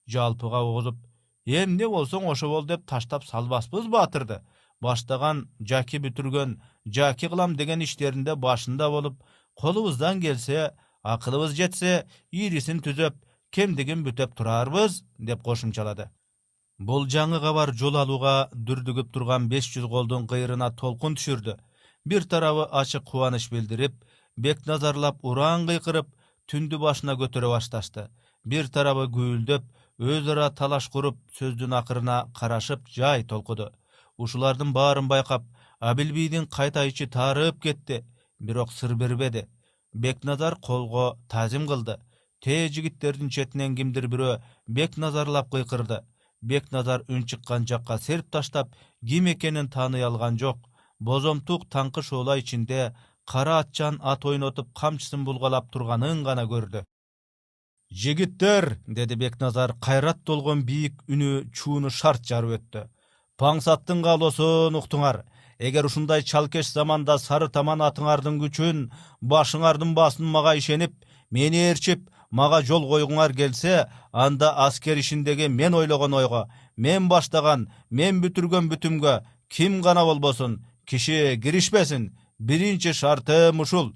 Жалпыга 0.07 0.61
угузуп 0.67 0.97
эмне 1.45 1.87
болсоң 1.87 2.27
ошо 2.31 2.49
бол 2.49 2.65
деп 2.67 2.85
таштап 2.85 3.25
салбаспыз 3.25 3.87
баатырды. 3.87 4.41
Баштаган 4.81 5.47
жаки 5.59 5.99
бүтүргөн 6.03 6.59
жаки 6.85 7.27
кылам 7.27 7.55
деген 7.55 7.81
иштеринде 7.81 8.35
башында 8.35 8.89
болуп 8.89 9.23
колубуздан 9.55 10.21
келсе 10.21 10.71
акылыбыз 11.03 11.55
жетсе 11.55 12.05
ирисин 12.31 12.79
түзөп 12.85 13.17
кемдигин 13.51 14.05
бүтөп 14.05 14.35
турарбыз 14.35 15.03
деп 15.17 15.43
кошумчалады. 15.43 16.09
Бул 16.79 17.07
жаңы 17.11 17.41
кабар 17.43 17.73
жол 17.75 17.97
алууга 17.99 18.49
дүрдүгүп 18.53 19.11
турган 19.11 19.49
беш 19.51 19.67
жүз 19.73 19.89
колдун 19.91 20.27
кыйрына 20.27 20.71
толкун 20.79 21.17
түшүрдү. 21.19 21.57
Бир 22.05 22.23
тарабы 22.23 22.69
ачык 22.71 23.03
кубаныч 23.03 23.49
билдирип 23.51 23.97
бекназарлап 24.45 25.23
ураан 25.29 25.67
кыйкырып 25.69 26.09
түндү 26.51 26.79
башына 26.85 27.15
көтөрө 27.21 27.51
башташты. 27.55 28.07
Бир 28.43 28.69
тарабы 28.75 29.05
күбүлдөп 29.15 29.65
өз 29.99 30.29
ара 30.33 30.49
талаш 30.59 30.87
куруп 30.93 31.17
сөздүн 31.37 31.75
акырына 31.79 32.17
карашып 32.39 32.87
жай 32.97 33.23
толкуду. 33.23 33.69
Ушулардын 34.17 34.71
баарын 34.73 35.07
байкап 35.11 35.43
абилбийдин 35.79 36.47
кайта 36.47 36.85
ичи 36.87 37.07
таарып 37.07 37.61
кетти 37.61 38.03
бирок 38.39 38.71
сыр 38.71 38.95
бербеди. 38.95 39.47
Бекназар 39.93 40.55
колго 40.55 41.17
таазим 41.27 41.67
кылды. 41.67 41.97
Тээ 42.41 42.69
жигиттердин 42.69 43.29
четинен 43.29 43.75
кимдир 43.75 44.07
бирөө 44.07 44.39
бекназарлап 44.67 45.51
кыйкырды. 45.51 45.99
Бекназар 46.41 47.03
үн 47.09 47.25
чыккан 47.25 47.67
жакка 47.67 47.97
серп 47.97 48.29
таштап 48.31 48.75
ким 49.05 49.27
экенин 49.27 49.69
тааный 49.69 50.03
алган 50.03 50.39
жок. 50.39 50.57
Бозомтук 50.99 51.67
таңкы 51.69 52.01
шоола 52.03 52.37
ичинде 52.39 52.95
кара 53.31 53.59
атчан 53.63 53.99
ат 54.11 54.25
ойнотуп 54.25 54.69
камчысын 54.79 55.25
булгалап 55.27 55.71
турганын 55.73 56.23
гана 56.27 56.45
көрдү. 56.53 56.83
Жигиттер! 58.01 58.77
деди 58.87 59.15
бекназар 59.15 59.73
кайрат 59.85 60.23
толгон 60.25 60.63
бийик 60.69 61.03
үнү 61.07 61.49
чууну 61.53 61.89
шарт 61.89 62.25
жарып 62.29 62.57
өттү. 62.57 62.85
Паңсаттын 63.39 64.03
каалоосун 64.05 64.75
уктуңар. 64.81 65.23
Эгер 65.59 65.85
ушундай 65.85 66.23
чалкеш 66.23 66.71
заманда 66.71 67.17
сары 67.19 67.49
таман 67.49 67.81
атыңардын 67.83 68.37
күчүн 68.43 68.85
башыңардын 69.33 69.95
баасын 69.97 70.29
мага 70.35 70.53
ишенип 70.59 70.93
мени 71.31 71.59
ээрчип 71.69 72.07
мага 72.31 72.61
жол 72.63 72.87
койгуңар 72.89 73.33
келсе 73.35 73.87
анда 74.11 74.53
аскер 74.65 74.97
ишиндеги 74.97 75.49
мен 75.49 75.73
ойлогон 75.73 76.13
ойго 76.13 76.45
мен 76.77 77.09
баштаган 77.09 77.67
мен 77.89 78.21
бүтүргөн 78.23 78.69
бүтүмгө 78.71 79.19
ким 79.49 79.81
гана 79.81 80.05
болбосун 80.05 80.59
киши 80.85 81.37
киришпесин 81.43 82.11
биринчи 82.39 82.93
шартым 82.93 83.59
ушул. 83.59 83.93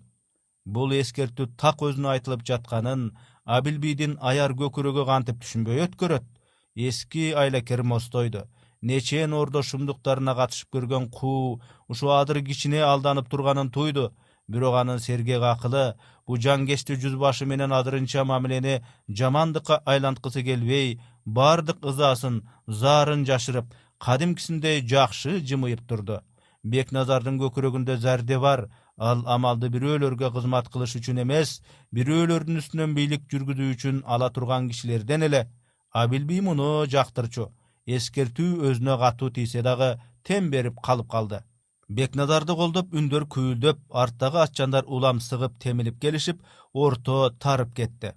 Бул 0.65 0.91
эскертүү 0.95 1.53
так 1.59 1.81
өзүнө 1.83 2.13
айтылып 2.15 2.43
жатканын 2.47 3.09
абилбийдин 3.45 4.17
аяр 4.21 4.53
көкүрөгү 4.59 5.05
кантип 5.07 5.41
түшүнбөй 5.43 5.83
өткөрөт? 5.87 6.27
Эски 6.75 7.31
айлакер 7.37 7.83
мостойду 7.83 8.47
нечен 8.83 9.33
ордо 9.33 9.61
шумдуктарына 9.63 10.35
катышып 10.35 10.75
көргөн 10.75 11.07
куу 11.17 11.61
ушул 11.87 12.11
адыр 12.11 12.41
кичине 12.43 12.81
алданып 12.83 13.29
турганын 13.31 13.69
туйду 13.71 14.09
бирок 14.47 14.75
анын 14.81 14.99
сергек 14.99 15.43
акылы 15.51 15.85
бул 16.27 16.41
жангечти 16.45 16.97
жүз 17.03 17.15
башы 17.21 17.45
менен 17.45 17.71
адырынча 17.79 18.25
мамилени 18.27 18.81
жамандыкка 19.07 19.79
айланткысы 19.85 20.43
келбей 20.43 20.99
баардык 21.25 21.79
ызасын 21.93 22.41
заарын 22.67 23.23
жашырып 23.29 23.71
кадимкисиндей 24.03 24.83
жакшы 24.93 25.39
жымыйып 25.39 25.87
турду 25.87 26.19
бекназардын 26.63 27.39
көкүрөгүндө 27.41 27.97
зарде 27.99 28.39
бар. 28.39 28.67
Ал 28.97 29.23
амалды 29.35 29.69
бирөөлөргө 29.73 30.29
кызмат 30.35 30.69
кылыш 30.73 30.95
үчүн 30.99 31.23
эмес 31.23 31.55
бирөөлөрдүн 31.97 32.59
үстүнөн 32.61 32.93
бийлик 32.97 33.25
жүргүзүү 33.31 33.69
үчүн 33.75 34.03
ала 34.05 34.29
турган 34.35 34.69
кишилерден 34.69 35.27
эле. 35.27 35.47
Абилбий 35.91 36.41
муну 36.41 36.85
жактырчу. 36.93 37.49
Эскертүү 37.85 38.69
өзүнө 38.69 38.99
катуу 39.01 39.31
тийсе 39.35 39.63
дагы 39.65 39.97
тем 40.23 40.49
берип 40.53 40.79
калып 40.85 41.09
калды. 41.09 41.41
Бекназарды 41.89 42.55
колдоп 42.55 42.93
үндөр 42.95 43.27
күйүлдөп 43.33 43.81
арттагы 43.91 44.39
атчандар 44.45 44.85
улам 44.87 45.19
сыгып 45.19 45.59
темилип 45.59 45.99
келишип 45.99 46.39
орто 46.73 47.29
тарып 47.39 47.75
кетти. 47.75 48.13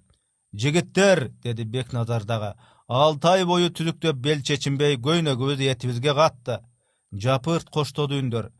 Жигиттер! 0.53 1.31
деди 1.43 1.65
бекназар 1.65 2.23
дагы. 2.23 2.53
Алты 2.87 3.27
ай 3.27 3.45
бою 3.45 3.69
түзүктөп 3.69 4.15
бел 4.15 4.41
чечинбей 4.41 4.95
көйнөгүбүз 4.95 5.59
этибизге 5.59 6.13
катты 6.15 6.61
жапырт 7.11 7.69
коштоду 7.69 8.19
үндөр 8.19 8.51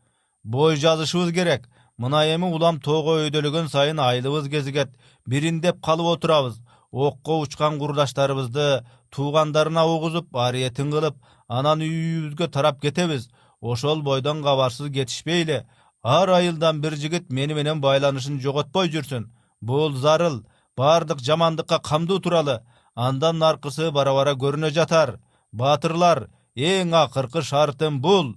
бой 0.48 0.76
жазышыбыз 0.76 1.32
керек. 1.32 1.68
Мына 1.98 2.22
эми 2.34 2.46
улам 2.46 2.80
тоого 2.80 3.18
өйдөлөгөн 3.24 3.68
сайын 3.68 3.98
айлыбыз 4.00 4.48
кезигет. 4.48 4.90
Бириндеп 5.26 5.82
калып 5.84 6.06
отурабыз. 6.14 6.60
Окко 6.90 7.40
учкан 7.40 7.78
курдаштарыбызды 7.78 8.84
туугандарына 9.10 9.84
угузуп 9.84 10.36
ариетин 10.36 10.92
кылып 10.94 11.16
анан 11.48 11.82
үй 11.84 11.90
үйүбүзгө 11.90 12.48
тарап 12.54 12.80
кетебиз. 12.80 13.28
Ошол 13.60 14.02
бойдон 14.02 14.42
кабарсыз 14.42 14.92
кетишпейли. 14.92 15.66
Ар 16.02 16.28
айылдан 16.28 16.80
бир 16.80 16.94
жигит 16.94 17.30
мени 17.30 17.54
менен 17.54 17.80
байланышын 17.80 18.40
жоготпой 18.40 18.88
жүрсүн. 18.88 19.28
Бул 19.60 19.92
зарыл. 19.92 20.46
Баардык 20.76 21.18
жамандыкка 21.20 21.80
камдуу 21.80 22.20
туралы. 22.20 22.62
Андан 22.94 23.42
аркысы 23.42 23.90
бара 23.90 24.14
бара 24.14 24.32
көрүнө 24.32 24.70
жатар. 24.70 25.18
Баатырлар 25.52 26.28
эң 26.56 26.94
акыркы 26.94 27.42
шартым 27.42 28.00
бул! 28.00 28.36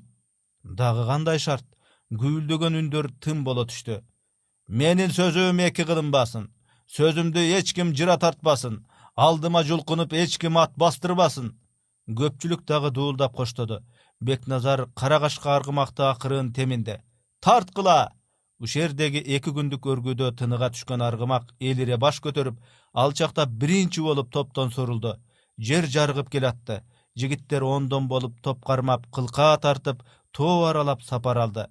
Дагы 0.64 1.06
кандай 1.08 1.40
шарт? 1.40 1.66
Гүүлдөгөн 2.12 2.80
үндөр 2.82 3.12
тым 3.24 3.44
боло 3.44 3.66
түштү. 3.66 4.02
Менин 4.68 5.12
сөзүм 5.12 5.62
эки 5.68 5.86
кылынбасын 5.88 6.50
сөзүмдү 6.92 7.46
эч 7.58 7.74
ким 7.74 7.94
жыра 7.96 8.18
тартпасын. 8.18 8.86
Алдыма 9.16 9.64
жулкунуп 9.64 10.14
эч 10.14 10.38
ким 10.38 10.58
ат 10.58 10.76
бастырбасын! 10.76 11.54
Көпчүлүк 12.10 12.66
дагы 12.68 12.92
дуулдап 12.92 13.36
коштоду. 13.36 13.80
Бекназар 14.20 14.90
кара 14.96 15.20
кашка 15.20 15.56
аргымакты 15.56 16.04
акырын 16.04 16.54
теминди 16.54 17.00
тарткыла 17.42 18.14
ушул 18.62 18.82
жердеги 18.82 19.22
эки 19.36 19.50
күндүк 19.50 19.88
өргүүдө 19.94 20.28
тыныга 20.38 20.70
түшкөн 20.74 21.02
аргымак 21.02 21.48
элире 21.70 21.98
баш 21.98 22.20
көтөрүп 22.22 22.60
алчактап 23.04 23.56
биринчи 23.64 24.04
болуп 24.06 24.30
топтон 24.36 24.70
сурулду 24.76 25.16
жер 25.70 25.88
жарыгып 25.96 26.30
келатты 26.36 26.84
жигиттер 27.18 27.64
ондон 27.64 28.08
болуп 28.08 28.40
топ 28.42 28.64
кармап 28.66 29.08
кылка 29.12 29.58
тартып 29.62 30.04
тоо 30.32 30.66
аралап 30.70 31.02
сапар 31.04 31.38
алды. 31.38 31.68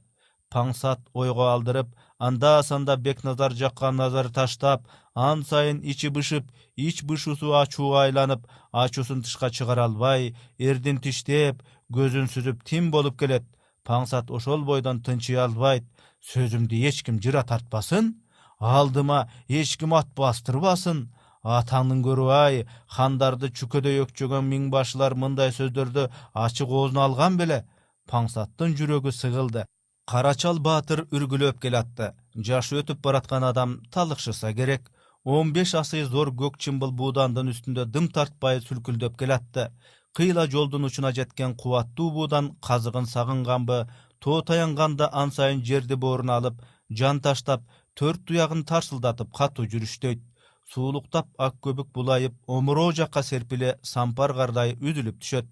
Паңсат 0.51 1.01
ойго 1.15 1.47
алдырып 1.53 1.93
анда 2.19 2.63
санда 2.63 2.97
бекназар 2.97 3.53
жакка 3.53 3.93
назар 3.93 4.29
таштап 4.35 4.89
ан 5.15 5.45
сайын 5.45 5.81
ичи 5.83 6.09
бышып 6.09 6.49
ич 6.77 7.03
бышуусу 7.05 7.55
ачууга 7.55 8.03
айланып 8.07 8.49
ачуусун 8.73 9.23
тышка 9.23 9.51
чыгара 9.51 9.85
албай 9.85 10.35
эрдин 10.59 10.99
тиштеп 10.99 11.63
көзүн 11.93 12.27
сүзүп 12.33 12.65
тим 12.65 12.91
болуп 12.91 13.19
келет. 13.19 13.47
Паңсат 13.87 14.31
ошол 14.31 14.65
бойдон 14.65 15.01
тынчый 15.03 15.37
албайт. 15.37 15.85
Сөзүмдү 16.21 16.83
эч 16.89 17.03
ким 17.03 17.21
жыра 17.23 17.45
тартпасын 17.47 18.13
алдыма 18.59 19.31
эч 19.49 19.79
ким 19.79 19.95
ат 19.95 20.11
бастырбасын 20.17 21.09
атаңдын 21.43 22.03
көрүп 22.05 22.31
ай 22.37 22.65
хандарды 22.97 23.51
чүкөдөй 23.59 24.03
өкчөгөн 24.05 24.45
миң 24.53 24.71
башылар 24.71 25.15
мындай 25.15 25.53
сөздөрдү 25.57 26.09
ачык 26.35 26.69
оозуна 26.69 27.05
алган 27.09 27.37
беле? 27.41 27.65
Паңсаттын 28.11 28.75
жүрөгү 28.77 29.13
сыгылды. 29.13 29.65
Кара 30.07 30.35
чал 30.35 30.59
баатыр 30.59 31.07
үргүлөп 31.15 31.61
келатты. 31.63 32.13
Жашы 32.35 32.81
өтүп 32.83 33.01
бараткан 33.01 33.45
адам 33.45 33.81
талыкшыса 33.93 34.53
керек. 34.53 34.91
Он 35.25 35.53
беш 35.53 35.75
асый 35.75 36.05
зор 36.05 36.33
көк 36.33 36.59
чымбыл 36.59 36.93
буудандын 36.93 37.53
үстүндө 37.53 37.85
дым 37.87 38.09
тартпай 38.09 38.61
сүлкүлдөп 38.61 39.17
келатты. 39.17 39.71
Кыйла 40.17 40.47
жолдун 40.51 40.85
учуна 40.85 41.13
жеткен 41.13 41.55
кубаттуу 41.55 42.11
буудан 42.11 42.57
казыгын 42.67 43.07
сагынганбы 43.07 43.87
тоо 44.19 44.43
таянганда 44.43 45.09
ан 45.13 45.31
сайын 45.31 45.63
жерди 45.65 45.95
бооруна 45.95 46.41
алып 46.41 46.63
жан 46.91 47.21
таштап 47.21 47.63
төрт 47.95 48.25
туягын 48.27 48.65
тарсылдатып 48.71 49.31
катуу 49.39 49.69
жүрүштөйт 49.73 50.25
суулуктап 50.73 51.27
ак 51.39 51.57
көбүк 51.65 51.91
булайып 51.95 52.35
омуроо 52.47 52.93
жакка 52.93 53.23
серпиле 53.27 53.75
сампар 53.83 54.35
кардай 54.39 54.77
үзүлүп 54.79 55.19
түшөт. 55.23 55.47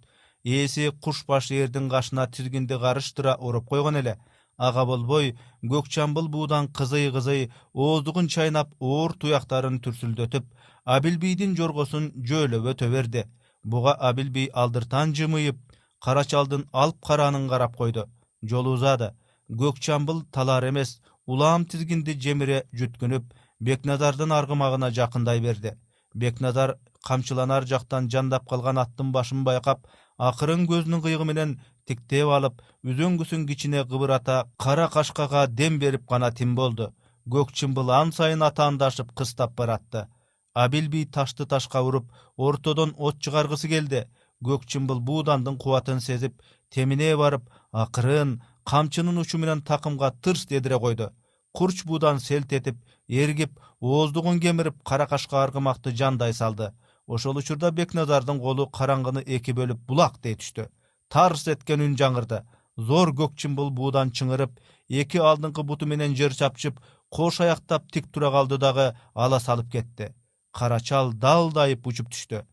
Ээси 0.45 0.91
куш 1.03 1.25
баш 1.27 1.51
эрдин 1.51 1.89
кашына 1.91 2.27
тизгинди 2.31 2.79
карыштыра 2.79 3.37
уруп 3.41 3.69
койгон 3.69 3.97
эле. 3.97 4.17
Ага 4.57 4.85
болбой 4.87 5.37
көк 5.63 5.89
чамбыл 5.89 6.29
буудан 6.29 6.69
кызый 6.69 7.11
кызый 7.13 7.51
ооздугун 7.75 8.29
чайнап 8.29 8.71
оор 8.81 9.13
туяктарын 9.13 9.81
түрсүлдөтүп 9.85 10.47
абилбийдин 10.85 11.57
жоргосун 11.59 12.13
жөөлөп 12.29 12.71
өтө 12.73 12.91
берди. 12.91 13.25
Буга 13.63 13.93
абилбий 13.99 14.51
алдыртан 14.55 15.15
жымыйып 15.15 15.59
кара 16.05 16.25
чалдын 16.25 16.65
алып 16.73 17.03
караанын 17.07 17.49
карап 17.49 17.77
койду. 17.77 18.07
Жолу 18.43 18.75
узады. 18.79 19.13
Көк 19.51 19.81
чамбыл 19.81 20.23
талаар 20.33 20.69
эмес 20.69 21.01
улам 21.27 21.65
тизгинди 21.65 22.15
жемире 22.15 22.65
жүткүнүп 22.73 23.25
бекназардын 23.61 24.33
аргымагына 24.33 24.91
жакындай 24.91 25.41
берди. 25.41 25.75
Бекназар 26.15 26.77
камчыланар 27.07 27.67
жактан 27.67 28.09
жандап 28.11 28.49
калган 28.49 28.79
аттын 28.79 29.13
башын 29.13 29.45
байкап 29.45 29.87
акырын 30.19 30.67
көзүнүн 30.71 31.03
кыйыгы 31.05 31.25
менен 31.25 31.59
тиктеп 31.87 32.31
алып 32.37 32.63
үзөңгүсүн 32.85 33.47
кичине 33.49 33.85
кыбырата 33.85 34.45
кара 34.59 34.89
кашкага 34.89 35.47
дем 35.47 35.79
берип 35.79 36.09
гана 36.09 36.31
тим 36.33 36.55
болду. 36.55 36.93
Көк 37.29 37.53
чымбыл 37.53 37.91
ан 37.93 38.13
сайын 38.13 38.43
атаандашып 38.43 39.13
кыстап 39.13 39.55
баратты. 39.55 40.07
Абилбий 40.55 41.05
ташты 41.05 41.47
ташка 41.47 41.83
уруп 41.83 42.11
ортодон 42.37 42.95
от 42.97 43.21
чыгаргысы 43.21 43.69
келди. 43.69 44.07
Көк 44.43 44.65
чымбыл 44.67 45.01
буудандын 45.01 45.59
кубатын 45.59 46.01
сезип 46.01 46.41
темине 46.71 47.17
барып 47.17 47.51
акырын 47.73 48.41
камчынын 48.65 49.19
учу 49.19 49.39
менен 49.39 49.63
такымга 49.63 50.13
тырс 50.23 50.47
дедире 50.47 50.79
койду. 50.79 51.11
Курч 51.53 51.85
буудан 51.85 52.21
селт 52.21 52.53
этип 52.53 52.77
эргип 53.09 53.59
ооздугун 53.81 54.41
кемирип 54.41 54.83
кара 54.85 55.07
кашка 55.07 55.43
аргымакты 55.43 55.95
жандай 55.97 56.33
салды. 56.33 56.73
Ошол 57.07 57.39
учурда 57.39 57.71
бекназардын 57.71 58.41
колу 58.41 58.69
караңгыны 58.69 59.23
эки 59.25 59.53
бөлүп 59.53 59.81
булак 59.89 60.21
дей 60.23 60.37
түштү. 60.37 60.69
Тарс 61.09 61.49
эткен 61.49 61.81
үн 61.81 61.97
жаңырды. 61.97 62.43
Зор 62.77 63.15
көк 63.17 63.35
чымбыл 63.35 63.71
буудан 63.71 64.13
чыңырып 64.13 64.61
эки 64.89 65.19
алдыңкы 65.19 65.65
буту 65.65 65.87
менен 65.87 66.15
жер 66.15 66.37
чапчып 66.37 66.79
кош 67.11 67.41
аяктап 67.41 67.91
тик 67.91 68.13
тура 68.13 68.31
калды 68.31 68.59
дагы 68.59 68.93
ала 69.15 69.41
салып 69.41 69.73
кетти. 69.73 70.13
Кара 70.53 70.81
чал 70.81 71.13
далдайып 71.13 71.87
учуп 71.87 72.13
түштү. 72.13 72.45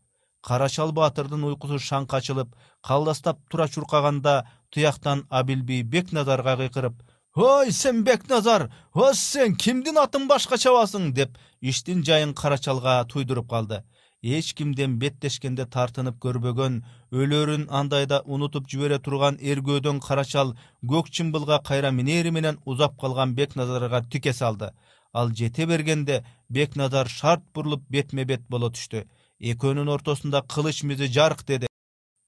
Кара 0.42 0.68
чал 0.68 0.92
баатырдын 0.92 1.44
уйкусу 1.44 1.78
шаңк 1.78 2.14
ачылып 2.14 2.54
калдастап 2.82 3.38
тура 3.50 3.68
чуркаганда 3.68 4.46
тияктан 4.70 5.26
абилби 5.28 5.82
бекназарга 5.82 6.56
кыйкырып 6.56 7.02
ой 7.36 7.70
сен 7.70 8.02
бекназар 8.02 8.70
о 8.94 9.12
сен 9.12 9.56
кимдин 9.56 9.98
атын 10.00 10.24
башка 10.28 10.56
чабасың 10.56 11.10
деп 11.12 11.36
иштин 11.60 12.00
жайын 12.02 12.32
карачалга 12.32 13.04
туйдуруп 13.04 13.50
калды. 13.50 13.82
Эч 14.22 14.54
кимден 14.54 14.96
беттешкенде 14.98 15.66
тартынып 15.66 16.16
көрбөгөн 16.24 16.80
өлөрүн 17.12 17.68
андайда 17.68 18.22
унутуп 18.24 18.70
жибере 18.72 18.98
турган 18.98 19.36
эргөөдөн 19.36 20.00
карачал 20.00 20.54
көк 20.82 21.12
чымбылга 21.12 21.60
кайра 21.62 21.90
минери 21.90 22.30
менен 22.30 22.58
узап 22.64 22.98
калган 22.98 23.34
бекназарга 23.34 24.02
тике 24.10 24.32
салды. 24.32 24.72
Ал 25.12 25.28
жете 25.28 25.66
бергенде 25.66 26.24
бекназар 26.48 27.08
шарт 27.08 27.44
бурулуп 27.54 27.84
бетме 27.90 28.24
бет 28.24 28.48
боло 28.48 28.72
түштү. 28.72 29.04
Экөөнүн 29.40 29.92
ортосунда 29.92 30.40
кылыч 30.42 30.82
мизи 30.84 31.12
жарк 31.12 31.44
деди 31.44 31.66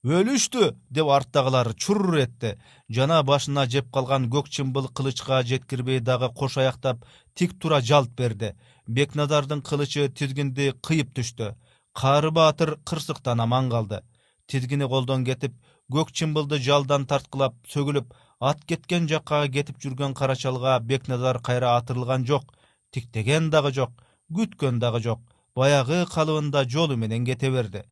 өлүштү 0.07 0.77
деп 0.95 1.09
арттагылар 1.11 1.73
чур 1.75 2.15
этти 2.15 2.53
жана 2.97 3.21
башына 3.23 3.65
жеп 3.67 3.89
калган 3.91 4.29
көк 4.31 4.47
чымбыл 4.47 4.87
кылычка 4.87 5.43
жеткирбей 5.43 5.99
дагы 5.99 6.29
кош 6.33 6.57
аяктап 6.57 7.03
тик 7.35 7.59
тура 7.59 7.81
жалт 7.81 8.11
берди. 8.15 8.53
Бекназардын 8.87 9.61
кылычы 9.61 10.07
тизгинди 10.07 10.71
кыйып 10.81 11.11
түштү. 11.13 11.55
Каары 11.93 12.31
баатыр 12.31 12.77
кырсыктан 12.85 13.41
аман 13.41 13.69
калды. 13.69 13.99
Тизгини 14.47 14.87
колдон 14.87 15.25
кетип 15.25 15.53
көк 15.91 16.13
чымбылды 16.13 16.59
жалдан 16.63 17.05
тарткылап 17.05 17.55
сөгүлүп 17.67 18.13
ат 18.39 18.63
кеткен 18.65 19.07
жакка 19.09 19.47
кетип 19.51 19.81
жүргөн 19.83 20.13
карачалга 20.15 20.79
бекназар 20.79 21.41
кайра 21.43 21.75
атырылган 21.75 22.25
жок 22.25 22.53
тиктеген 22.93 23.49
дагы 23.49 23.73
жок 23.73 23.91
күткөн 24.31 24.79
дагы 24.79 25.01
жок 25.03 25.19
баягы 25.55 26.05
калыбында 26.13 26.63
жолу 26.63 26.95
менен 26.95 27.25
кете 27.25 27.49
берди 27.51 27.83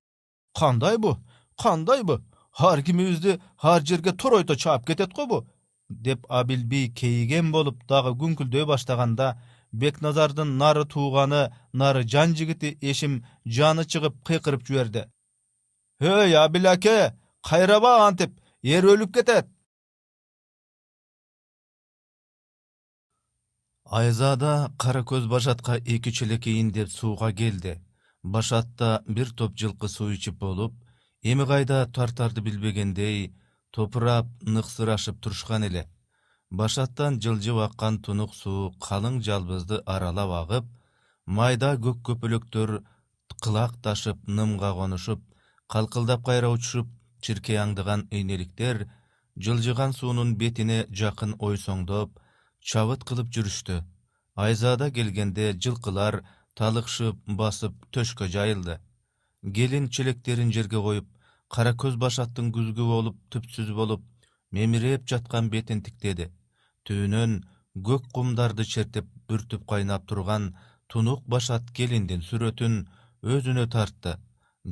кандайбы? 1.58 2.24
Ар 2.58 2.82
кимибизди 2.82 3.40
ар 3.62 3.82
жерге 3.86 4.12
торойто 4.14 4.56
чаап 4.56 4.86
кетет 4.88 5.14
го 5.14 5.28
бу 5.28 5.48
деп 5.90 6.26
абилби 6.30 6.90
кейиген 6.94 7.52
болуп 7.52 7.84
дагы 7.88 8.12
күңкүлдөй 8.22 8.66
баштаганда 8.66 9.38
бекназардын 9.72 10.58
нары 10.58 10.86
тууганы 10.86 11.42
нары 11.74 12.04
жан 12.04 12.36
жигити 12.36 12.78
эшим 12.82 13.24
жаны 13.46 13.86
чыгып 13.86 14.16
кыйкырып 14.28 14.66
жиберди. 14.68 15.06
Эй 16.00 16.36
абил 16.36 16.68
аке 16.68 17.16
кайраба 17.42 18.08
антип 18.08 18.40
эр 18.64 18.86
өлүп 18.86 19.14
кетет! 19.14 19.48
Айзада 23.86 24.72
кара 24.78 25.02
көз 25.02 25.28
башатка 25.28 25.78
эки 25.78 26.12
челек 26.12 26.48
ийин 26.48 26.72
деп 26.72 26.90
сууга 26.92 27.32
келди. 27.32 27.80
Башатта 28.24 29.04
бир 29.08 29.32
топ 29.32 29.56
жылкы 29.56 29.88
суу 29.88 30.12
ичип 30.12 30.36
болуп 30.36 30.74
эми 31.24 31.46
кайда 31.46 31.86
тартарды 31.88 32.42
билбегендей 32.42 33.34
топурап 33.72 34.28
ныксырашып 34.42 35.20
турушкан 35.22 35.64
эле. 35.64 35.88
Башаттан 36.50 37.20
жылжып 37.22 37.58
аккан 37.66 38.00
тунук 38.00 38.36
суу 38.36 38.72
калың 38.80 39.22
жалбызды 39.22 39.82
аралап 39.86 40.32
агып 40.42 40.70
майда 41.26 41.74
көк 41.76 42.00
көпөлөктөр 42.08 42.78
кылак 43.44 43.76
ташып 43.84 44.18
нымга 44.28 44.72
конушуп 44.74 45.26
калкылдап 45.68 46.24
кайра 46.26 46.50
учушуп 46.50 46.88
чиркей 47.22 47.58
аңдыган 47.58 48.08
ыйнеликтер 48.12 48.88
жылжыган 49.36 49.94
суунун 49.94 50.36
бетине 50.38 50.86
жакын 51.02 51.36
ойсоңдоп 51.40 52.20
чабыт 52.62 53.04
кылып 53.04 53.34
жүрүштү. 53.34 53.84
Айзада 54.36 54.92
келгенде 54.92 55.54
жылкылар 55.54 56.24
талыкшып 56.56 57.18
басып 57.26 57.74
төшкө 57.92 58.28
жайылды 58.30 58.80
келин 59.44 59.90
челектерин 59.90 60.52
жерге 60.52 60.82
коюп 60.82 61.08
кара 61.50 61.74
көз 61.84 61.98
башаттын 62.04 62.52
күзгү 62.56 62.88
болуп 62.94 63.20
түпсүз 63.32 63.72
болуп 63.76 64.04
мемиреп 64.52 65.06
жаткан 65.08 65.50
бетин 65.50 65.82
тиктеди. 65.84 66.30
Түбүнөн 66.86 67.42
көк 67.88 68.10
кумдарды 68.16 68.66
чертип 68.66 69.08
бүртүп 69.30 69.66
кайнап 69.68 70.08
турган 70.08 70.54
тунук 70.88 71.24
башат 71.28 71.72
келиндин 71.78 72.24
сүрөтүн 72.30 72.78
өзүнө 73.24 73.68
тартты. 73.72 74.18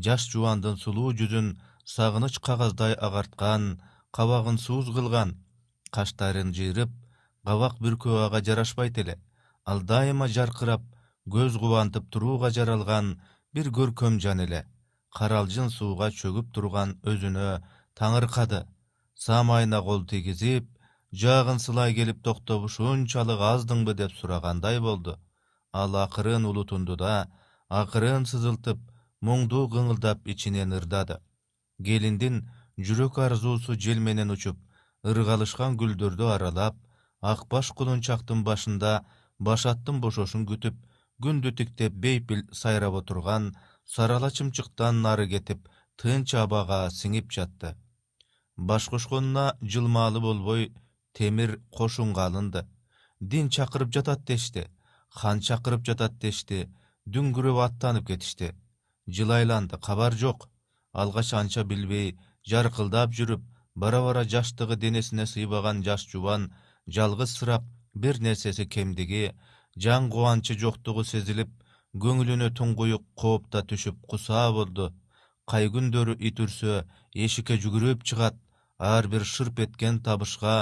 Жаш 0.05 0.27
жубандын 0.31 0.77
сулуу 0.77 1.13
жүзүн 1.19 1.55
сагыныч 1.95 2.39
кагаздай 2.39 2.95
агарткан 3.07 3.79
кабагын 4.11 4.57
сууз 4.57 4.91
кылган. 4.95 5.35
Каштарын 5.91 6.51
жыйрып 6.55 6.91
кабак 7.45 7.79
бүркөө 7.83 8.25
ага 8.25 8.41
жарашпайт 8.43 8.97
эле. 8.97 9.19
Ал 9.65 9.81
дайыма 9.81 10.27
жаркырап 10.27 10.83
көз 11.29 11.57
кубантып 11.59 12.09
турууга 12.11 12.51
жаралган 12.51 13.15
бир 13.55 13.69
көркөм 13.71 14.17
жан 14.23 14.41
эле. 14.43 14.65
Каралжың 15.15 15.69
сууга 15.71 16.09
чөгүп 16.11 16.47
турган 16.55 16.89
өзүнө 17.11 17.61
таңыркады. 17.99 18.65
Самайына 19.25 19.79
кол 19.85 20.01
тийгизип 20.11 20.65
жаагын 21.21 21.61
сылай 21.65 21.95
келип 21.95 22.19
токтоп 22.27 22.65
ушунчалык 22.67 23.39
аздыңбы? 23.51 23.93
деп 24.01 24.11
сурагандай 24.19 24.79
болду. 24.79 25.15
Ал 25.71 25.95
акырын 25.95 26.45
улутунду 26.49 26.97
да 26.97 27.13
акырын 27.69 28.25
сызылтып 28.31 28.81
муңдуу 29.21 29.69
кыңылдап 29.75 30.27
ичинен 30.33 30.75
ырдады. 30.75 31.21
Келиндин 31.79 32.43
жүрөк 32.77 33.21
арзуусу 33.27 33.77
жел 33.79 33.99
менен 33.99 34.35
учуп 34.35 34.59
ыргалышкан 35.03 35.77
гүлдөрдү 35.79 36.27
аралап 36.35 36.75
ак 37.21 37.47
баш 37.47 37.71
кулунчактын 37.71 38.43
башында 38.43 39.05
башаттын 39.39 40.01
бошошун 40.01 40.45
күтүп 40.51 40.75
күндү 41.23 41.51
тиктеп 41.57 41.93
бейпил 42.03 42.43
сайрап 42.51 42.99
отурган 43.01 43.53
сары 43.85 44.17
ала 44.19 44.29
чымчыктан 44.31 45.01
нары 45.01 45.27
кетип 45.31 45.67
тынч 46.01 46.33
абага 46.35 46.89
сиңип 46.91 47.31
жатты. 47.31 47.75
Баш 48.57 48.89
кошконуна 48.89 49.57
жылмаалы 49.61 50.19
болбой 50.19 50.73
темир 51.13 51.59
кошунга 51.71 52.25
алынды. 52.25 52.65
Дин 53.19 53.49
чакырып 53.49 53.93
жатат 53.95 54.25
дешти 54.25 54.67
хан 55.09 55.39
чакырып 55.39 55.85
жатат 55.87 56.17
дешти 56.19 56.65
дүңгүрөп 57.07 57.61
аттанып 57.65 58.07
кетишти. 58.07 58.53
Жыл 59.07 59.31
айланды 59.31 59.77
кабар 59.77 60.13
жок. 60.13 60.49
Алгач 60.91 61.33
анча 61.33 61.63
билбей 61.63 62.17
жаркылдап 62.47 63.11
жүрүп 63.11 63.43
бара 63.75 64.01
бара 64.01 64.23
жаштыгы 64.23 64.75
денесине 64.75 65.25
сыйбаган 65.27 65.83
жаш 65.83 66.07
жубан 66.11 66.53
жалгызсырап 66.87 67.63
бир 67.93 68.19
нерсеси 68.19 68.65
кемдиги 68.65 69.33
жан 69.83 70.09
кубанчы 70.13 70.57
жоктугу 70.63 71.03
сезилип 71.11 71.51
көңүлүнө 72.05 72.49
туңгуюк 72.59 73.05
кооп 73.21 73.51
да 73.53 73.61
түшүп 73.69 74.01
кусаа 74.09 74.47
болду. 74.57 74.89
Кай 75.49 75.69
күндөрү 75.75 76.17
ит 76.19 76.39
үрсө 76.45 76.81
эшикке 77.25 77.59
жүгүрүп 77.63 78.03
чыгат. 78.03 78.35
Ар 78.79 79.07
бир 79.07 79.23
шырп 79.33 79.59
эткен 79.65 80.01
табышка 80.07 80.55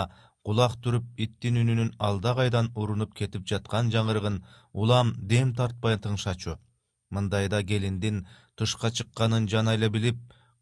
кулак 0.46 0.76
түрүп 0.84 1.06
иттин 1.26 1.58
үнүнүн 1.64 1.96
алда 2.08 2.36
кайдан 2.40 2.70
урунуп 2.76 3.16
кетип 3.20 3.48
жаткан 3.52 3.90
жаңырыгын 3.96 4.44
улам 4.74 5.16
дем 5.32 5.56
тартпай 5.58 5.98
тыңшачу 6.04 6.60
мындайда 7.14 7.62
келиндин 7.70 8.26
тышка 8.58 8.92
чыкканын 8.98 9.48
жана 9.54 9.76
эле 9.78 9.90
билип 9.90 10.18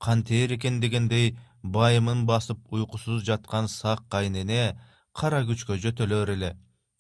кантээр 0.06 0.56
экен? 0.58 0.80
дегендей 0.84 1.38
байымын 1.64 2.26
басып 2.32 2.60
уйкусуз 2.74 3.24
жаткан 3.30 3.68
сак 3.68 4.04
кайнене 4.14 4.64
кара 5.20 5.42
күчкө 5.50 5.78
жөтөлөр 5.84 6.34
эле. 6.36 6.52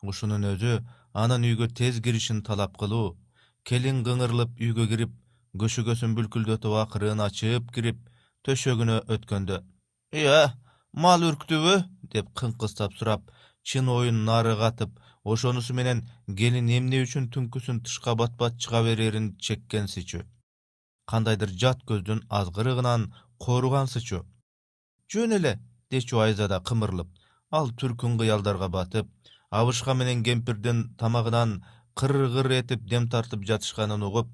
Ушунун 0.10 0.45
өзү 0.54 0.74
анын 1.24 1.47
үйгө 1.49 1.68
тез 1.80 1.99
киришин 2.05 2.41
талап 2.47 2.78
кылуу 2.82 3.07
келин 3.70 4.01
кыңырылып 4.07 4.64
үйгө 4.68 4.88
кирип 4.91 5.14
көшөгөсүн 5.64 6.16
бүлкүлдөтүп 6.18 6.76
акырын 6.84 7.24
ачып 7.28 7.72
кирип 7.76 8.01
төшөгүнө 8.47 8.97
өткөндө 9.16 9.62
ыя 10.22 10.41
мал 11.05 11.24
үрктүбү? 11.30 11.76
деп 12.14 12.34
кыңкыстап 12.39 12.97
сурап 12.99 13.32
чын 13.64 13.88
оюн 13.95 14.26
нары 14.30 14.57
катып 14.62 14.99
ошонусу 15.24 15.74
менен 15.80 16.05
келин 16.39 16.70
эмне 16.78 17.01
үчүн 17.05 17.32
түнкүсүн 17.34 17.84
тышка 17.88 18.16
бат 18.22 18.38
бат 18.41 18.57
чыга 18.64 18.84
берерин 18.88 19.34
чеккенсичү 19.47 20.24
кандайдыр 21.12 21.51
жат 21.62 21.82
көздүн 21.89 22.22
азгырыгынан 22.39 23.09
кооругансычу. 23.43 24.22
Жөн 25.12 25.36
эле 25.38 25.53
дечү 25.91 26.22
айзада 26.26 26.62
кымырылып 26.68 27.09
ал 27.57 27.72
түркүн 27.82 28.18
кыялдарга 28.22 28.70
батып 28.76 29.09
абышка 29.60 29.93
менен 29.93 30.24
кемпирдин 30.24 30.78
тамагынан 30.97 31.64
кыр 31.99 32.14
кыр 32.34 32.52
этип 32.62 32.82
дем 32.91 33.08
тартып 33.14 33.43
жатышканын 33.49 34.04
угуп 34.08 34.30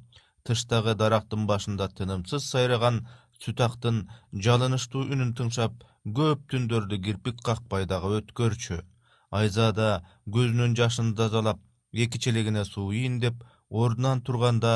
тыштагы 0.46 0.94
дарактын 1.02 1.48
башында 1.52 1.88
тынымсыз 1.98 2.50
сайраган 2.54 3.00
сүт 3.44 3.62
актын 3.68 3.98
жалынычтуу 4.46 5.04
үнүн 5.14 5.34
тыңшап 5.40 5.82
көп 6.20 6.46
түндөрдү 6.54 7.00
кирпик 7.06 7.42
какпай 7.50 7.88
дагы 7.92 8.14
өткөрчү 8.20 8.78
айзада 9.40 9.90
көзүнүн 10.36 10.76
жашын 10.80 11.14
тазалап 11.20 11.60
эки 12.06 12.22
челегине 12.24 12.64
суу 12.66 12.92
ийин 13.00 13.20
деп 13.24 13.44
ордунан 13.70 14.22
турганда 14.22 14.76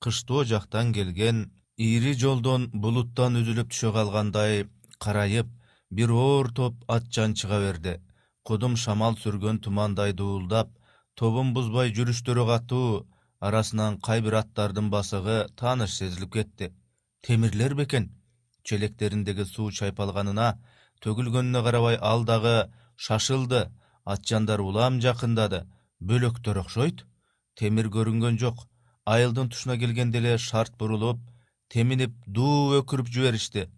кыштоо 0.00 0.44
жактан 0.52 0.92
келген 0.98 1.44
ири 1.76 2.14
жолдон 2.22 2.70
булуттан 2.86 3.38
үзүлүп 3.42 3.70
түшө 3.72 3.92
калгандай 3.98 4.64
карайып 4.98 5.52
бир 5.90 6.10
оор 6.24 6.50
топ 6.58 6.74
ат 6.96 7.12
жан 7.14 7.36
чыга 7.38 7.60
берди 7.66 7.98
кудум 8.46 8.74
шамал 8.76 9.14
сүргөн 9.22 9.58
тумандай 9.64 10.12
дуулдап 10.12 10.68
тобун 11.18 11.52
бузбай 11.56 11.92
жүрүштөрү 11.96 12.44
катуу 12.50 13.06
арасынан 13.46 13.98
кай 14.06 14.20
бир 14.24 14.34
аттардын 14.42 14.88
басыгы 14.94 15.36
тааныш 15.58 15.92
сезилип 15.98 16.32
кетти. 16.36 16.72
Темирлер 17.22 17.74
бекен 17.74 18.10
челектериндеги 18.64 19.44
суу 19.54 19.70
чайпалганына 19.78 20.48
төгүлгөнүнө 21.02 21.62
карабай 21.66 21.96
ал 22.10 22.24
дагы 22.24 22.56
шашылды 22.96 23.62
атжандар 24.04 24.60
улам 24.60 25.00
жакындады. 25.04 25.66
Бөлөктөр 26.08 26.58
окшойт 26.62 27.04
темир 27.58 27.90
көрүнгөн 27.94 28.38
жок. 28.42 28.66
Айылдын 29.06 29.50
тушуна 29.50 29.76
келгенде 29.78 30.18
эле 30.18 30.38
шарт 30.38 30.74
бурулуп 30.78 31.20
теминип 31.68 32.14
дуу 32.26 32.78
өкүрүп 32.80 33.10
жиберишти. 33.14 33.68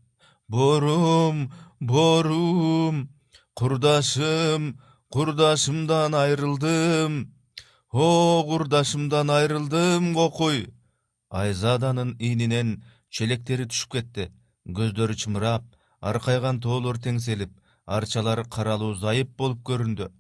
Боорум 0.48 1.50
боорум 1.80 3.08
курдашым 3.54 4.62
курдашымдан 5.08 6.14
айрылдым. 6.14 7.12
О 7.92 8.42
курдашымдан 8.48 9.30
айрылдым 9.30 10.14
кокуй. 10.14 10.74
Айзаданын 11.30 12.16
ининен 12.18 12.82
челектери 13.10 13.66
түшүп 13.70 13.90
кетти. 13.94 14.24
Көздөрү 14.76 15.14
чымырап 15.22 15.64
аркайган 16.00 16.60
тоолор 16.64 16.98
теңселип 16.98 17.52
арчалары 17.86 18.44
каралуу 18.44 18.94
зайып 18.94 19.36
болуп 19.38 19.62
көрүндү. 19.68 20.10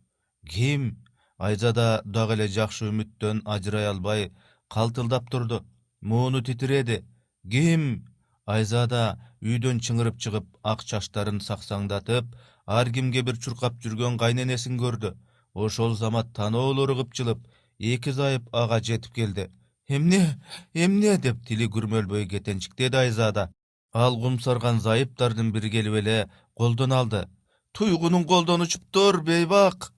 Ким? 0.48 1.02
Айзада 1.38 2.02
дагы 2.04 2.36
эле 2.36 2.46
жакшы 2.48 2.90
үмүттөн 2.92 3.42
ажырай 3.44 3.88
албай 3.90 4.30
калтылдап 4.68 5.30
турду. 5.30 5.64
Мууну 6.00 6.42
титиреди 6.42 7.02
ким? 7.50 8.06
Айзада 8.46 9.18
үйдөн 9.42 9.80
чыңырып 9.80 10.20
чыгып 10.20 10.46
ак 10.62 10.84
чачтарын 10.84 11.40
саксаңдатып 11.40 12.28
ар 12.66 12.90
кимге 12.90 13.22
бир 13.22 13.36
чуркап 13.36 13.80
жүргөн 13.82 14.18
кайненесин 14.18 14.78
көрдү. 14.78 15.14
Ошол 15.54 15.94
замат 15.94 16.32
таноолору 16.34 16.96
кыпчылып 16.96 17.44
эки 17.78 18.12
зайып 18.12 18.48
ага 18.52 18.80
жетип 18.80 19.12
келди. 19.14 19.50
Эмне 19.88 20.40
эмне? 20.74 21.18
деп 21.18 21.44
тили 21.46 21.68
күрмөлбөй 21.68 22.26
кетенчиктеди 22.28 22.96
айзада. 22.96 23.50
Ал 23.92 24.16
кумсарган 24.20 24.80
зайыптардын 24.80 25.52
бири 25.52 25.70
келип 25.70 25.94
эле 25.94 26.30
колдон 26.54 26.92
алды. 26.92 27.28
Туйгунун 27.72 28.24
колдон 28.24 28.62
учуптур 28.62 29.22
бейбак! 29.22 29.92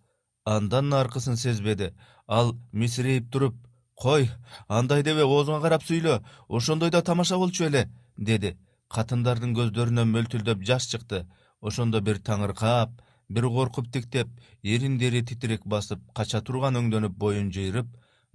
Андан 0.45 0.93
аркысын 0.93 1.37
сезбеди. 1.37 1.93
Ал 2.27 2.57
мисирейип 2.73 3.31
туруп 3.31 3.55
кой 3.95 4.29
андай 4.69 5.03
дебе 5.03 5.25
оозуңа 5.25 5.63
карап 5.63 5.83
сүйлө 5.83 6.21
ошондой 6.49 6.91
да 6.91 7.03
тамаша 7.03 7.39
болчу 7.39 7.65
беле 7.65 7.89
деди. 8.17 8.57
Катындардын 8.89 9.55
көздөрүнөн 9.55 10.11
мөлтүлдөп 10.13 10.63
жаш 10.67 10.87
чыкты 10.93 11.27
ошондо 11.69 12.01
бир 12.09 12.19
таңыркап 12.29 12.93
бир 13.29 13.49
коркуп 13.57 13.91
тиктеп 13.93 14.29
ириндери 14.63 15.23
титирек 15.31 15.67
басып 15.75 16.03
кача 16.15 16.41
турган 16.49 16.79
өңдөнүп 16.81 17.17
боюн 17.25 17.51
жыйрып 17.57 17.89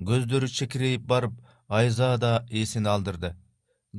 көздөрү 0.09 0.49
чекирейип 0.57 1.05
барып 1.13 1.33
айзада 1.69 2.31
эсин 2.49 2.87
алдырды. 2.93 3.35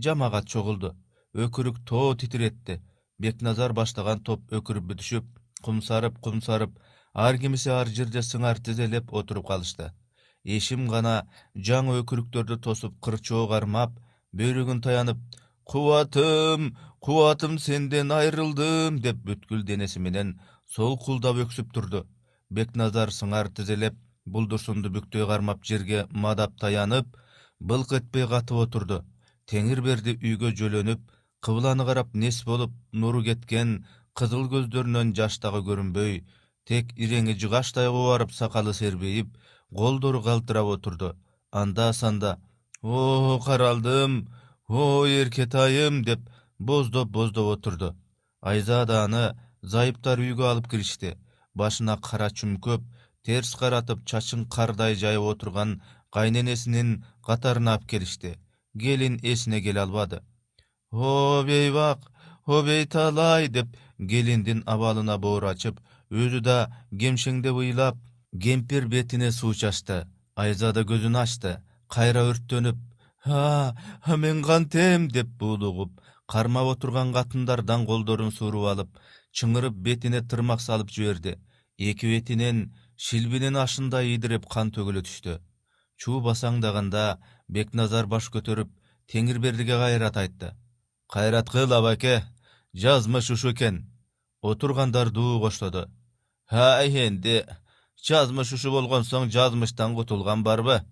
Жамагат 0.05 0.49
чогулду. 0.49 0.95
Өкүрүк 1.33 1.79
тоо 1.89 2.15
титиретти 2.15 2.81
бекназар 3.19 3.73
баштаган 3.73 4.21
топ 4.21 4.53
өкүрүп 4.59 4.91
бүтүшүп 4.91 5.29
кумсарып 5.65 6.19
кумсарып 6.21 6.75
ар 7.15 7.39
кимиси 7.39 7.71
ар 7.71 7.89
жерде 7.89 8.21
сыңар 8.21 8.61
тизелеп 8.61 9.13
отуруп 9.13 9.49
калышты. 9.49 9.93
Эшим 10.45 10.89
гана 10.89 11.23
жаңы 11.57 12.01
өкүрүктөрдү 12.03 12.59
тосуп 12.67 12.99
кырчоо 13.01 13.47
кармап 13.49 13.95
бөйрөгүн 14.37 14.83
таянып 14.85 15.21
кубатым 15.65 16.73
кубатым 17.03 17.59
сенден 17.59 18.13
айрылдым 18.15 18.99
деп 19.05 19.17
бүткүл 19.27 19.65
денеси 19.67 19.99
менен 19.99 20.29
солкулдап 20.75 21.41
өксүп 21.45 21.73
турду. 21.75 22.05
Бекназар 22.51 23.11
сыңар 23.11 23.49
тизелеп 23.57 23.97
булдурсунду 24.25 24.93
бүктөй 24.95 25.27
кармап 25.27 25.65
жерге 25.67 26.05
мадап 26.11 26.55
таянып 26.61 27.17
былк 27.59 27.93
этпей 27.99 28.29
катып 28.31 28.61
отурду. 28.65 29.01
Теңирберди 29.51 30.15
үйгө 30.15 30.53
жөлөнүп 30.61 31.03
кыбланы 31.43 31.87
карап 31.89 32.15
нес 32.15 32.39
болуп 32.47 32.77
нуру 32.93 33.25
кеткен 33.27 33.81
кызыл 34.15 34.47
көздөрүнөн 34.53 35.11
жаш 35.19 35.41
дагы 35.43 35.65
көрүнбөй 35.67 36.21
тек 36.71 36.95
иреңи 36.95 37.35
жыгачтай 37.35 37.91
кубарып 37.91 38.31
сакалы 38.37 38.75
сербейип 38.79 39.35
колдору 39.75 40.23
калтырап 40.23 40.71
отурду. 40.77 41.17
Анда 41.51 41.93
санда 41.93 42.39
о 42.81 43.41
каралдым! 43.45 44.29
О 44.69 45.05
эркетайым! 45.05 46.05
деп 46.05 46.21
боздоп 46.69 47.09
боздоп 47.09 47.49
отурду. 47.57 47.95
Айзада 48.41 49.05
аны 49.05 49.25
зайыптар 49.63 50.19
үйгө 50.19 50.49
алып 50.51 50.69
киришти. 50.71 51.17
Башына 51.55 51.99
кара 52.09 52.29
чүмкөп 52.31 52.85
терс 53.25 53.55
каратып 53.61 54.05
чачын 54.07 54.47
кардай 54.55 54.95
жайып 55.03 55.29
отурган 55.33 55.81
кайненесинин 56.15 57.05
катарына 57.27 57.77
алып 57.77 57.89
келишти. 57.91 58.37
Келин 58.79 59.19
эсине 59.23 59.61
келе 59.61 59.81
албады. 59.81 60.23
О 60.91 61.43
бейбак 61.47 62.11
о 62.47 62.63
бейталай 62.63 63.49
деп 63.49 63.77
келиндин 63.99 64.63
абалына 64.67 65.19
боор 65.19 65.45
ачып 65.53 65.81
өзү 66.11 66.41
да 66.41 66.59
кемшеңдеп 66.91 67.57
ыйлап 67.65 67.99
кемпир 68.41 68.89
бетине 68.89 69.33
суу 69.33 69.55
чачты. 69.55 70.07
Айзада 70.37 70.83
көзүн 70.83 71.19
ачты 71.23 71.61
кайра 71.89 72.25
өрттөнүп 72.31 72.79
а 73.25 74.17
мен 74.17 74.43
кантем? 74.43 75.09
деп 75.09 75.29
буулугуп 75.39 76.01
кармап 76.33 76.69
отурган 76.75 77.13
катындардан 77.17 77.87
колдорун 77.87 78.33
сууруп 78.33 78.67
алып 78.73 79.01
чыңырып 79.39 79.77
бетине 79.87 80.21
тырмак 80.23 80.61
салып 80.61 80.91
жиберди. 80.91 81.39
Эки 81.79 82.07
бетинен 82.07 82.73
шилбинин 82.97 83.57
ашындай 83.57 84.13
ийдиреп 84.15 84.49
кан 84.49 84.71
төгүлө 84.77 85.03
түштү. 85.09 85.39
Чуу 86.01 86.21
басаңдаганда 86.27 87.05
бекназар 87.49 88.07
баш 88.07 88.29
көтөрүп 88.35 88.71
теңирбердиге 89.13 89.79
кайрат 89.83 90.17
айтты. 90.17 90.53
Кайрат 91.13 91.51
кыл 91.51 91.73
абаке 91.73 92.23
жазмыш 92.75 93.31
ушу 93.31 93.53
экен 93.53 93.83
отургандар 94.41 95.11
дуу 95.11 95.41
коштоду. 95.41 95.89
Ай 96.51 96.91
энди 97.07 97.45
жазмыш 98.07 98.53
ушу 98.53 98.71
болгон 98.71 99.05
соң 99.05 99.31
жазмыштан 99.31 99.95
кутулган 99.95 100.43
барбы? 100.43 100.83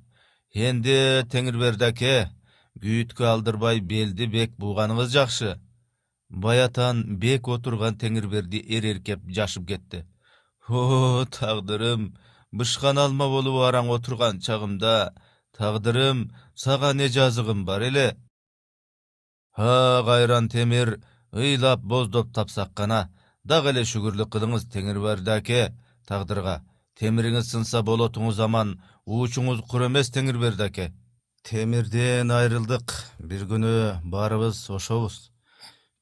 Энди 0.54 1.24
теңирберди 1.30 1.84
аке 1.84 2.30
күйүткө 2.82 3.26
алдырбай 3.32 3.80
белди 3.80 4.26
бек 4.26 4.56
бууганыңыз 4.60 5.12
жакшы. 5.12 5.58
Баятан 6.30 7.02
бек 7.22 7.48
отурган 7.48 7.98
теңирберди 8.00 8.62
эреркеп 8.76 9.26
жашып 9.36 9.66
кетти. 9.68 10.04
О 10.68 11.24
тагдырым 11.26 12.14
бышкан 12.52 12.98
алма 12.98 13.28
болуп 13.28 13.60
араң 13.66 13.90
отурган 13.96 14.40
чагымда 14.40 15.12
тагдырым 15.56 16.30
сага 16.54 16.92
эмне 16.92 17.08
жазыгым 17.08 17.64
бар 17.64 17.82
эле? 17.90 18.16
А 19.56 20.02
кайран 20.06 20.48
темир 20.48 21.00
ыйлап 21.32 21.80
боздоп 21.80 22.32
тапсак 22.32 22.72
гана 22.74 23.10
дагы 23.44 23.74
эле 23.74 23.84
шүгүрлүк 23.84 24.30
кылыңыз 24.32 24.70
теңирберди 24.72 25.30
аке 25.36 25.60
тагдырга. 26.08 26.60
Темириңиз 27.00 27.50
сынса 27.52 27.82
болотуңуз 27.82 28.40
аман 28.44 28.74
уучуңуз 29.06 29.62
кур 29.68 29.86
эмес 29.86 30.10
теңирберди 30.14 30.66
аке 30.66 30.92
темирден 31.42 32.30
айрылдык. 32.30 32.92
Бир 33.18 33.46
күнү 33.48 34.00
баарыбыз 34.04 34.58
ошобуз. 34.70 35.30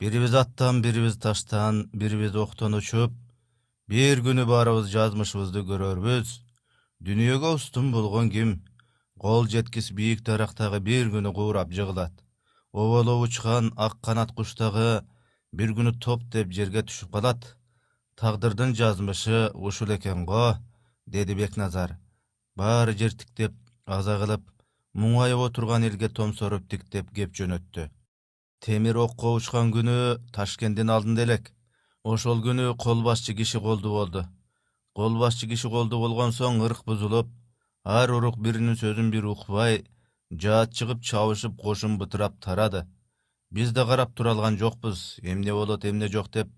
Бирибиз 0.00 0.34
аттан 0.34 0.82
бирибиз 0.82 1.18
таштан 1.18 1.88
бирибиз 1.92 2.36
октон 2.36 2.74
учуп 2.78 3.14
бир 3.88 4.22
күнү 4.26 4.46
баарыбыз 4.50 4.90
жазмышыбызды 4.92 5.64
көрөрбүз. 5.68 6.32
Дүйнөгө 7.04 7.54
устун 7.58 7.92
болгон 7.92 8.30
ким? 8.30 8.56
Кол 9.18 9.46
жеткис 9.46 9.92
бийик 9.92 10.24
дарактагы 10.26 10.80
бир 10.80 11.10
күнү 11.14 11.32
куурап 11.34 11.70
жыгылат. 11.70 12.12
Оболоп 12.72 13.28
учкан 13.28 13.72
ак 13.76 14.00
канат 14.02 14.34
куш 14.34 14.54
дагы 14.58 15.04
бир 15.52 15.74
күнү 15.78 15.94
топ 16.02 16.26
деп 16.34 16.52
жерге 16.52 16.82
түшүп 16.82 17.14
калат. 17.14 17.54
Тагдырдын 18.18 18.74
жазмышы 18.74 19.50
ушул 19.54 19.94
экен 19.94 20.26
го 20.26 20.56
деди 21.06 21.34
бекназар. 21.34 21.96
Баары 22.56 22.92
жер 22.92 23.14
тиктеп 23.14 23.54
аза 23.86 24.18
кылып 24.18 24.42
муңайып 24.98 25.38
отурган 25.44 25.84
элге 25.86 26.08
томсоруп 26.10 26.64
тиктеп 26.70 27.10
кеп 27.14 27.34
жөнөттү. 27.38 27.84
Темир 28.64 28.96
окко 28.98 29.34
учкан 29.38 29.68
күнү 29.70 29.94
ташкенттин 30.34 30.90
алдында 30.90 31.22
элек. 31.26 31.52
Ошол 32.02 32.40
күнү 32.42 32.72
кол 32.82 33.04
башчы 33.06 33.34
киши 33.38 33.60
колду 33.62 33.92
болду. 33.94 34.24
Кол 34.98 35.18
башчы 35.20 35.46
киши 35.46 35.70
колду 35.70 36.00
болгон 36.02 36.34
соң 36.34 36.58
ырк 36.66 36.80
бузулуп 36.88 37.28
ар 37.84 38.10
урук 38.10 38.40
биринин 38.42 38.74
сөзүн 38.80 39.12
бири 39.12 39.30
укпай 39.34 39.84
жаат 40.44 40.74
чыгып 40.80 41.04
чабышып 41.10 41.54
кошун 41.62 41.94
бытырап 42.00 42.40
тарады. 42.42 42.82
Биз 43.50 43.70
да 43.72 43.84
карап 43.86 44.16
тура 44.16 44.32
алган 44.34 44.58
жокпуз 44.58 45.20
эмне 45.22 45.54
болот 45.54 45.84
эмне 45.84 46.08
жок 46.08 46.32
деп 46.32 46.50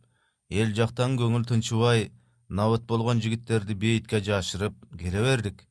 эл 0.48 0.72
жактан 0.80 1.18
көңүл 1.20 1.44
тынчыбай 1.50 2.08
набыт 2.48 2.88
болгон 2.88 3.20
жигиттерди 3.20 3.74
бейитке 3.74 4.22
жашырып 4.30 4.80
келе 4.96 5.26
бердик. 5.28 5.66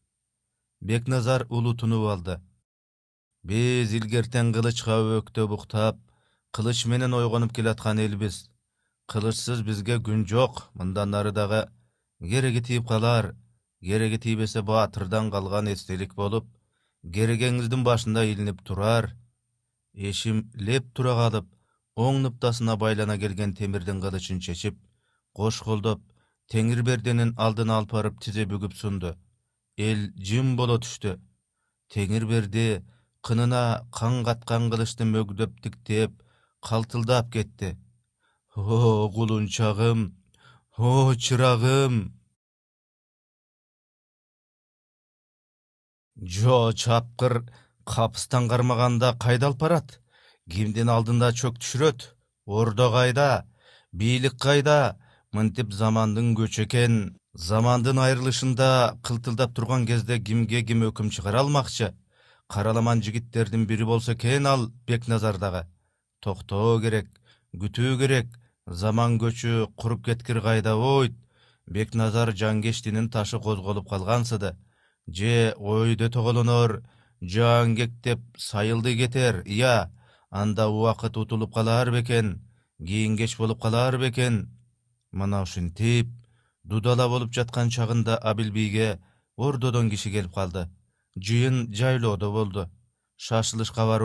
Бекназар 0.81 1.47
улуу 1.49 1.73
тунуп 1.73 2.05
алды 2.13 2.37
биз 3.43 3.93
илгертен 3.93 4.53
кылычка 4.53 4.99
өктөп 5.19 5.51
уктап 5.57 5.97
кылыч 6.51 6.85
менен 6.85 7.13
ойгонуп 7.13 7.53
келаткан 7.53 7.99
элбиз. 7.99 8.49
Кылычсыз 9.07 9.61
бизге 9.63 9.97
күн 9.97 10.25
жок 10.27 10.69
мындан 10.73 11.15
ары 11.15 11.31
дагы 11.31 11.67
кереги 12.19 12.61
тийип 12.61 12.87
калар. 12.87 13.35
Кереги 13.81 14.17
тийбесе 14.17 14.61
баатырдан 14.61 15.31
калган 15.31 15.67
эстелик 15.67 16.15
болуп 16.15 16.45
керегеңиздин 17.03 17.83
башында 17.83 18.25
илинип 18.25 18.61
турар. 18.61 19.15
Эшим 19.93 20.51
леп 20.55 20.93
тура 20.93 21.15
калып 21.15 21.47
оң 21.95 22.21
ныптасына 22.25 22.75
байлана 22.77 23.17
келген 23.17 23.55
темирдин 23.55 24.01
кылычын 24.01 24.39
чечип 24.39 24.77
кош 25.33 25.61
колдоп 25.63 26.03
теңирбердинин 26.51 27.33
алдына 27.37 27.79
алып 27.79 27.91
барып 27.95 28.21
тизе 28.23 28.45
бүгүп 28.45 28.75
сунду. 28.75 29.15
Эл 29.77 30.09
жым 30.29 30.55
боло 30.59 30.77
түштү. 30.83 31.17
Теңирберди 31.93 32.83
кынына 33.25 33.63
кан 33.97 34.23
каткан 34.27 34.69
кылычты 34.71 35.05
мөгдөп 35.05 35.61
тиктеп 35.63 36.11
калтылдап 36.61 37.31
кетти. 37.33 37.77
О 38.55 39.09
кулунчагым! 39.15 39.99
О 40.77 41.13
чырагым! 41.15 42.13
Жо 46.21 46.73
чапкыр 46.73 47.45
капыстан 47.85 48.49
кармаганда 48.49 49.15
кайда 49.19 49.47
алып 49.47 49.59
барат? 49.59 49.99
Кимдин 50.49 50.89
алдында 50.89 51.31
чөк 51.31 51.59
түшүрөт. 51.61 52.15
Ордо 52.45 52.91
кайда? 52.91 53.45
Бийлик 53.91 54.35
кайда? 54.39 54.97
Мынтип 55.31 55.71
замандын 55.71 56.35
көчү 56.35 56.65
экен. 56.65 57.17
Замандын 57.33 57.99
айрылышында 58.03 58.97
кылтылдап 59.03 59.55
турган 59.55 59.85
кезде 59.85 60.19
кимге 60.19 60.63
ким 60.63 60.83
өкүм 60.89 61.11
чыгара 61.13 61.43
алмакчы 61.45 61.93
караламан 62.49 63.01
жигиттердин 63.01 63.65
бири 63.69 63.85
болсо 63.85 64.13
экен 64.13 64.45
ал 64.45 64.67
бекназар 64.87 65.37
дагы 65.37 65.63
токтоо 66.19 66.79
керек 66.81 67.07
күтүү 67.55 67.97
керек 68.01 68.27
заман 68.65 69.17
көчү 69.21 69.67
куруп 69.75 70.05
кеткир 70.05 70.41
кайда 70.41 70.75
бойт 70.75 71.15
бекназар 71.69 72.33
жангештинин 72.35 73.09
ташы 73.09 73.39
козголуп 73.39 73.89
калгансыды. 73.89 74.57
Же 75.07 75.53
ойдо 75.57 76.09
тоголонор 76.09 76.83
же 77.21 77.41
аңгектеп 77.41 78.21
сайылды 78.37 78.95
кетер 78.97 79.43
ыя 79.45 79.91
анда 80.29 80.67
убакыт 80.69 81.17
утулуп 81.17 81.53
калаар 81.53 81.91
бекен 81.91 82.41
кийин 82.79 83.17
кеч 83.17 83.37
болуп 83.37 83.61
калаар 83.61 83.97
бекен. 83.97 84.49
Мына 85.11 85.41
ушинтип 85.43 86.07
дудала 86.63 87.07
болуп 87.07 87.33
жаткан 87.33 87.69
чагында 87.69 88.17
абилбийге 88.17 88.99
ордодон 89.37 89.89
киши 89.89 90.11
келип 90.11 90.33
калды 90.33 90.69
жыйын 91.27 91.57
жайлоодо 91.73 92.31
болду. 92.31 92.69
Шашылыш 93.17 93.71
кабар 93.71 94.01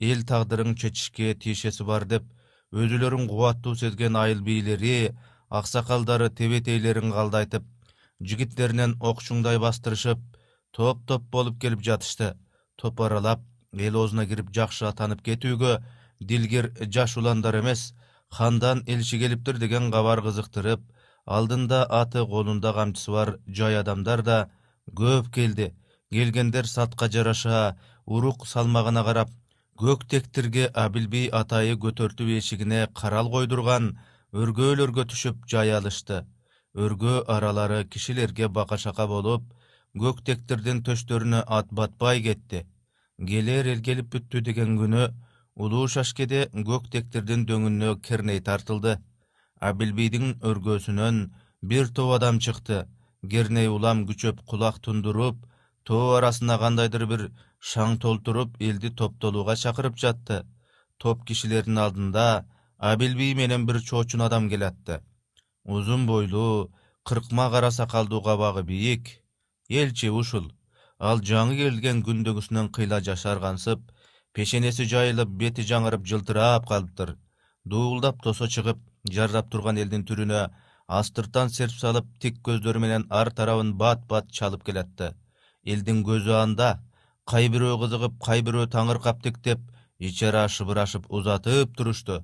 эл 0.00 0.22
тагдырын 0.24 0.74
чечишке 0.80 1.34
тиешеси 1.34 1.84
бар 1.84 2.04
деп 2.12 2.24
өзүлөрүн 2.72 3.28
кубаттуу 3.28 3.74
сезген 3.76 4.16
айыл 4.16 4.40
бийлери 4.40 5.12
аксакалдары 5.50 6.30
тебетейлерин 6.30 7.12
калдайтып 7.12 7.64
жигиттеринен 8.20 8.94
окчуңдай 9.10 9.58
бастырышып 9.58 10.20
топ 10.72 11.04
топ 11.06 11.22
болуп 11.30 11.60
келип 11.60 11.82
жатышты. 11.88 12.34
Топ 12.76 13.00
аралап 13.00 13.40
эл 13.72 13.96
оозуна 13.96 14.26
кирип 14.26 14.48
жакшы 14.56 14.86
атанып 14.88 15.20
кетүүгө 15.26 15.74
дилгир 16.20 16.72
жаш 16.96 17.16
уландар 17.20 17.60
эмес 17.60 17.92
хандан 18.30 18.82
элчи 18.86 19.18
келиптир 19.18 19.58
деген 19.58 19.90
кабар 19.92 20.22
кызыктырып 20.24 20.80
алдында 21.26 21.84
аты 22.00 22.24
колунда 22.26 22.72
камчысы 22.72 23.12
бар 23.12 23.36
жай 23.46 23.76
адамдар 23.80 24.22
да 24.22 24.38
көп 25.02 25.30
келди 25.34 25.74
келгендер 26.12 26.66
сатка 26.66 27.06
жараша 27.08 27.76
урук 28.06 28.46
салмагына 28.52 29.02
карап 29.04 29.28
көк 29.78 30.06
тектирге 30.10 30.66
абилбий 30.84 31.28
атайы 31.40 31.76
көтөртүп 31.84 32.32
эшигине 32.38 32.80
карал 33.00 33.30
койдурган 33.30 33.92
өргөөлөргө 34.32 35.04
түшүп 35.12 35.46
жай 35.52 35.70
алышты. 35.76 36.24
Өргөө 36.74 37.22
аралары 37.34 37.84
кишилерге 37.84 38.48
бака 38.48 38.78
шака 38.78 39.06
болуп 39.06 39.44
көк 40.02 40.22
тектирдин 40.26 40.82
төштөрүнө 40.82 41.44
ат 41.46 41.70
батпай 41.70 42.22
кетти. 42.26 42.64
Келер 43.28 43.70
эл 43.70 43.82
келип 43.86 44.10
бүттү 44.14 44.42
деген 44.48 44.76
күнү 44.80 45.04
улуу 45.54 45.86
шашкеде 45.94 46.48
көк 46.70 46.90
тектирдин 46.90 47.46
дөңүнө 47.46 48.00
керней 48.02 48.40
тартылды. 48.40 48.96
Абилбийдин 49.60 50.40
өргөөсүнөн 50.42 51.22
бир 51.62 51.94
топ 51.94 52.16
адам 52.18 52.40
чыкты. 52.40 52.86
Керней 53.30 53.68
улам 53.68 54.06
күчөп 54.08 54.42
кулак 54.46 54.78
тундуруп 54.80 55.46
тоо 55.84 56.16
арасына 56.16 56.56
кандайдыр 56.62 57.06
бир 57.12 57.22
шаң 57.72 57.96
толтуруп 58.04 58.56
элди 58.68 58.90
топтолууга 59.00 59.56
чакырып 59.62 59.96
жатты. 60.02 60.42
Топ 60.98 61.24
кишилердин 61.28 61.78
алдында 61.78 62.26
абилбий 62.78 63.34
менен 63.34 63.66
бир 63.66 63.80
чоочун 63.88 64.22
адам 64.26 64.48
келатты. 64.50 65.00
Узун 65.64 66.06
бойлуу 66.06 66.70
кыркма 67.04 67.50
кара 67.50 67.70
сакалдуу 67.70 68.22
кабагы 68.22 68.62
бийик. 68.62 69.08
Элчи 69.68 70.10
ушул. 70.10 70.50
Ал 70.98 71.22
жаңы 71.30 71.56
келген 71.56 72.02
күндөгүсүнөн 72.04 72.68
кыйла 72.76 73.00
жашаргансып 73.00 73.80
пешенеси 74.34 74.84
жайылып 74.84 75.30
бети 75.42 75.64
жаңырып 75.70 76.04
жылтырап 76.04 76.68
калыптыр. 76.68 77.16
Дуулдап 77.64 78.22
тосо 78.22 78.48
чыгып 78.48 78.78
жардап 79.10 79.50
турган 79.50 79.78
элдин 79.78 80.04
түрүнө 80.04 80.44
астыртан 81.00 81.48
серп 81.56 81.78
салып 81.80 82.06
тик 82.20 82.42
көздөрү 82.44 82.84
менен 82.84 83.06
ар 83.08 83.30
тарабын 83.30 83.72
бат 83.82 84.06
бат 84.12 84.30
чалып 84.38 84.64
келатты 84.64 85.14
элдин 85.64 86.04
көзү 86.04 86.34
анда. 86.42 86.80
Кай 87.26 87.48
бирөө 87.52 87.78
кызыгып 87.84 88.18
кай 88.24 88.42
бирөө 88.42 88.66
таңыркап 88.74 89.22
тиктеп 89.22 89.60
ичи 89.98 90.26
ара 90.30 90.48
шыбырашып 90.48 91.06
узатып 91.08 91.76
турушту 91.76 92.22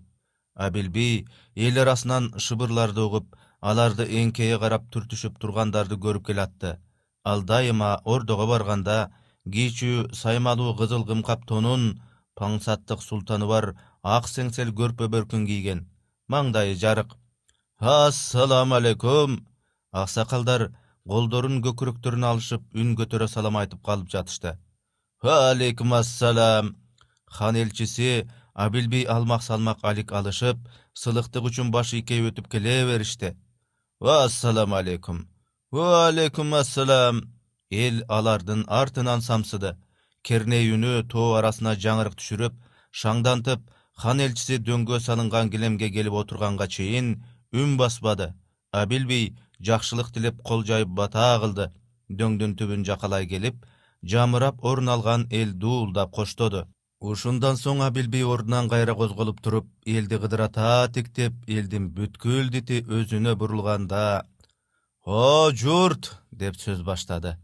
абилбий 0.57 1.27
эл 1.55 1.79
арасынан 1.83 2.33
шыбырларды 2.41 3.05
угуп 3.05 3.37
аларды 3.61 4.07
эңкейе 4.21 4.59
карап 4.63 4.89
түртүшүп 4.93 5.39
тургандарды 5.41 5.99
көрүп 6.01 6.27
келатты. 6.31 6.79
Ал 7.25 7.43
дайыма 7.43 8.01
ордого 8.05 8.47
барганда 8.47 9.13
кийчүү 9.53 10.15
саймалуу 10.15 10.75
кызыл 10.79 11.05
кымкап 11.07 11.45
тонун 11.47 12.01
паңсаттык 12.41 13.03
султаны 13.05 13.47
бар 13.47 13.75
ак 14.03 14.29
сеңсел 14.33 14.73
көрпө 14.81 15.11
бөркүн 15.13 15.47
кийген. 15.47 15.87
Маңдайы 16.29 16.75
жарык. 16.75 17.17
Ассалам 17.79 18.73
алейкум 18.73 19.47
аксакалдар 19.93 20.71
колдорун 21.07 21.61
көкүрөктөрүнө 21.65 22.27
алышып 22.33 22.81
үн 22.81 22.95
көтөрө 22.99 23.29
салам 23.31 23.57
айтып 23.61 23.83
калып 23.87 24.11
жатышты. 24.11 24.57
Алейкум 25.23 25.93
ассалам 25.95 26.75
хан 27.27 27.57
элчиси 27.57 28.29
абилбий 28.55 29.05
алмак 29.05 29.43
салмак 29.43 29.79
алик 29.83 30.13
алышып 30.13 30.59
сылыктык 30.95 31.47
үчүн 31.49 31.71
баш 31.71 31.93
ийкей 31.95 32.27
өтүп 32.29 32.51
келе 32.51 32.85
беришти. 32.91 33.37
Ассаламу 34.01 34.77
алейкум! 34.77 35.27
Алейкум 35.73 36.55
ассалам 36.55 37.23
эл 37.71 38.03
алардын 38.09 38.65
артынан 38.69 39.21
самсыды. 39.21 39.77
Керней 40.23 40.73
үнү 40.75 41.07
тоо 41.09 41.37
арасына 41.39 41.77
жаңырык 41.79 42.17
түшүрүп 42.19 42.55
шаңдантып 42.91 43.63
хан 44.03 44.21
элчиси 44.21 44.59
дөңгө 44.59 44.99
салынган 45.01 45.51
килемге 45.51 45.91
келип 45.91 46.13
отурганга 46.21 46.67
чейин 46.67 47.23
үн 47.53 47.77
баспады 47.77 48.35
жакшылык 49.61 50.13
тилеп 50.13 50.43
кол 50.43 50.65
жайып 50.65 50.89
бата 50.89 51.39
кылды. 51.41 51.71
Дөңдүн 52.11 52.55
түбүн 52.59 52.85
жакалай 52.85 53.27
келип 53.27 53.65
жамырап 54.03 54.65
орун 54.65 54.89
алган 54.89 55.27
эл 55.31 55.53
дуулдап 55.53 56.13
коштоду. 56.15 56.67
Ушундан 57.01 57.59
соң 57.61 57.83
абилбий 57.85 58.25
ордунан 58.25 58.69
кайра 58.69 58.95
козголуп 58.95 59.41
туруп 59.43 59.67
элди 59.85 60.19
кыдырата 60.23 60.89
тиктеп 60.95 61.35
элдин 61.47 61.91
бүткүл 61.97 62.49
дити 62.51 62.81
өзүнө 62.83 63.35
бурулганда 63.37 64.25
о 65.05 65.53
журт! 65.53 66.17
деп 66.33 66.57
сөз 66.57 66.83
баштады. 66.83 67.37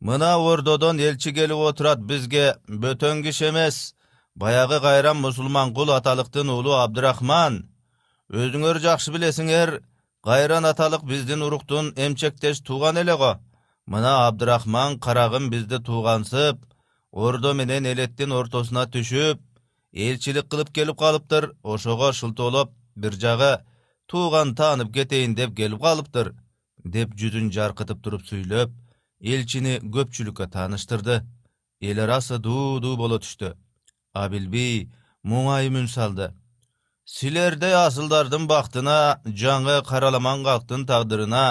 Мына 0.00 0.36
ордодон 0.38 1.00
элчи 1.00 1.34
келип 1.34 1.58
отурат 1.58 2.00
бизге 2.00 2.54
бөтөн 2.68 3.22
киши 3.22 3.50
эмес. 3.50 3.94
Баягы 4.34 4.80
кайран 4.80 5.20
мусулман 5.20 5.74
кул 5.74 5.90
аталыктын 5.90 6.48
уулу 6.48 6.72
абдырахман. 6.78 7.68
Өзүңөр 8.30 8.80
жакшы 8.80 9.12
билесиңер 9.12 9.82
кайран 10.22 10.64
аталык 10.64 11.02
биздин 11.04 11.42
уруктун 11.42 11.92
эмчектеш 11.96 12.60
тууганы 12.60 13.00
эле 13.00 13.16
го. 13.16 13.38
Мына 13.86 14.26
абдырахман 14.28 14.98
карагым 15.00 15.50
бизди 15.50 15.78
туугансып 15.78 16.58
ордо 17.12 17.54
менен 17.54 17.86
элеттин 17.86 18.32
ортосуна 18.32 18.84
түшүп 18.86 19.38
элчилик 19.92 20.48
кылып 20.50 20.70
келип 20.76 20.98
калыптыр. 20.98 21.54
Ошого 21.62 22.12
шылтоолоп 22.12 22.72
бир 22.96 23.12
жагы 23.12 23.52
тууган 24.06 24.54
таанып 24.54 24.92
кетейин 24.92 25.34
деп 25.34 25.56
келип 25.56 25.80
калыптыр 25.82 26.34
деп 26.84 27.14
жүзүн 27.14 27.52
жаркытып 27.52 28.02
туруп 28.02 28.26
сүйлөп 28.28 28.70
элчини 29.20 29.78
көпчүлүккө 29.94 30.50
тааныштырды. 30.50 31.22
Эл 31.80 31.98
арасы 32.04 32.38
дуу 32.38 32.80
дуу 32.80 32.96
боло 32.96 33.18
түштү. 33.22 33.54
Абилбий 34.12 34.90
муңайым 35.22 35.78
үн 35.78 35.88
салды 35.88 36.32
силердей 37.08 37.72
асылдардын 37.72 38.44
бактына 38.50 38.96
жаңы 39.42 39.78
караламан 39.88 40.42
калктын 40.44 40.84
тагдырына 40.90 41.44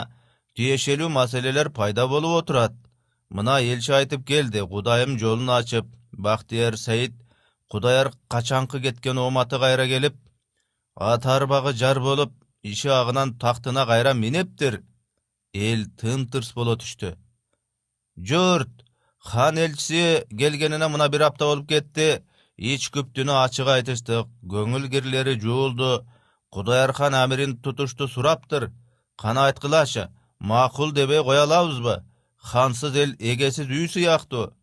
тиешелүү 0.57 1.09
маселелер 1.09 1.71
пайда 1.73 2.05
болуп 2.07 2.43
отурат. 2.43 2.75
Мына 3.29 3.57
элчи 3.61 3.91
айтып 3.99 4.25
келди 4.27 4.61
кудайым 4.73 5.17
жолун 5.17 5.49
ачып 5.49 5.89
бактыяр 6.11 6.77
саид 6.77 7.15
кудаяр 7.71 8.11
качанкы 8.29 8.81
кеткен 8.85 9.17
ооматы 9.17 9.59
кайра 9.59 9.87
келип 9.87 10.15
ат 10.95 11.25
арбагы 11.25 11.73
жар 11.73 11.99
болуп 11.99 12.33
иши 12.61 12.89
агынан 12.89 13.33
тактына 13.39 13.85
кайра 13.85 14.13
минептир? 14.13 14.83
Эл 15.53 15.87
тымтырс 15.99 16.53
боло 16.53 16.77
түштү. 16.77 17.15
Журт 18.17 18.85
хан 19.19 19.57
элчиси 19.57 20.23
келгенине 20.29 20.87
мына 20.87 21.09
бир 21.09 21.27
апта 21.31 21.45
болуп 21.45 21.67
кетти 21.69 22.21
ич 22.57 22.89
күптүнү 22.91 23.33
ачык 23.43 23.67
айтыштык. 23.67 24.27
Көңүл 24.49 24.89
кирлери 24.89 25.37
жуулду 25.39 26.05
кудайархан 26.49 27.13
амирин 27.13 27.57
тутушту 27.61 28.07
сураптыр. 28.07 28.71
Кана 29.15 29.47
айткылачы 29.47 30.09
макул 30.39 30.91
дебей 30.91 31.23
кое 31.23 31.43
алабызбы 31.43 32.03
хансыз 32.37 32.95
эл 32.95 33.15
эгесиз 33.19 33.67
үй 33.67 33.87
сыяктуу. 33.87 34.53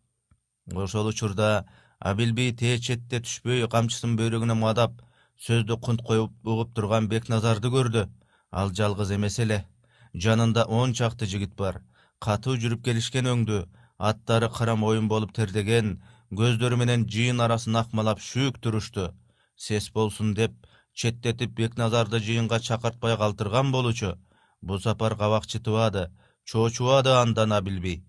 Ошол 0.73 1.07
учурда 1.07 1.65
абилбей 1.99 2.51
тээ 2.51 2.79
четте 2.79 3.19
түшпөй 3.19 3.67
камчысын 3.69 4.15
бөйрөгүнө 4.19 4.55
мадап 4.55 5.01
сөздү 5.39 5.79
кунт 5.79 6.01
коюп 6.01 6.31
угуп 6.43 6.75
турган 6.75 7.07
бекназарды 7.07 7.69
көрдү. 7.69 8.09
Ал 8.51 8.71
жалгыз 8.71 9.11
эмес 9.11 9.39
эле. 9.39 9.65
Жанында 10.13 10.65
он 10.65 10.93
чакты 10.93 11.25
жигит 11.25 11.55
бар. 11.55 11.81
Катуу 12.19 12.55
жүрүп 12.55 12.83
келишкен 12.83 13.27
өңдүү 13.27 13.65
аттары 13.97 14.49
кара 14.49 14.75
моюн 14.75 15.07
болуп 15.07 15.33
тердеген 15.33 16.01
көздөрү 16.31 16.77
менен 16.81 17.05
жыйын 17.05 17.41
арасын 17.41 17.75
акмалап 17.75 18.19
шүүк 18.19 18.57
турушту. 18.61 19.11
Сес 19.55 19.91
болсун 19.91 20.33
деп 20.33 20.53
четтетип 20.93 21.51
бекназарды 21.59 22.19
жыйынга 22.19 22.59
чакыртпай 22.59 23.17
калтырган 23.17 23.71
болчу. 23.71 24.15
Бул 24.61 24.79
сапар 24.81 25.15
кабак 25.15 25.45
чытыбады 25.45 26.09
чоочубады 26.45 27.09
андан 27.21 27.53
абилбей 27.53 28.03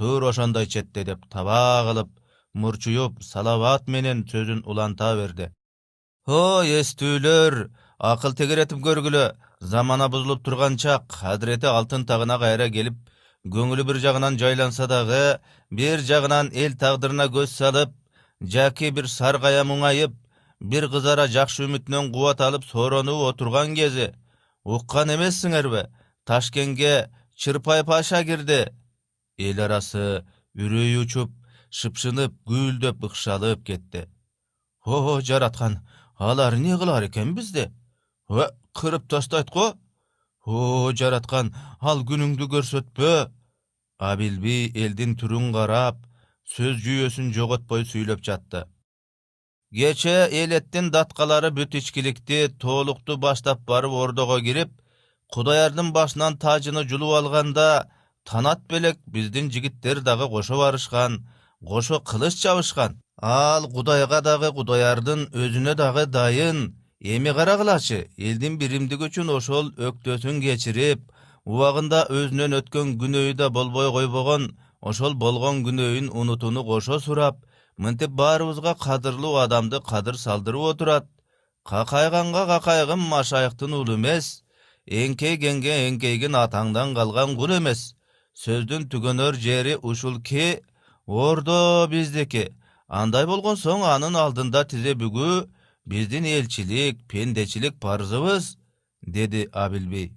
туура 0.00 0.30
ошондой 0.30 0.66
четте 0.66 1.04
деп 1.04 1.26
таба 1.28 1.84
кылып 1.86 2.10
мурчуюп 2.54 3.22
салабат 3.22 3.88
менен 3.88 4.22
сөзүн 4.30 4.62
уланта 4.64 5.10
берди. 5.18 5.50
О 6.26 6.62
эстүүлөр 6.64 7.56
акыл 7.98 8.36
тегеретип 8.38 8.80
көргүлө 8.86 9.24
замана 9.60 10.08
бузулуп 10.08 10.44
турган 10.46 10.78
чак 10.78 11.18
адирети 11.32 11.68
алтын 11.68 12.06
тагына 12.06 12.38
кайра 12.38 12.70
келип 12.70 12.96
көңүлү 13.48 13.86
бир 13.88 13.96
жагынан 13.96 14.36
жайланса 14.36 14.86
дагы 14.86 15.40
бир 15.70 16.00
жагынан 16.04 16.50
эл 16.52 16.76
тагдырына 16.76 17.30
көз 17.32 17.54
салып 17.56 17.94
жаки 18.42 18.90
бир 18.90 19.08
саргая 19.08 19.64
муңайып 19.64 20.12
бир 20.60 20.88
кызара 20.92 21.26
жакшы 21.26 21.64
үмүтүнөн 21.64 22.12
кубат 22.12 22.40
алып 22.40 22.64
сооронуп 22.64 23.22
отурган 23.30 23.74
кези. 23.74 24.12
Уккан 24.64 25.08
эмессиңерби 25.16 25.86
ташкентке 26.26 27.08
чырпай 27.34 27.84
паша 27.84 28.24
кирди. 28.24 28.66
Эл 29.38 29.60
арасы 29.60 30.24
үрөйү 30.54 31.04
учуп 31.06 31.32
шыпшынып 31.70 32.34
гүлдөп 32.44 33.04
ыкшалып 33.08 33.64
кетти. 33.64 34.04
О 34.84 35.20
жараткан 35.20 35.80
алар 36.18 36.54
эмне 36.54 36.76
кылар 36.76 37.08
экен 37.08 37.34
бизди? 37.34 37.70
Кырып 38.28 39.08
тастайт 39.08 39.50
го. 39.50 39.72
О 40.44 40.92
жараткан 40.92 41.54
ал 41.80 42.04
күнүңдү 42.08 42.46
көрсөтпө. 42.54 43.12
Абилби 44.00 44.72
элдин 44.74 45.16
түрүн 45.20 45.50
карап 45.52 45.96
сөз 46.54 46.80
жүйөсүн 46.84 47.32
жоготпой 47.36 47.84
сүйлөп 47.88 48.22
жатты. 48.24 48.64
Кечээ 49.72 50.28
элеттин 50.42 50.90
даткалары 50.90 51.50
бүт 51.56 51.76
ичкиликти 51.80 52.48
тоолукту 52.58 53.16
баштап 53.16 53.60
барып 53.68 53.92
ордого 53.92 54.40
кирип 54.40 54.72
кудаярдын 55.32 55.92
башынан 55.92 56.38
тажыны 56.38 56.84
жулуп 56.88 57.14
алганда 57.20 57.90
танат 58.24 58.64
белек 58.68 58.98
биздин 59.06 59.50
жигиттер 59.50 60.00
дагы 60.00 60.28
кошо 60.28 60.58
барышкан 60.58 61.28
кошо 61.64 62.00
кылыч 62.00 62.34
чабышкан. 62.42 63.00
Ал 63.22 63.68
кудайга 63.70 64.20
дагы 64.22 64.52
кудаярдын 64.52 65.28
өзүнө 65.32 65.74
дагы 65.76 66.06
дайын 66.06 66.74
эми 67.00 67.32
карагылачы 67.32 68.08
элдин 68.16 68.58
биримдиги 68.58 69.06
үчүн 69.06 69.30
ошол 69.36 69.70
өктөсүн 69.76 70.40
кечирип 70.40 71.04
убагында 71.50 72.00
өзүнөн 72.18 72.56
өткөн 72.60 72.96
күнөөү 73.00 73.32
да 73.40 73.46
болбой 73.56 73.88
койбогон 73.96 74.50
ошол 74.90 75.14
болгон 75.22 75.62
күнөөүн 75.66 76.10
унутууну 76.20 76.62
кошо 76.70 76.98
сурап 77.06 77.36
мынтип 77.82 78.12
баарыбызга 78.20 78.74
кадырлуу 78.86 79.36
адамды 79.44 79.80
кадыр 79.90 80.16
салдырып 80.24 80.64
отурат. 80.72 81.06
Какайганга 81.64 82.46
какайгын 82.52 83.02
машайыктын 83.14 83.72
уулу 83.78 83.96
эмес 83.98 84.42
эңкейгенге 84.86 85.74
эңкейгин 85.88 86.36
атаңдан 86.44 86.94
калган 86.98 87.36
кул 87.40 87.56
эмес. 87.58 87.94
Сөздүн 88.42 88.88
түгөнөр 88.92 89.36
жери 89.46 89.76
ушул 89.82 90.20
ки 90.28 90.62
ордо 91.06 91.88
биздики 91.90 92.44
андай 92.88 93.26
болгон 93.26 93.58
соң 93.64 93.84
анын 93.94 94.16
алдында 94.22 94.64
тизе 94.70 94.94
бүгүү 95.02 95.34
биздин 95.92 96.24
элчилик 96.24 97.04
пендечилик 97.10 97.74
парзыбыз 97.84 98.56
деди 99.02 99.48
абилбей 99.52 100.12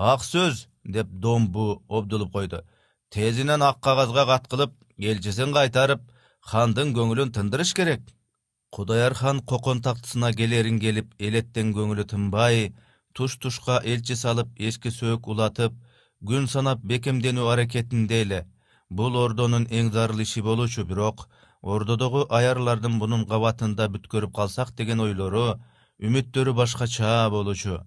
ак 0.00 0.24
сөз! 0.24 0.66
деп 0.84 1.08
домбу 1.24 1.82
обдулуп 1.88 2.32
койду. 2.32 2.62
Тезинен 3.10 3.62
ак 3.62 3.80
кагазга 3.84 4.24
каткылып 4.26 4.72
элчисин 4.98 5.52
кайтарып 5.52 6.00
хандын 6.40 6.94
көңүлүн 6.96 7.32
тындырыш 7.36 7.74
керек. 7.74 8.00
Кудайархан 8.70 9.40
кокон 9.40 9.82
тактысына 9.84 10.32
келерин 10.32 10.78
келип 10.80 11.12
элеттен 11.18 11.74
көңүлү 11.76 12.06
тынбай 12.12 12.72
туш 13.14 13.36
тушка 13.42 13.80
элчи 13.92 14.16
салып 14.16 14.48
эски 14.68 14.92
сөөк 14.94 15.28
улатып 15.34 15.76
күн 16.30 16.46
санап 16.52 16.82
бекемденүү 16.92 17.48
аракетинде 17.52 18.22
эле 18.24 18.40
бул 19.00 19.16
ордонун 19.24 19.66
эң 19.78 19.90
зарыл 19.96 20.22
иши 20.24 20.42
болчу 20.48 20.84
бирок 20.90 21.26
ордодогу 21.74 22.26
аярлардын 22.38 22.96
мунун 23.00 23.26
кабатында 23.32 23.88
бүткөрүп 23.94 24.34
калсак 24.38 24.74
деген 24.80 25.00
ойлору 25.06 25.46
үмүттөрү 26.08 26.54
башкача 26.60 27.14
болчу 27.34 27.80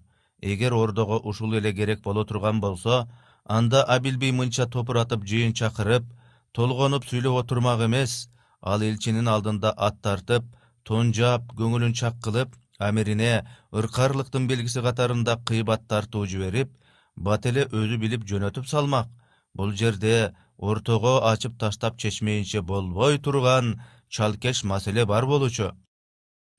эгер 0.52 0.72
ордого 0.82 1.20
ушул 1.30 1.54
эле 1.58 1.72
керек 1.78 2.02
боло 2.02 2.24
турган 2.24 2.60
болсо 2.60 3.06
анда 3.44 3.82
абилбей 3.96 4.32
мынча 4.32 4.66
топуратып 4.66 5.24
жыйын 5.30 5.54
чакырып 5.60 6.04
толгонуп 6.52 7.08
сүйлөп 7.10 7.40
отурмак 7.42 7.80
эмес 7.88 8.28
ал 8.60 8.82
элчинин 8.82 9.28
алдында 9.28 9.74
ат 9.88 10.00
тартып 10.04 10.44
тон 10.84 11.12
жаап 11.16 11.52
көңүлүн 11.58 11.94
чак 12.00 12.20
кылып 12.24 12.56
амирине 12.78 13.32
ыркарлыктын 13.72 14.48
белгиси 14.50 14.82
катарында 14.86 15.38
кыйбат 15.48 15.86
тартуу 15.88 16.26
жиберип 16.26 16.70
бат 17.16 17.46
эле 17.46 17.66
өзү 17.70 17.98
билип 18.00 18.26
жөнөтүп 18.28 18.66
салмак. 18.66 19.08
Бул 19.54 19.72
жерде 19.72 20.34
ортого 20.58 21.20
ачып 21.30 21.58
таштап 21.58 21.98
чечмейинче 21.98 22.62
болбой 22.62 23.18
турган 23.18 23.80
чалкеш 24.08 24.64
маселе 24.64 25.06
бар 25.06 25.26
болчу. 25.26 25.70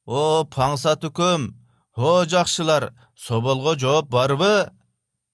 О 0.06 0.46
паңсат 0.46 1.04
үкөм 1.04 1.54
о 1.96 2.26
жакшылар 2.26 2.94
соболго 3.16 3.76
жооп 3.80 4.10
барбы 4.10 4.70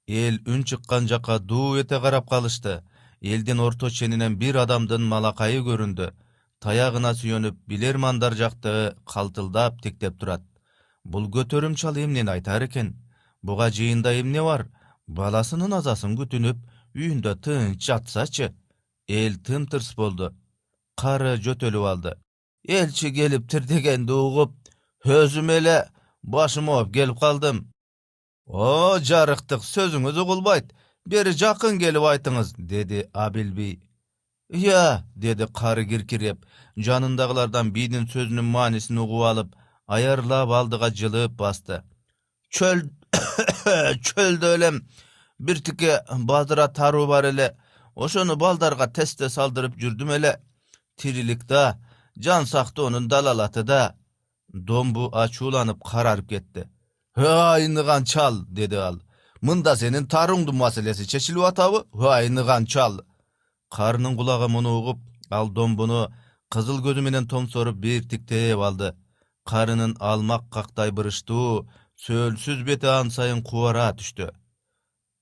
эл 0.08 0.38
үн 0.46 0.64
чыккан 0.64 1.08
жака 1.08 1.40
дуу 1.40 1.76
эте 1.78 2.00
карап 2.00 2.30
калышты. 2.30 2.84
Элдин 3.22 3.60
орто 3.60 3.90
ченинен 3.90 4.36
бир 4.36 4.58
адамдын 4.58 5.02
малакайы 5.02 5.62
көрүндү. 5.62 6.12
Таягына 6.60 7.14
сүйөнүп 7.14 7.58
билермандар 7.68 8.34
жакты 8.34 8.96
калтылдап 9.06 9.82
тиктеп 9.82 10.20
турат. 10.20 10.42
Бул 11.04 11.28
көтөрүм 11.30 11.76
чал 11.76 11.98
эмнени 11.98 12.30
айтар 12.30 12.66
экен? 12.66 12.96
Буга 13.42 13.70
жыйында 13.70 14.14
эмне 14.20 14.42
бар? 14.42 14.68
Баласынын 15.08 15.74
азасын 15.74 16.18
күтүнүп 16.18 16.58
үйүндө 16.96 17.36
тынч 17.42 17.86
жатсачы. 17.88 18.54
Эл 19.08 19.38
тымтырс 19.38 19.96
болду. 19.96 20.34
Кары 20.96 21.38
жөтөлүп 21.38 21.86
алды. 21.86 22.14
Элчи 22.68 23.14
келиптир 23.14 23.66
дегенди 23.66 24.14
угуп 24.14 24.54
өзүм 25.06 25.50
эле 25.58 25.78
башым 26.24 26.70
ооп 26.70 26.94
келип 26.94 27.20
калдым. 27.20 27.68
О 28.48 29.00
жарыктык 29.00 29.64
сөзүңүз 29.64 30.18
угулбайт. 30.24 30.74
Бери 31.06 31.32
жакын 31.34 31.80
келип 31.80 32.04
айтыңыз 32.04 32.54
деди 32.58 33.06
абилби 33.14 33.80
ыя 34.52 35.04
деди 35.16 35.48
кары 35.54 35.86
киркиреп 35.88 36.46
жанындагылардан 36.78 37.72
бийдин 37.72 38.08
сөзүнүн 38.12 38.52
маанисин 38.56 39.00
угуп 39.04 39.24
алып 39.30 39.56
аярлап 39.88 40.52
алдыга 40.60 40.92
жылып 41.02 41.38
басты. 41.40 41.82
Чөл 42.52 42.84
чөлдө 44.08 44.54
элем 44.58 44.82
биртике 45.40 46.00
бадыра 46.10 46.68
таруу 46.68 47.08
бар 47.08 47.26
эле. 47.32 47.56
Ошону 47.96 48.36
балдарга 48.36 48.88
тесте 48.88 49.30
салдырып 49.30 49.78
жүрдүм 49.80 50.16
эле. 50.18 50.36
Тирилик 50.98 51.46
да 51.48 51.80
жан 52.18 52.46
сактоонун 52.46 53.08
далалаты 53.08 53.64
да 53.64 53.96
домбу 54.54 55.10
ачууланып 55.14 55.84
карарып 55.84 56.30
кетти. 56.30 56.68
Айныган 57.16 58.06
чал 58.06 58.44
деди 58.48 58.76
ал. 58.76 59.00
Мында 59.42 59.76
сенин 59.76 60.08
тарууңдун 60.08 60.56
маселеси 60.56 61.08
чечилип 61.08 61.44
атабы? 61.44 61.86
Айныган 61.94 62.66
чал! 62.66 63.02
Карынын 63.72 64.16
кулагы 64.18 64.48
муну 64.48 64.78
угуп 64.80 65.00
ал 65.30 65.50
домбуну 65.50 66.08
кызыл 66.52 66.82
көзү 66.84 67.02
менен 67.02 67.28
томсоруп 67.28 67.76
бир 67.76 68.04
тиктеп 68.04 68.60
алды. 68.60 68.94
Карынын 69.46 69.96
алмак 70.00 70.50
кактай 70.52 70.92
бырыштуу 70.92 71.68
сөөлсүз 72.06 72.64
бети 72.68 72.88
ан 72.88 73.10
сайын 73.10 73.42
кубара 73.44 73.92
түштү. 73.98 74.30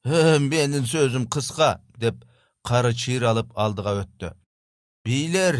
«Э, 0.05 0.39
менин 0.39 0.85
сөзүм 0.85 1.27
кыска 1.27 1.79
деп 1.97 2.23
кары 2.63 2.93
чыйыр 2.93 3.25
алып 3.31 3.51
алдыга 3.55 3.93
өттү. 4.03 4.33
Бийлер 5.05 5.59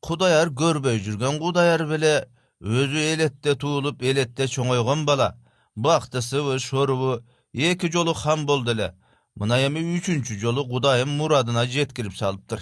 кудаяр 0.00 0.50
көрбөй 0.50 1.00
жүргөн 1.04 1.38
кудаяр 1.40 1.86
беле 1.88 2.14
өзү 2.62 3.00
элетте 3.12 3.56
туулуп 3.58 4.02
элетте 4.02 4.46
чоңойгон 4.46 5.04
бала. 5.04 5.34
Бактысыбы 5.74 6.58
шорубу 6.60 7.22
эки 7.52 7.90
жолу 7.90 8.14
хан 8.14 8.46
болду 8.46 8.70
эле. 8.70 8.94
Мына 9.34 9.58
эми 9.66 9.80
үчүнчү 9.98 10.38
жолу 10.38 10.64
кудайым 10.68 11.10
мурадына 11.18 11.66
жеткирип 11.66 12.14
салыптыр. 12.14 12.60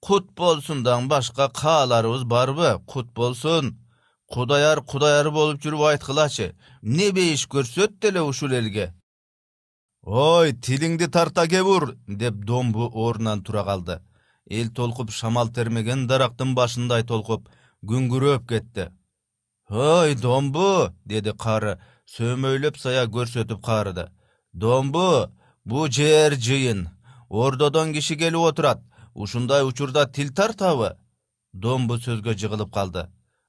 Кут 0.00 0.30
болсундан 0.36 1.08
башка 1.08 1.48
кааларыбыз 1.48 2.24
барбы 2.24 2.82
кут 2.86 3.12
болсун. 3.14 3.78
Кудаяр 4.28 4.82
кудаяр 4.82 5.30
болуп 5.30 5.62
жүрүп 5.62 5.86
айткылачы 5.88 6.54
эмне 6.82 7.10
бейиш 7.12 7.46
көрсөт 7.48 8.04
эле 8.04 8.20
ушул 8.20 8.52
элге? 8.52 8.92
Ой 10.02 10.52
тилиңди 10.52 11.08
тарта 11.08 11.46
кебур 11.48 11.94
деп 12.06 12.34
домбу 12.44 12.90
ордунан 12.92 13.42
тура 13.42 13.64
калды. 13.64 14.02
Эл 14.50 14.68
толкуп 14.68 15.10
шамал 15.12 15.48
термеген 15.48 16.06
дарактын 16.06 16.54
башындай 16.54 17.04
толкуп 17.04 17.48
күңгүрөп 17.86 18.48
кетти 18.48 18.90
ой 19.74 20.14
домбу 20.14 20.92
деди 21.04 21.32
кары 21.44 21.78
сөөмөйлөп 22.16 22.78
сая 22.78 23.06
көрсөтүп 23.06 23.60
каарыды 23.64 24.10
домбу 24.54 25.30
бу 25.64 25.88
жер 25.88 26.36
жыйын. 26.36 26.88
Ордодон 27.28 27.92
киши 27.92 28.16
келип 28.16 28.40
отурат. 28.40 28.80
Ушундай 29.14 29.64
учурда 29.64 30.06
тил 30.06 30.32
тартабы? 30.32 30.96
Домбу 31.52 31.98
сөзгө 31.98 32.34
жыгылып 32.34 32.72
калды. 32.72 33.08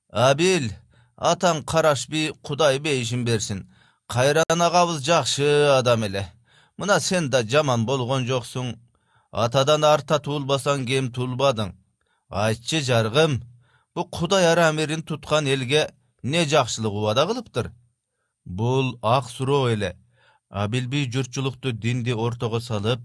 Абил 0.09 0.71
атаң 1.17 1.63
карашби 1.65 2.31
кудай 2.41 2.79
бейишин 2.79 3.25
берсин? 3.25 3.69
Кайран 4.07 4.61
агабыз 4.61 5.01
жакшы 5.01 5.69
адам 5.77 6.03
эле. 6.03 6.31
Мына 6.77 6.99
сен 6.99 7.29
да 7.29 7.43
жаман 7.43 7.85
болгон 7.85 8.25
жоксуң. 8.25 8.75
Атадан 9.31 9.83
арта 9.83 10.19
туулбасаң 10.19 10.85
кем 10.85 11.11
туулбадың? 11.11 11.73
Айтчы 12.29 12.81
жаргым 12.81 13.41
бу 13.95 14.05
кудай 14.05 14.45
амирин 14.45 15.01
туткан 15.03 15.47
элге 15.47 15.89
эмне 16.25 16.45
жакшылык 16.45 16.93
убада 16.93 17.25
кылыптыр? 17.27 17.71
Бул 18.45 18.97
ак 19.01 19.29
суроо 19.29 19.69
эле. 19.69 19.95
Абилби 20.49 21.09
журтчулукту 21.11 21.71
динди 21.71 22.11
ортого 22.11 22.59
салып 22.59 22.99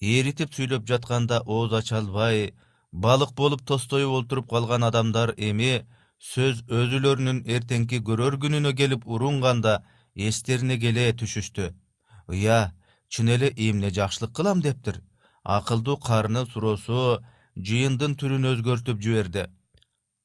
ээритип 0.00 0.54
сүйлөп 0.54 0.86
жатканда 0.86 1.42
ооз 1.46 1.72
ача 1.72 1.98
албай 1.98 2.54
балык 2.92 3.34
болуп 3.34 3.62
тостоюп 3.66 4.12
олтуруп 4.18 4.50
калган 4.50 4.84
адамдар 4.84 5.34
эми 5.36 5.86
сөз 6.18 6.62
өзүлөрүнүн 6.68 7.42
эртеңки 7.46 7.98
көрөр 8.08 8.38
күнүнө 8.42 8.72
келип 8.76 9.06
урунганда 9.06 9.82
эстерине 10.14 10.78
келе 10.78 11.10
түшүштүыя 11.12 12.58
чын 13.10 13.28
эле 13.34 13.52
эмне 13.56 13.90
жакшылык 13.90 14.32
кылам? 14.32 14.60
дептир. 14.62 15.02
Акылдуу 15.42 15.96
карынын 15.96 16.46
суроосу 16.46 17.18
жыйындын 17.56 18.14
түрүн 18.14 18.46
өзгөртүп 18.52 19.00
жиберди. 19.02 19.48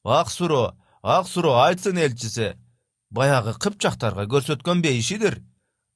Ак 0.04 0.30
суроо 0.30 0.76
ак 1.06 1.28
суроо 1.30 1.56
айтсын 1.68 1.98
элчиси 2.06 2.48
баягы 3.10 3.54
кыпчактарга 3.64 4.26
көрсөткөн 4.34 4.82
бейишидир 4.82 5.42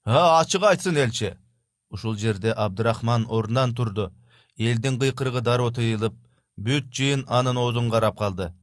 ачык 0.06 0.64
айтсын 0.72 0.98
элчи 1.04 1.32
ушул 1.90 2.16
жерде 2.16 2.52
абдырахман 2.52 3.26
ордунан 3.30 3.74
турду. 3.76 4.12
Элдин 4.58 5.00
кыйкырыгы 5.00 5.42
дароо 5.42 5.72
тыйылып 5.72 6.16
бүт 6.58 6.90
жыйын 6.94 7.26
анын 7.28 7.58
оозун 7.58 7.90
карап 7.90 8.18
калды. 8.20 8.54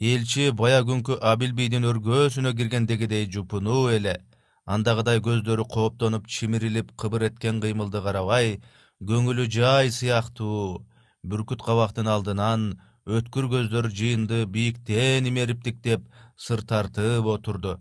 Элчи 0.00 0.50
бая 0.50 0.82
күнкү 0.82 1.18
абил 1.20 1.52
бийдин 1.52 1.84
өргөөсүнө 1.84 2.54
киргендегидей 2.56 3.28
жупунуу 3.30 3.90
эле. 3.96 4.16
Андагыдай 4.64 5.20
көздөрү 5.20 5.66
кооптонуп 5.68 6.26
чимирилип 6.26 6.94
кыбыр 6.96 7.28
эткен 7.28 7.60
кыймылды 7.60 8.02
карабай 8.02 8.62
көңүлү 9.02 9.46
жай 9.50 9.90
сыяктуу 9.90 10.82
бүркүт 11.22 11.62
кабактын 11.62 12.08
алдынан 12.08 12.80
өткүр 13.06 13.48
көздөр 13.54 13.90
жыйынды 13.90 14.44
бийиктен 14.46 15.26
имериптиктеп 15.26 16.06
сыр 16.36 16.62
тартып 16.62 17.26
отурду. 17.26 17.80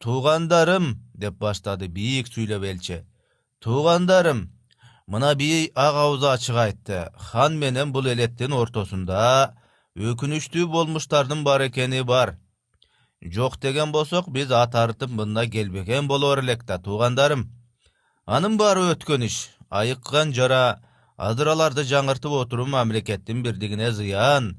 Туугандарым 0.00 0.96
деп 1.14 1.38
баштады 1.38 1.88
бийик 1.88 2.26
сүйлөп 2.26 2.64
элчи 2.64 3.04
туугандарым 3.60 4.48
мына 5.06 5.34
бий 5.34 5.70
ак 5.74 5.94
ауыз 5.94 6.22
ачык 6.24 6.56
айтты. 6.56 7.08
Хан 7.16 7.58
менен 7.58 7.92
бул 7.92 8.06
элеттин 8.06 8.52
ортосунда 8.56 9.54
өкүнүчтүү 9.96 10.66
болмуштардын 10.74 11.44
бар 11.44 11.66
экени 11.68 12.02
бар. 12.02 12.38
Жок 13.20 13.58
деген 13.60 13.92
болсок 13.92 14.30
биз 14.32 14.50
ат 14.50 14.74
арытып 14.74 15.10
мында 15.10 15.46
келбеген 15.46 16.08
болор 16.08 16.40
элек 16.40 16.64
да 16.64 16.78
туугандарым. 16.78 17.50
Анын 18.26 18.56
баары 18.56 18.94
өткөн 18.94 19.26
иш. 19.26 19.50
Айыккан 19.68 20.32
жара 20.32 20.80
азыр 21.20 21.50
аларды 21.52 21.84
жаңыртып 21.84 22.32
отуруу 22.32 22.66
мамлекеттин 22.72 23.42
бирдигине 23.44 23.90
зыян. 23.92 24.54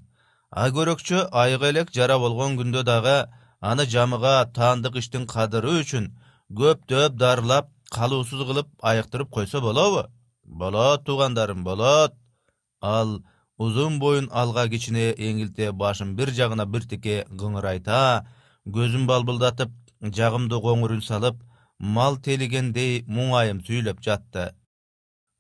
Агөрөкчө 0.52 1.24
айык 1.44 1.64
элек 1.70 1.94
жара 1.96 2.20
болгон 2.22 2.58
күндө 2.60 2.84
дагы 2.86 3.16
аны 3.72 3.88
жамыга 3.94 4.34
таандык 4.58 5.00
иштин 5.02 5.26
кадыры 5.34 5.80
үчүн 5.82 6.12
көптөп 6.60 7.18
дарылап 7.24 7.72
калуусуз 7.96 8.46
кылып 8.50 8.70
айыктырып 8.92 9.32
койсо 9.32 9.62
болобу? 9.62 10.06
Болот 10.44 11.06
туугандарым 11.06 11.64
болот. 11.64 12.14
Ал 12.82 13.22
узун 13.58 14.00
боюн 14.00 14.30
алга 14.32 14.68
кичине 14.70 15.12
эңилте 15.18 15.72
башын 15.72 16.16
бир 16.16 16.30
жагына 16.30 16.66
биртике 16.66 17.26
кыңырайта 17.42 18.26
көзүн 18.78 19.08
балбылдатып 19.10 19.74
жагымдуу 20.02 20.62
коңур 20.62 20.98
үн 20.98 21.06
салып 21.10 21.42
мал 21.80 22.18
телигендей 22.18 23.04
муңайым 23.08 23.62
сүйлөп 23.66 24.02
жатты 24.06 24.52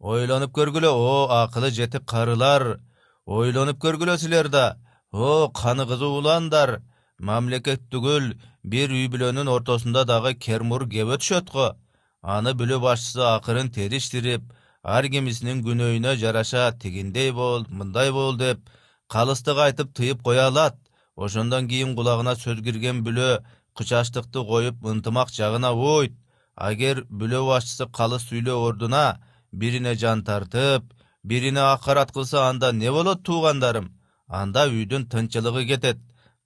ойлонуп 0.01 0.51
көргүлө 0.57 0.89
о 0.89 1.27
акылы 1.43 1.69
жетик 1.71 2.07
карылар. 2.09 2.79
Ойлонуп 3.25 3.77
көргүлө 3.83 4.17
силер 4.17 4.49
да 4.49 4.77
о 5.11 5.49
каны 5.49 5.85
кызуу 5.85 6.17
уландар. 6.17 6.81
Мамлекет 7.19 7.85
түгүл 7.93 8.33
бир 8.63 8.89
үй 8.89 9.07
бүлөнүн 9.13 9.47
ортосунда 9.47 10.05
дагы 10.09 10.33
кермур 10.33 10.87
кеп 10.89 11.13
өтүшөт 11.15 11.53
го. 11.53 11.75
Аны 12.21 12.55
бүлө 12.57 12.81
башчысы 12.81 13.21
акырын 13.21 13.69
териштирип 13.69 14.49
ар 14.83 15.05
кимисинин 15.05 15.61
күнөөүнө 15.61 16.17
жараша 16.17 16.71
тигиндей 16.81 17.31
бол 17.31 17.65
мындай 17.69 18.11
бол 18.11 18.37
деп 18.37 18.69
калыстык 19.07 19.57
айтып 19.57 19.93
тыйып 19.93 20.23
кое 20.25 20.47
алат. 20.47 20.77
Ошондон 21.15 21.67
кийин 21.67 21.95
кулагына 21.95 22.33
сөз 22.35 22.63
кирген 22.65 23.03
бүлө 23.05 23.43
кычаачтыкты 23.77 24.41
коюп 24.49 24.81
ынтымак 24.81 25.29
жагына 25.29 25.73
уйт. 25.73 26.17
Агер 26.55 27.05
бүлө 27.05 27.45
башчысы 27.45 27.85
калыс 27.93 28.25
сүйлөө 28.29 28.57
ордуна 28.65 29.21
бирине 29.51 29.95
жан 29.95 30.23
тартып 30.23 30.83
бирине 31.23 31.61
акарат 31.61 32.11
кылса 32.11 32.49
анда 32.49 32.71
эмне 32.71 32.91
болот 32.91 33.23
туугандарым? 33.23 33.87
Анда 34.27 34.67
үйдүн 34.67 35.09
тынччылыгы 35.11 35.65
кетет 35.71 35.99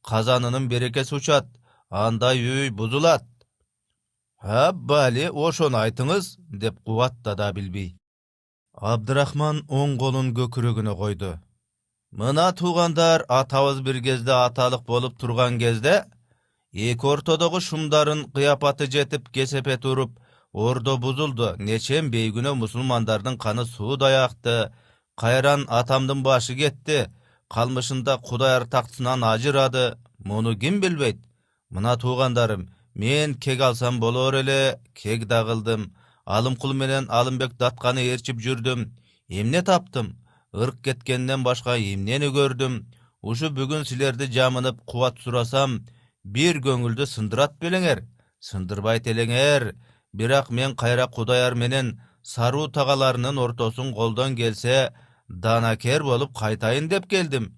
казанынын 0.10 0.70
берекеси 0.70 1.16
учат 1.16 1.48
андай 1.90 2.40
үй 2.40 2.70
бузулат. 2.70 3.26
Аббали 4.42 5.30
ошону 5.30 5.78
айтыңыз 5.86 6.36
деп 6.50 6.82
кубаттады 6.86 7.44
абилбий 7.50 7.96
абдырахман 8.76 9.62
оң 9.70 9.96
колун 9.98 10.34
көкүрөгүнө 10.36 10.96
койду. 11.00 11.32
Мына 12.12 12.52
туугандар 12.60 13.24
атабыз 13.30 13.82
бир 13.82 14.02
кезде 14.04 14.34
аталык 14.36 14.84
болуп 14.86 15.18
турган 15.20 15.60
кезде 15.60 16.04
эки 16.74 17.06
ортодогу 17.06 17.62
шумдарын 17.62 18.26
кыяпаты 18.36 18.88
жетип 18.92 19.30
кесепети 19.30 19.88
уруп 19.88 20.20
ордо 20.56 20.96
бузулду. 20.98 21.56
Нечен 21.60 22.10
бейгүнөө 22.14 22.56
мусулмандардын 22.62 23.38
каны 23.38 23.66
суудай 23.68 24.16
акты 24.24 24.72
кайран 25.20 25.66
атамдын 25.68 26.24
башы 26.24 26.56
кетти. 26.56 27.10
Калмышында 27.52 28.18
кудаяр 28.24 28.64
тактысынан 28.66 29.24
ажырады. 29.24 29.98
Муну 30.18 30.56
ким 30.58 30.80
билбейт? 30.80 31.20
Мына 31.70 31.98
туугандарым 31.98 32.70
мен 32.96 33.36
кек 33.36 33.60
алсам 33.62 34.00
болор 34.00 34.36
эле 34.36 34.80
кек 34.94 35.26
да 35.26 35.44
кылдым 35.44 35.94
алымкул 36.26 36.74
менен 36.74 37.08
алымбек 37.10 37.58
датканы 37.60 38.02
ээрчип 38.08 38.40
жүрдүм. 38.40 38.92
Эмне 39.28 39.62
таптым? 39.62 40.16
Ырк 40.54 40.80
кеткенден 40.82 41.44
башка 41.44 41.76
эмнени 41.78 42.32
көрдүм? 42.32 42.86
Ушу 43.22 43.50
бүгүн 43.50 43.84
силерди 43.86 44.32
жамынып 44.32 44.86
кубат 44.86 45.20
сурасам 45.20 45.82
бир 46.24 46.62
көңүлдү 46.64 47.06
сындырат 47.06 47.60
белеңер. 47.60 48.06
Сындырбайт 48.40 49.08
элеңер 49.08 49.74
бирок 50.18 50.50
мен 50.50 50.76
кайра 50.76 51.08
кудаяр 51.08 51.54
менен 51.56 52.00
саруу 52.24 52.68
тагаларынын 52.68 53.38
ортосун 53.38 53.94
колдон 53.94 54.36
келсе 54.36 54.94
данакер 55.28 56.04
болуп 56.04 56.32
кайтайын 56.38 56.88
деп 56.90 57.08
келдим. 57.10 57.54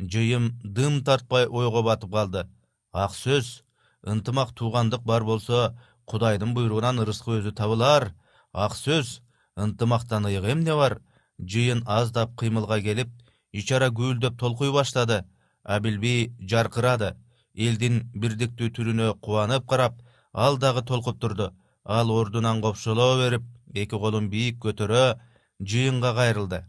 Жыйым 0.00 0.44
дым 0.64 1.04
тартпай 1.04 1.46
ойго 1.46 1.82
батып 1.82 2.10
калды. 2.12 2.48
Ак 2.92 3.12
сөз 3.14 3.62
ынтымак 4.02 4.54
туугандык 4.58 5.02
бар 5.02 5.22
болсо 5.24 5.76
кудайдын 6.04 6.54
буйругунан 6.54 6.98
ырыскы 6.98 7.38
өзү 7.38 7.52
табылар. 7.54 8.12
Ак 8.52 8.74
сөз 8.74 9.20
ынтымактан 9.56 10.26
ыйык 10.26 10.44
эмне 10.52 10.74
бар? 10.74 11.00
Жыйын 11.38 11.84
аздап 11.86 12.34
кыймылга 12.38 12.80
келип 12.80 13.10
ич 13.52 13.70
ара 13.72 13.88
гүүлдөп 13.90 14.38
толкуй 14.38 14.72
баштады. 14.72 15.24
Абилби 15.62 16.34
жаркырады. 16.40 17.14
Элдин 17.54 18.10
бирдиктүү 18.14 18.70
түрүнө 18.76 19.14
кубанып 19.20 19.68
карап 19.68 19.94
ал 20.32 20.58
дагы 20.58 20.82
толкуп 20.82 21.20
турду 21.20 21.52
ал 21.84 22.10
ордунан 22.10 22.60
копшолоо 22.62 23.16
берип 23.18 23.42
эки 23.74 23.96
колун 23.98 24.28
бийик 24.30 24.58
көтөрө 24.64 25.18
жыйынга 25.60 26.14
кайрылды. 26.14 26.64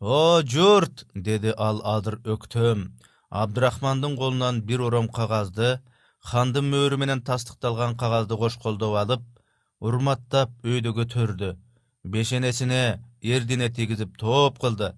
О 0.00 0.42
журт 0.42 1.06
деди 1.14 1.52
ал 1.56 1.82
азыр 1.84 2.20
өктөм. 2.24 2.96
Абдырахмандын 3.30 4.16
колунан 4.16 4.62
бир 4.62 4.80
ором 4.80 5.08
кагазды 5.08 5.80
хандын 6.18 6.70
мөөрү 6.72 6.96
менен 6.96 7.22
тастыкталган 7.22 7.96
кагазды 7.96 8.36
кош 8.36 8.56
колдоп 8.56 8.96
алып 8.96 9.22
урматтап 9.80 10.50
өйдө 10.64 10.94
көтөрдү. 10.98 11.56
Бешенесине 12.04 13.02
эрдине 13.22 13.68
тийгизип 13.68 14.16
тооп 14.18 14.58
кылды. 14.58 14.94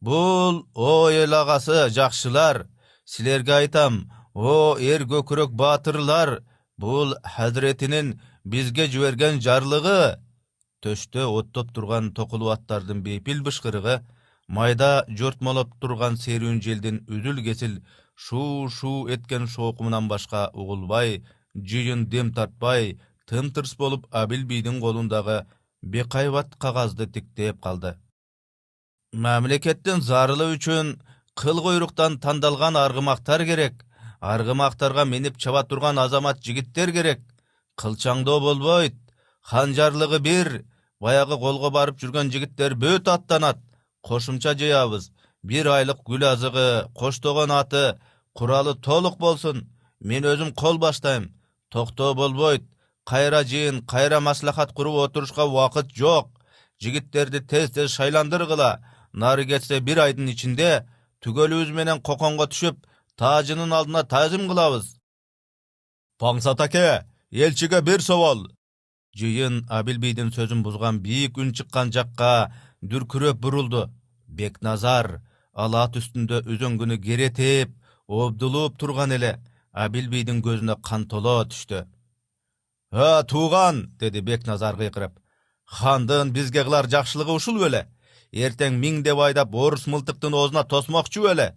Бул 0.00 0.66
о 0.74 1.10
эл 1.10 1.34
агасы 1.34 1.90
жакшылар! 1.90 2.66
Силерге 3.04 3.54
айтам 3.54 4.10
о 4.34 4.76
эр 4.78 5.04
көкүрөк 5.04 5.52
баатырлар 5.52 6.42
бул 6.78 7.14
хазиретинин 7.22 8.20
бизге 8.44 8.88
жиберген 8.88 9.40
жарлыгы 9.40 10.18
төштө 10.82 11.28
оттоп 11.30 11.72
турган 11.74 12.10
токулуу 12.12 12.50
аттардын 12.54 13.02
бейпил 13.02 13.42
бышкырыгы 13.46 14.00
майда 14.48 15.04
жортмолоп 15.08 15.76
турган 15.80 16.16
серүүн 16.16 16.60
желдин 16.60 17.04
үзүл 17.08 17.42
кесил 17.46 17.78
шуу 18.14 18.68
шуу 18.68 19.08
эткен 19.08 19.46
шоокумунан 19.46 20.08
башка 20.08 20.50
угулбай 20.52 21.22
жыйын 21.54 22.06
дем 22.08 22.32
тартпай 22.34 22.98
тымтырс 23.26 23.76
болуп 23.76 24.06
абил 24.10 24.44
бийдин 24.44 24.80
колундагы 24.80 25.46
бекайбат 25.82 26.56
кагазды 26.56 27.06
тиктеп 27.06 27.60
калды. 27.62 27.96
Мамлекеттин 29.12 30.00
зарылы 30.00 30.54
үчүн 30.56 31.00
кыл 31.34 31.60
куйруктан 31.62 32.18
тандалган 32.18 32.76
аргымактар 32.76 33.44
керек 33.44 33.84
аргымактарга 34.20 35.04
минип 35.04 35.38
чаба 35.38 35.64
турган 35.64 35.98
азамат 35.98 36.42
жигиттер 36.42 36.92
керек 36.92 37.20
кылчаңдоо 37.76 38.40
болбойт. 38.40 38.96
Ханжарлыгы 39.42 40.18
бир. 40.20 40.64
Баягы 41.00 41.38
колго 41.38 41.70
барып 41.70 41.98
жүргөн 42.00 42.30
жигиттер 42.30 42.74
бүт 42.78 43.08
аттанат. 43.08 43.58
Кошумча 44.02 44.54
жыябыз. 44.54 45.10
Бир 45.42 45.68
айлык 45.68 46.02
гүл 46.06 46.22
азыгы 46.24 46.88
коштогон 46.94 47.50
аты 47.50 47.98
куралы 48.34 48.74
толук 48.74 49.18
болсун. 49.18 49.66
Мен 50.00 50.24
өзүм 50.24 50.54
кол 50.54 50.78
баштайм. 50.78 51.34
Токтоо 51.70 52.14
болбойт. 52.14 52.62
Кайра 53.04 53.42
жыйын 53.42 53.84
кайра 53.86 54.20
маслахат 54.20 54.72
куруп 54.72 54.96
отурушка 55.04 55.44
убакыт 55.44 55.90
жок. 55.90 56.30
Жигиттерди 56.80 57.40
тез 57.40 57.70
тез 57.70 57.90
шайландыргыла. 57.90 58.80
Нары 59.12 59.44
кетсе 59.46 59.80
бир 59.80 59.98
айдын 59.98 60.28
ичинде 60.28 60.86
түгөлүбүз 61.22 61.70
менен 61.74 62.00
коконго 62.00 62.46
түшүп 62.46 62.86
таажынын 63.18 63.72
алдына 63.72 64.02
таазим 64.08 64.46
кылабыз. 64.48 64.96
Паңсат 66.18 66.62
аке 66.62 67.04
элчиге 67.32 67.80
бир 67.80 68.00
собол 68.02 68.46
жыйын 69.16 69.64
абил 69.68 69.98
бийдин 69.98 70.30
сөзүн 70.32 70.62
бузган 70.64 71.00
бийик 71.04 71.38
үн 71.38 71.52
чыккан 71.56 71.92
жакка 71.92 72.52
дүркүрөп 72.82 73.38
бурулду. 73.40 73.88
Бекназар 74.26 75.20
ал 75.52 75.74
ат 75.76 75.96
үстүндө 76.00 76.44
үзөңгүнү 76.52 76.96
керетип 77.00 77.72
обдулуп 78.08 78.78
турган 78.78 79.12
эле. 79.12 79.38
Абил 79.72 80.08
бийдин 80.12 80.42
көзүнө 80.44 80.80
кан 80.84 81.06
толо 81.08 81.44
түштү. 81.48 81.86
А 82.92 83.22
тууган 83.24 83.88
деди 84.00 84.20
бекназар 84.20 84.76
кыйкырып. 84.76 85.16
Хандын 85.64 86.32
бизге 86.32 86.64
кылар 86.64 86.88
жакшылыгы 86.88 87.32
ушул 87.32 87.60
беле. 87.60 87.86
Эртең 88.32 88.76
миңдеп 88.80 89.18
айдап 89.18 89.54
орус 89.54 89.86
мылтыктын 89.86 90.34
оозуна 90.34 90.64
тосмокчу 90.64 91.24
беле. 91.24 91.54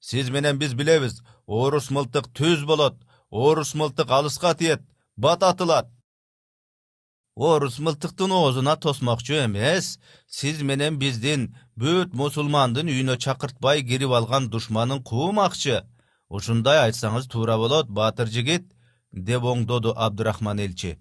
Сиз 0.00 0.30
менен 0.30 0.58
биз 0.58 0.72
билебиз. 0.72 1.20
Орус 1.46 1.90
мылтык 1.90 2.32
түз 2.32 2.64
болот. 2.64 2.96
Орус 3.30 3.74
мылтык 3.74 4.08
алыска 4.08 4.54
тиет 4.54 4.80
бататылат 5.18 5.86
орус 7.38 7.78
мылтыктын 7.78 8.30
оозуна 8.32 8.74
тосмокчу 8.76 9.34
эмес. 9.46 9.98
Сиз 10.26 10.62
менен 10.62 10.98
биздин 10.98 11.54
бүт 11.80 12.14
мусулмандын 12.20 12.90
үйүнө 12.90 13.14
чакыртпай 13.24 13.82
кирип 13.88 14.12
алган 14.18 14.48
душманын 14.50 15.02
куумакчы. 15.02 15.84
Ушундай 16.28 16.78
айтсаңыз 16.86 17.28
туура 17.30 17.56
болот 17.56 17.86
баатыр 17.88 18.26
жигит 18.26 18.64
деп 19.12 19.42
оңдоду 19.42 19.94
абдырахман 19.96 20.58
элчи. 20.58 20.98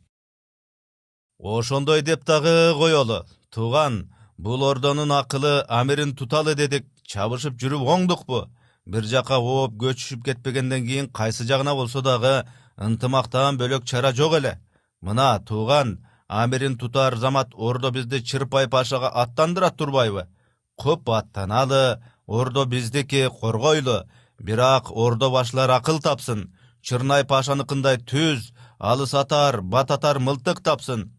Ошондой 1.40 2.02
деп 2.02 2.24
дагы 2.24 2.74
коелу. 2.78 3.26
Тууган 3.50 4.14
бул 4.38 4.64
ордонун 4.64 5.12
акылы 5.12 5.66
амирин 5.68 6.16
туталы 6.16 6.56
дедик. 6.56 6.86
Чабышып 7.08 7.58
жүрүп 7.58 7.82
оңдукпу. 7.82 8.46
Бир 8.86 9.04
жака 9.04 9.40
ооп 9.40 9.74
көчүшүп 9.82 10.24
кетпегенден 10.24 10.86
кийин 10.86 11.10
кайсы 11.10 11.44
жагына 11.44 11.74
болсо 11.76 12.02
дагы 12.02 12.46
ынтымактан 12.78 13.58
бөлөк 13.58 13.84
чара 13.86 14.14
жок 14.14 14.34
эле. 14.40 14.60
Мына 15.02 15.40
тууган 15.48 16.06
амирин 16.28 16.78
тутар 16.78 17.16
замат 17.18 17.50
ордо 17.56 17.92
бизди 17.92 18.20
чырпай 18.22 18.68
пашага 18.68 19.10
аттандыра 19.10 19.70
турбайбы? 19.72 20.28
Куп 20.76 21.10
аттаналы 21.10 22.02
ордо 22.28 22.66
биздики 22.66 23.30
коргойлу. 23.40 24.06
Бирок 24.40 24.92
ордо 24.92 25.30
башылар 25.30 25.72
акыл 25.72 26.00
тапсын. 26.00 26.54
Чырнай 26.82 27.24
пашаныкындай 27.26 27.98
түз 27.98 28.54
алыс 28.80 29.14
атар 29.14 29.62
бататар 29.62 30.20
мылтык 30.20 30.62
тапсын. 30.62 31.12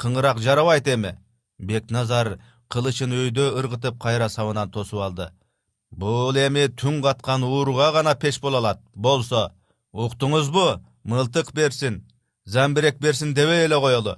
Кыңыраак 0.00 0.38
жарабайт 0.40 0.88
эми. 0.88 1.16
Бекназар 1.58 2.40
кылычын 2.68 3.12
өйдө 3.12 3.54
ыргытып 3.60 4.00
кайра 4.02 4.28
сабынан 4.28 4.70
тосуп 4.70 5.00
алды. 5.06 5.30
Бул 5.90 6.34
эми 6.34 6.66
түн 6.66 7.00
каткан 7.02 7.44
ууруга 7.44 7.92
гана 7.92 8.16
пеш 8.16 8.40
боло 8.40 8.58
алат 8.58 8.80
болсо 8.94 9.52
уктуңузбу 9.92 10.82
мылтык 11.04 11.52
берсин 11.52 12.04
замбирек 12.44 12.98
берсин 12.98 13.34
дебей 13.34 13.64
эле 13.66 13.78
коелу. 13.80 14.16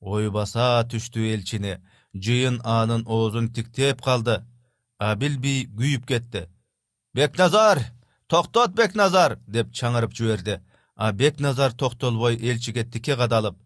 Ой 0.00 0.30
баса 0.30 0.84
түштү 0.90 1.20
элчини 1.34 1.78
жыйын 2.14 2.60
анын 2.64 3.06
оозун 3.06 3.52
тиктеп 3.52 4.02
калды. 4.02 4.42
Абил 4.98 5.38
бий 5.38 5.66
күйүп 5.66 6.06
кетти. 6.06 6.48
Бекназар 7.14 7.78
токтот 8.28 8.74
бекназар! 8.74 9.38
деп 9.46 9.72
чаңырып 9.72 10.12
жиберди. 10.12 10.60
А 10.96 11.12
бекназар 11.12 11.72
токтолбой 11.72 12.36
элчиге 12.36 12.84
тике 12.84 13.16
кадалып 13.16 13.56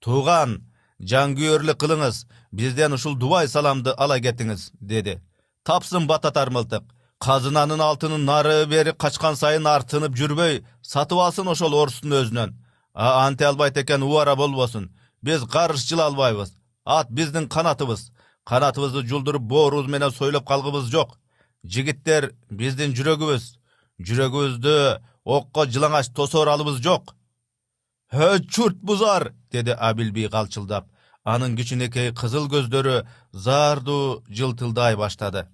тууган 0.00 0.70
жан 1.00 1.34
кылыңыз 1.34 2.26
бизден 2.52 2.92
ушул 2.92 3.16
дубай 3.16 3.48
саламды 3.48 3.94
ала 3.96 4.20
кетиңиз! 4.20 4.72
деди. 4.80 5.20
Тапсын 5.64 6.06
бататар 6.06 6.50
мылтык 6.50 6.84
казынанын 7.24 7.80
алтынын 7.80 8.26
нары 8.28 8.56
бери 8.68 8.92
качкан 9.02 9.36
сайын 9.40 9.66
артынып 9.70 10.16
жүрбөй 10.20 10.58
сатып 10.84 11.20
алсын 11.26 11.48
ошол 11.52 11.76
орустун 11.80 12.12
өзүнөн. 12.20 12.50
А 12.92 13.26
анте 13.26 13.46
албайт 13.48 13.78
экен 13.80 14.02
убара 14.02 14.34
болбосун. 14.36 14.90
Биз 15.22 15.46
карыш 15.54 15.86
жыла 15.88 16.04
албайбыз. 16.10 16.50
Ат 16.84 17.08
биздин 17.10 17.48
канатыбыз. 17.48 18.10
Канатыбызды 18.44 19.06
жулдуруп 19.08 19.42
боорубуз 19.42 19.88
менен 19.88 20.10
сойлоп 20.10 20.46
калгыбыз 20.46 20.90
жок. 20.92 21.16
Жигиттер 21.64 22.34
биздин 22.50 22.92
жүрөгүбүз. 22.92 23.44
Жүрөгүбүздү 24.06 24.76
окко 25.24 25.64
жылаңач 25.64 26.12
тосоор 26.12 26.52
алыбыз 26.54 26.82
жок. 26.84 27.16
Э 28.12 28.38
чурт 28.52 28.76
бузар! 28.82 29.32
деди 29.50 29.70
абил 29.70 30.12
бий 30.12 30.28
калчылдап. 30.28 30.90
Анын 31.24 31.56
кичинекей 31.56 32.12
кызыл 32.12 32.50
көздөрү 32.52 33.06
заардуу 33.32 34.22
жылтылдай 34.28 34.96
баштады 34.96 35.48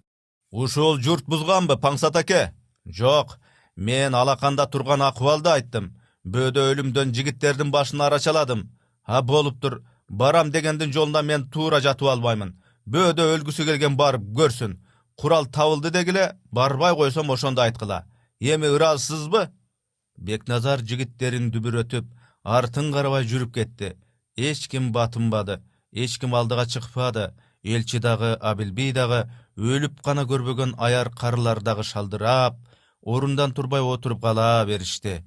ушул 0.50 1.00
журт 1.00 1.26
бузганбы 1.26 1.76
паңсат 1.76 2.16
аке? 2.16 2.52
Жок 2.84 3.38
мен 3.76 4.14
алаканда 4.14 4.66
турган 4.66 5.02
акыбалды 5.02 5.50
айттым. 5.50 5.94
Бөөдө 6.24 6.66
өлүмдөн 6.72 7.14
жигиттердин 7.14 7.70
башын 7.70 8.00
арачаладым. 8.00 8.68
А 9.04 9.22
болуптур 9.22 9.82
барам 10.08 10.50
дегендин 10.50 10.92
жолунда 10.92 11.22
мен 11.22 11.48
туура 11.50 11.80
жатып 11.80 12.08
албаймын. 12.08 12.56
Бөөдө 12.86 13.26
өлгүсү 13.36 13.64
келген 13.64 13.96
барып 13.96 14.26
көрсүн. 14.36 14.78
Курал 15.16 15.46
табылды 15.46 15.90
дегиле 15.90 16.36
барбай 16.50 16.94
койсом 16.94 17.30
ошондо 17.30 17.62
айткыла. 17.62 18.04
Эми 18.40 18.66
ыраазысызбы 18.66 19.48
бекназар 20.16 20.80
жигиттерин 20.80 21.50
дүбүрөтүп 21.50 22.06
артын 22.44 22.92
карабай 22.92 23.24
жүрүп 23.24 23.54
кетти. 23.54 23.96
Эч 24.36 24.68
ким 24.68 24.92
батынбады 24.92 25.60
эч 25.92 26.18
ким 26.18 26.34
алдыга 26.34 26.66
чыкпады. 26.66 27.34
Элчи 27.62 27.98
дагы 27.98 28.34
абилбий 28.40 28.92
дагы 28.92 29.30
өлүп 29.60 30.00
гана 30.00 30.24
көрбөгөн 30.24 30.72
аяр 30.80 31.10
карылар 31.12 31.60
дагы 31.60 31.84
шалдырап 31.84 32.56
орундан 33.02 33.52
турбай 33.52 33.82
отуруп 33.84 34.22
кала 34.22 34.64
беришти. 34.66 35.20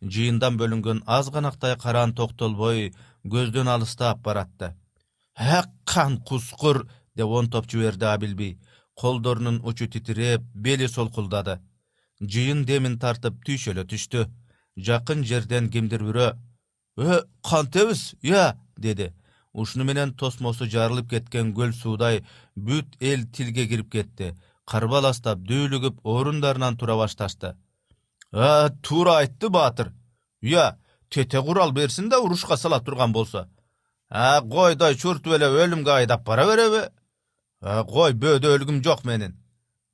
Жыйындан 0.00 0.56
бөлүнгөн 0.60 1.02
азганактай 1.06 1.76
караан 1.76 2.14
токтолбой 2.14 2.92
көздөн 3.24 3.68
алыстап 3.68 4.22
баратты. 4.22 4.74
А 5.36 5.64
кан 5.84 6.20
кускур 6.22 6.86
деп 7.16 7.26
онтоп 7.26 7.66
жиберди 7.70 8.04
абилбий 8.04 8.58
колдорунун 8.94 9.60
учу 9.64 9.88
титиреп 9.88 10.42
бели 10.54 10.86
солкулдады. 10.86 11.58
Жыйын 12.20 12.64
демин 12.64 12.98
тартып 12.98 13.42
түйшөлө 13.44 13.84
түштү. 13.90 14.28
Жакын 14.76 15.24
жерден 15.24 15.68
кимдир 15.70 16.04
бирөө 16.04 16.36
э 16.96 17.22
кантебиз 17.42 18.14
ыя 18.22 18.56
деди 18.76 19.12
ушуну 19.52 19.84
менен 19.84 20.14
тосмосу 20.14 20.66
жарылып 20.66 21.10
кеткен 21.10 21.54
көл 21.54 21.72
суудай 21.72 22.24
бүт 22.56 22.96
эл 23.00 23.26
тилге 23.34 23.66
кирип 23.66 23.90
кетти. 23.92 24.34
Карбаластап 24.64 25.38
дүүлүгүп 25.48 26.00
орундарынан 26.04 26.76
тура 26.76 26.96
башташты. 26.96 27.56
А 28.32 28.70
туура 28.82 29.18
айтты 29.22 29.48
баатыр 29.48 29.92
ыя 30.42 30.78
тете 31.08 31.42
курал 31.42 31.72
берсин 31.72 32.08
да 32.08 32.20
урушка 32.20 32.56
сала 32.56 32.80
турган 32.80 33.12
болсо. 33.12 33.48
А 34.08 34.40
койдой 34.40 34.96
чуртуп 34.96 35.32
эле 35.34 35.46
өлүмгө 35.46 35.90
айдап 35.90 36.24
бара 36.24 36.46
береби? 36.46 36.88
А 37.60 37.84
кой 37.84 38.12
бөөдө 38.12 38.56
өлүгүм 38.56 38.82
жок 38.84 39.04
менин 39.04 39.40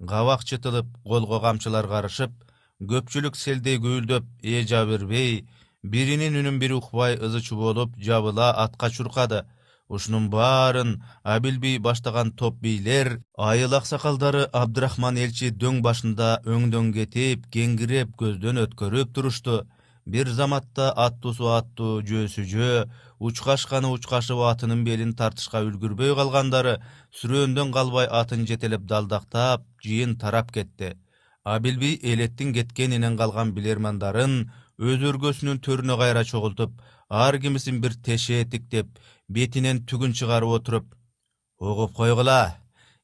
кабак 0.05 0.45
чытылып 0.45 0.89
колго 1.05 1.41
камчылар 1.41 1.89
карышып 1.89 2.33
көпчүлүк 2.91 3.37
селдей 3.37 3.79
күйүлдөп 3.81 4.27
эжа 4.43 4.85
бербей 4.87 5.47
биринин 5.93 6.39
үнүн 6.41 6.59
бири 6.63 6.75
укпай 6.77 7.17
ызы 7.17 7.41
чуу 7.41 7.75
жабыла 7.99 8.53
атка 8.65 8.91
чуркады. 8.91 9.45
Ушунун 9.89 10.31
баарын 10.31 11.03
абил 11.23 11.59
бий 11.61 11.79
баштаган 11.79 12.33
топ 12.33 12.57
бийлер 12.61 13.23
айыл 13.39 13.75
аксакалдары 13.75 14.49
абдырахман 14.53 15.17
элчи 15.17 15.53
дөң 15.55 15.81
башында 15.83 16.41
өңдөн 16.45 16.93
кетип 16.97 17.47
кеңкиреп 17.55 18.17
көздөн 18.19 18.59
өткөрүп 18.65 19.15
турушту 19.15 19.61
бир 20.07 20.29
заматта 20.31 20.91
аттуусу 21.05 21.53
аттуу 21.55 22.03
жөөсү 22.03 22.43
жөө 22.51 22.83
учкашканы 23.29 23.89
учкашып 23.95 24.43
атынын 24.51 24.83
белин 24.87 25.15
тартышка 25.15 25.63
үлгүрбөй 25.67 26.15
калгандары 26.19 26.77
сүрөөндөн 27.21 27.73
калбай 27.75 28.11
атын 28.21 28.47
жетелеп 28.51 28.87
далдактап 28.91 29.63
жыйын 29.87 30.19
тарап 30.19 30.51
кетти. 30.51 30.97
Абилбий 31.45 31.99
элеттин 32.03 32.53
кеткенинен 32.55 33.17
калган 33.17 33.53
билермандарын 33.55 34.51
өз 34.79 35.01
өргөсүнүн 35.09 35.63
төрүнө 35.65 35.97
кайра 35.97 36.23
чогултуп 36.29 36.73
ар 37.09 37.39
кимисин 37.41 37.81
бир 37.81 37.95
тешее 38.07 38.45
тиктеп 38.45 38.99
бетинен 39.29 39.79
түгүн 39.89 40.13
чыгарып 40.13 40.53
отуруп 40.59 40.95
угуп 41.59 41.95
койгула 41.97 42.61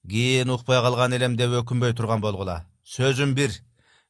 кийин 0.08 0.50
укпай 0.50 0.82
калган 0.84 1.12
элем 1.16 1.36
деп 1.36 1.50
өкүнбөй 1.62 1.94
турган 1.96 2.20
болгула. 2.20 2.66
Сөзүм 2.84 3.32
бир 3.34 3.50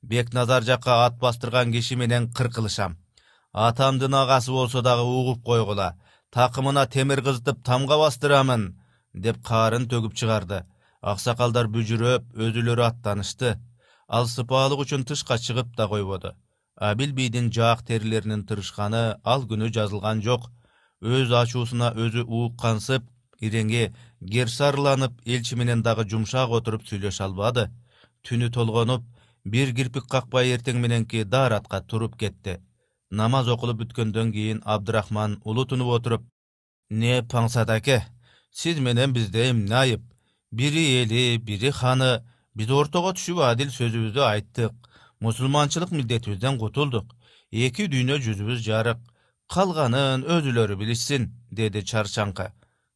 бекназар 0.02 0.62
жакка 0.62 1.04
ат 1.06 1.18
бастырган 1.20 1.72
киши 1.72 1.94
менен 1.96 2.32
кыркылышам. 2.32 2.98
Атамдын 3.52 4.14
агасы 4.14 4.50
болсо 4.50 4.82
дагы 4.82 5.02
угуп 5.02 5.44
койгула 5.44 5.94
такымына 6.32 6.88
темир 6.90 7.22
кызытып 7.22 7.62
тамга 7.62 7.96
бастырамын 7.98 8.72
деп 9.14 9.38
каарын 9.46 9.86
төгүп 9.86 10.18
чыгарды. 10.18 10.64
Аксакалдар 11.00 11.68
бүжүрөп 11.68 12.34
өзүлөрү 12.34 12.82
аттанышты. 12.90 13.58
Ал 14.08 14.26
сыпаалык 14.26 14.82
үчүн 14.82 15.04
тышка 15.04 15.38
чыгып 15.38 15.76
да 15.76 15.86
койбоду 15.86 16.34
абил 16.90 17.12
бийдин 17.12 17.52
жаак 17.52 17.84
терилеринин 17.86 18.42
тырышканы 18.46 19.02
ал 19.32 19.44
күнү 19.50 19.68
жазылган 19.76 20.22
жок. 20.26 20.48
Өз 21.00 21.30
ачуусуна 21.40 21.92
өзү 21.94 22.24
уккансып 22.26 23.06
иреңи 23.46 23.84
керсарыланып 24.32 25.20
элчи 25.26 25.58
менен 25.60 25.82
дагы 25.86 26.04
жумшак 26.10 26.50
отуруп 26.58 26.82
сүйлөшө 26.88 27.24
албады. 27.28 27.68
Түнү 28.26 28.50
толгонуп 28.56 29.06
бир 29.44 29.70
кирпик 29.78 30.08
какпай 30.10 30.50
эртең 30.56 30.82
мененки 30.82 31.22
дааратка 31.24 31.80
туруп 31.80 32.18
кетти. 32.18 32.58
Намаз 33.10 33.48
окулуп 33.54 33.82
бүткөндөн 33.82 34.32
кийин 34.34 34.62
абдырахман 34.64 35.40
улутунуп 35.44 35.94
отуруп 35.98 36.26
не 36.90 37.22
паңсат 37.22 37.70
аке 37.70 38.02
сиз 38.50 38.78
менен 38.78 39.12
бизде 39.12 39.50
эмне 39.50 39.74
айып 39.84 40.02
бири 40.50 41.02
эли 41.02 41.38
бири 41.38 41.70
ханы. 41.70 42.22
Биз 42.54 42.68
ортого 42.68 43.14
түшүп 43.16 43.38
адил 43.46 43.70
сөзүбүздү 43.72 44.20
айттык 44.28 44.91
мусулманчылык 45.24 45.90
милдетибизден 45.90 46.58
кутулдук. 46.58 47.06
Эки 47.50 47.86
дүйнө 47.92 48.18
жүзүбүз 48.24 48.64
жарык. 48.66 48.98
Калганын 49.52 50.26
өзүлөрү 50.34 50.76
билишсин 50.80 51.30
деди 51.50 51.84
чарчаңкы 51.90 52.52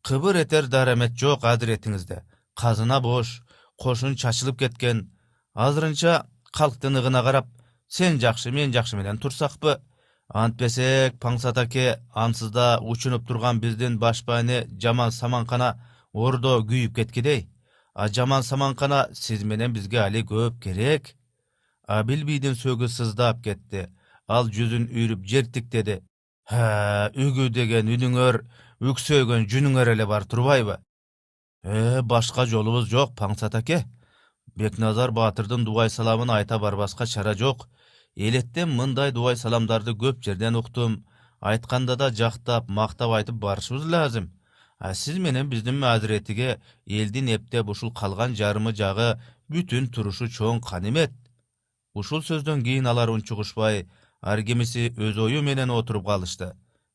кыбыр 0.07 0.37
этер 0.39 0.69
дарамет 0.71 1.17
жок 1.19 1.45
адиретиңизде. 1.45 2.21
Казына 2.55 3.01
бош 3.03 3.43
кошун 3.77 4.15
чачылып 4.15 4.61
кеткен. 4.61 5.11
Азырынча 5.55 6.27
калктын 6.55 7.01
ыгына 7.01 7.23
карап 7.27 7.49
сен 7.89 8.21
жакшы 8.23 8.53
мен 8.53 8.73
жакшы 8.73 8.97
менен 8.97 9.19
турсакпы? 9.19 9.81
Антпесек 10.29 11.19
паңсат 11.19 11.59
аке 11.59 11.99
ансызда 12.15 12.79
учунуп 12.83 13.27
турган 13.27 13.59
биздин 13.61 13.99
башбайны 13.99 14.67
жаман 14.83 15.11
саманкана 15.11 15.75
ордо 16.13 16.61
күйүп 16.63 16.95
кеткидей. 16.95 17.49
А 17.95 18.07
жаман 18.09 18.43
саманкана 18.43 19.09
сиз 19.13 19.43
менен 19.43 19.73
бизге 19.73 20.01
али 20.05 20.23
көп 20.23 20.63
керек 20.63 21.17
абил 21.87 22.25
бийдин 22.27 22.55
сөөгү 22.59 22.89
сыздап 22.91 23.43
кетти. 23.45 23.87
Ал 24.27 24.51
жүзүн 24.51 24.89
үйрүп 24.91 25.23
жертиктеди 25.31 26.01
ха 26.51 27.11
үгү 27.15 27.49
деген 27.55 27.91
үнүңөр 27.95 28.41
үксөйгөн 28.91 29.47
жүнүңөр 29.51 29.93
эле 29.95 30.07
бар 30.07 30.27
турбайбы? 30.27 30.79
Э 31.63 32.03
башка 32.03 32.47
жолубуз 32.47 32.89
жок 32.91 33.15
паңсат 33.19 33.55
аке. 33.55 33.85
Бекназар 34.57 35.11
баатырдын 35.11 35.65
дубай 35.65 35.91
саламын 35.91 36.31
айта 36.31 36.59
барбаска 36.59 37.07
чара 37.07 37.35
жок. 37.35 37.69
Элеттен 38.17 38.71
мындай 38.71 39.13
дубай 39.13 39.37
саламдарды 39.37 39.95
көп 39.95 40.23
жерден 40.25 40.57
уктум. 40.57 41.05
Айтканда 41.41 41.97
да 41.97 42.11
жактап 42.11 42.69
мактап 42.69 43.13
айтып 43.13 43.37
барышыбыз 43.37 43.85
лазым. 43.85 44.33
А 44.79 44.95
сиз 44.95 45.19
менен 45.19 45.49
биздин 45.49 45.85
азиретиге 45.85 46.61
элдин 46.87 47.29
эптеп 47.29 47.69
ушул 47.69 47.93
калган 47.93 48.35
жарымы 48.35 48.75
жагы 48.75 49.21
бүтүн 49.49 49.89
турушу 49.89 50.29
чоң 50.29 50.61
канемет 50.61 51.13
ушул 51.97 52.23
сөздөн 52.23 52.63
кийин 52.67 52.87
алар 52.93 53.11
унчугушпай 53.15 53.87
ар 54.21 54.43
кимиси 54.45 54.91
өз 54.97 55.19
ою 55.27 55.43
менен 55.43 55.71
отуруп 55.71 56.07
калышты. 56.07 56.53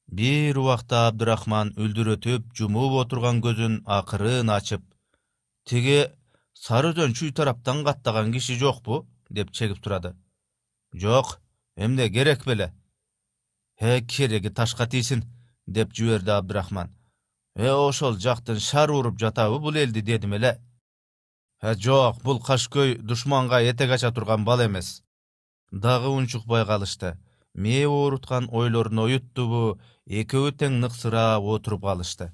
Бир 0.07 0.57
убакта 0.61 1.07
абдырахман 1.07 1.73
үлдүрөтүп 1.81 2.51
жумуп 2.57 2.97
отурган 3.01 3.41
көзүн 3.45 3.81
акырын 3.97 4.51
ачып 4.57 4.83
тиги 5.65 5.99
сары 6.53 6.91
өзөн 6.93 7.15
чүй 7.17 7.31
тараптан 7.31 7.85
каттаган 7.87 8.33
киши 8.35 8.57
жокпу 8.59 9.05
деп 9.29 9.51
чегип 9.51 9.79
сурады 9.83 10.13
жок 10.93 11.39
эмне 11.75 12.09
керек 12.09 12.45
беле 12.45 12.73
э 13.79 14.01
кереги 14.01 14.49
ташка 14.49 14.87
тийсин 14.87 15.23
деп 15.65 15.93
жиберди 15.93 16.31
абдырахман. 16.31 16.91
Э 17.55 17.71
ошол 17.71 18.17
жактын 18.17 18.59
шар 18.59 18.91
уруп 18.91 19.17
жатабы 19.17 19.59
бул 19.59 19.75
элди 19.75 20.01
дедим 20.01 20.33
эле 20.33 20.59
жок 21.61 22.21
бул 22.23 22.41
кашкөй 22.41 22.95
душманга 22.97 23.61
этек 23.61 23.91
ача 23.91 24.11
турган 24.11 24.45
бала 24.45 24.65
эмес. 24.65 25.03
Дагы 25.71 26.09
унчукпай 26.09 26.65
калышты 26.65 27.17
мээ 27.53 27.87
ооруткан 27.87 28.49
ойлорун 28.51 28.99
оюттубу 29.05 29.79
экөө 30.07 30.51
тең 30.57 30.79
нык 30.81 30.93
сырап 30.95 31.43
отуруп 31.43 31.83
калышты 31.83 32.31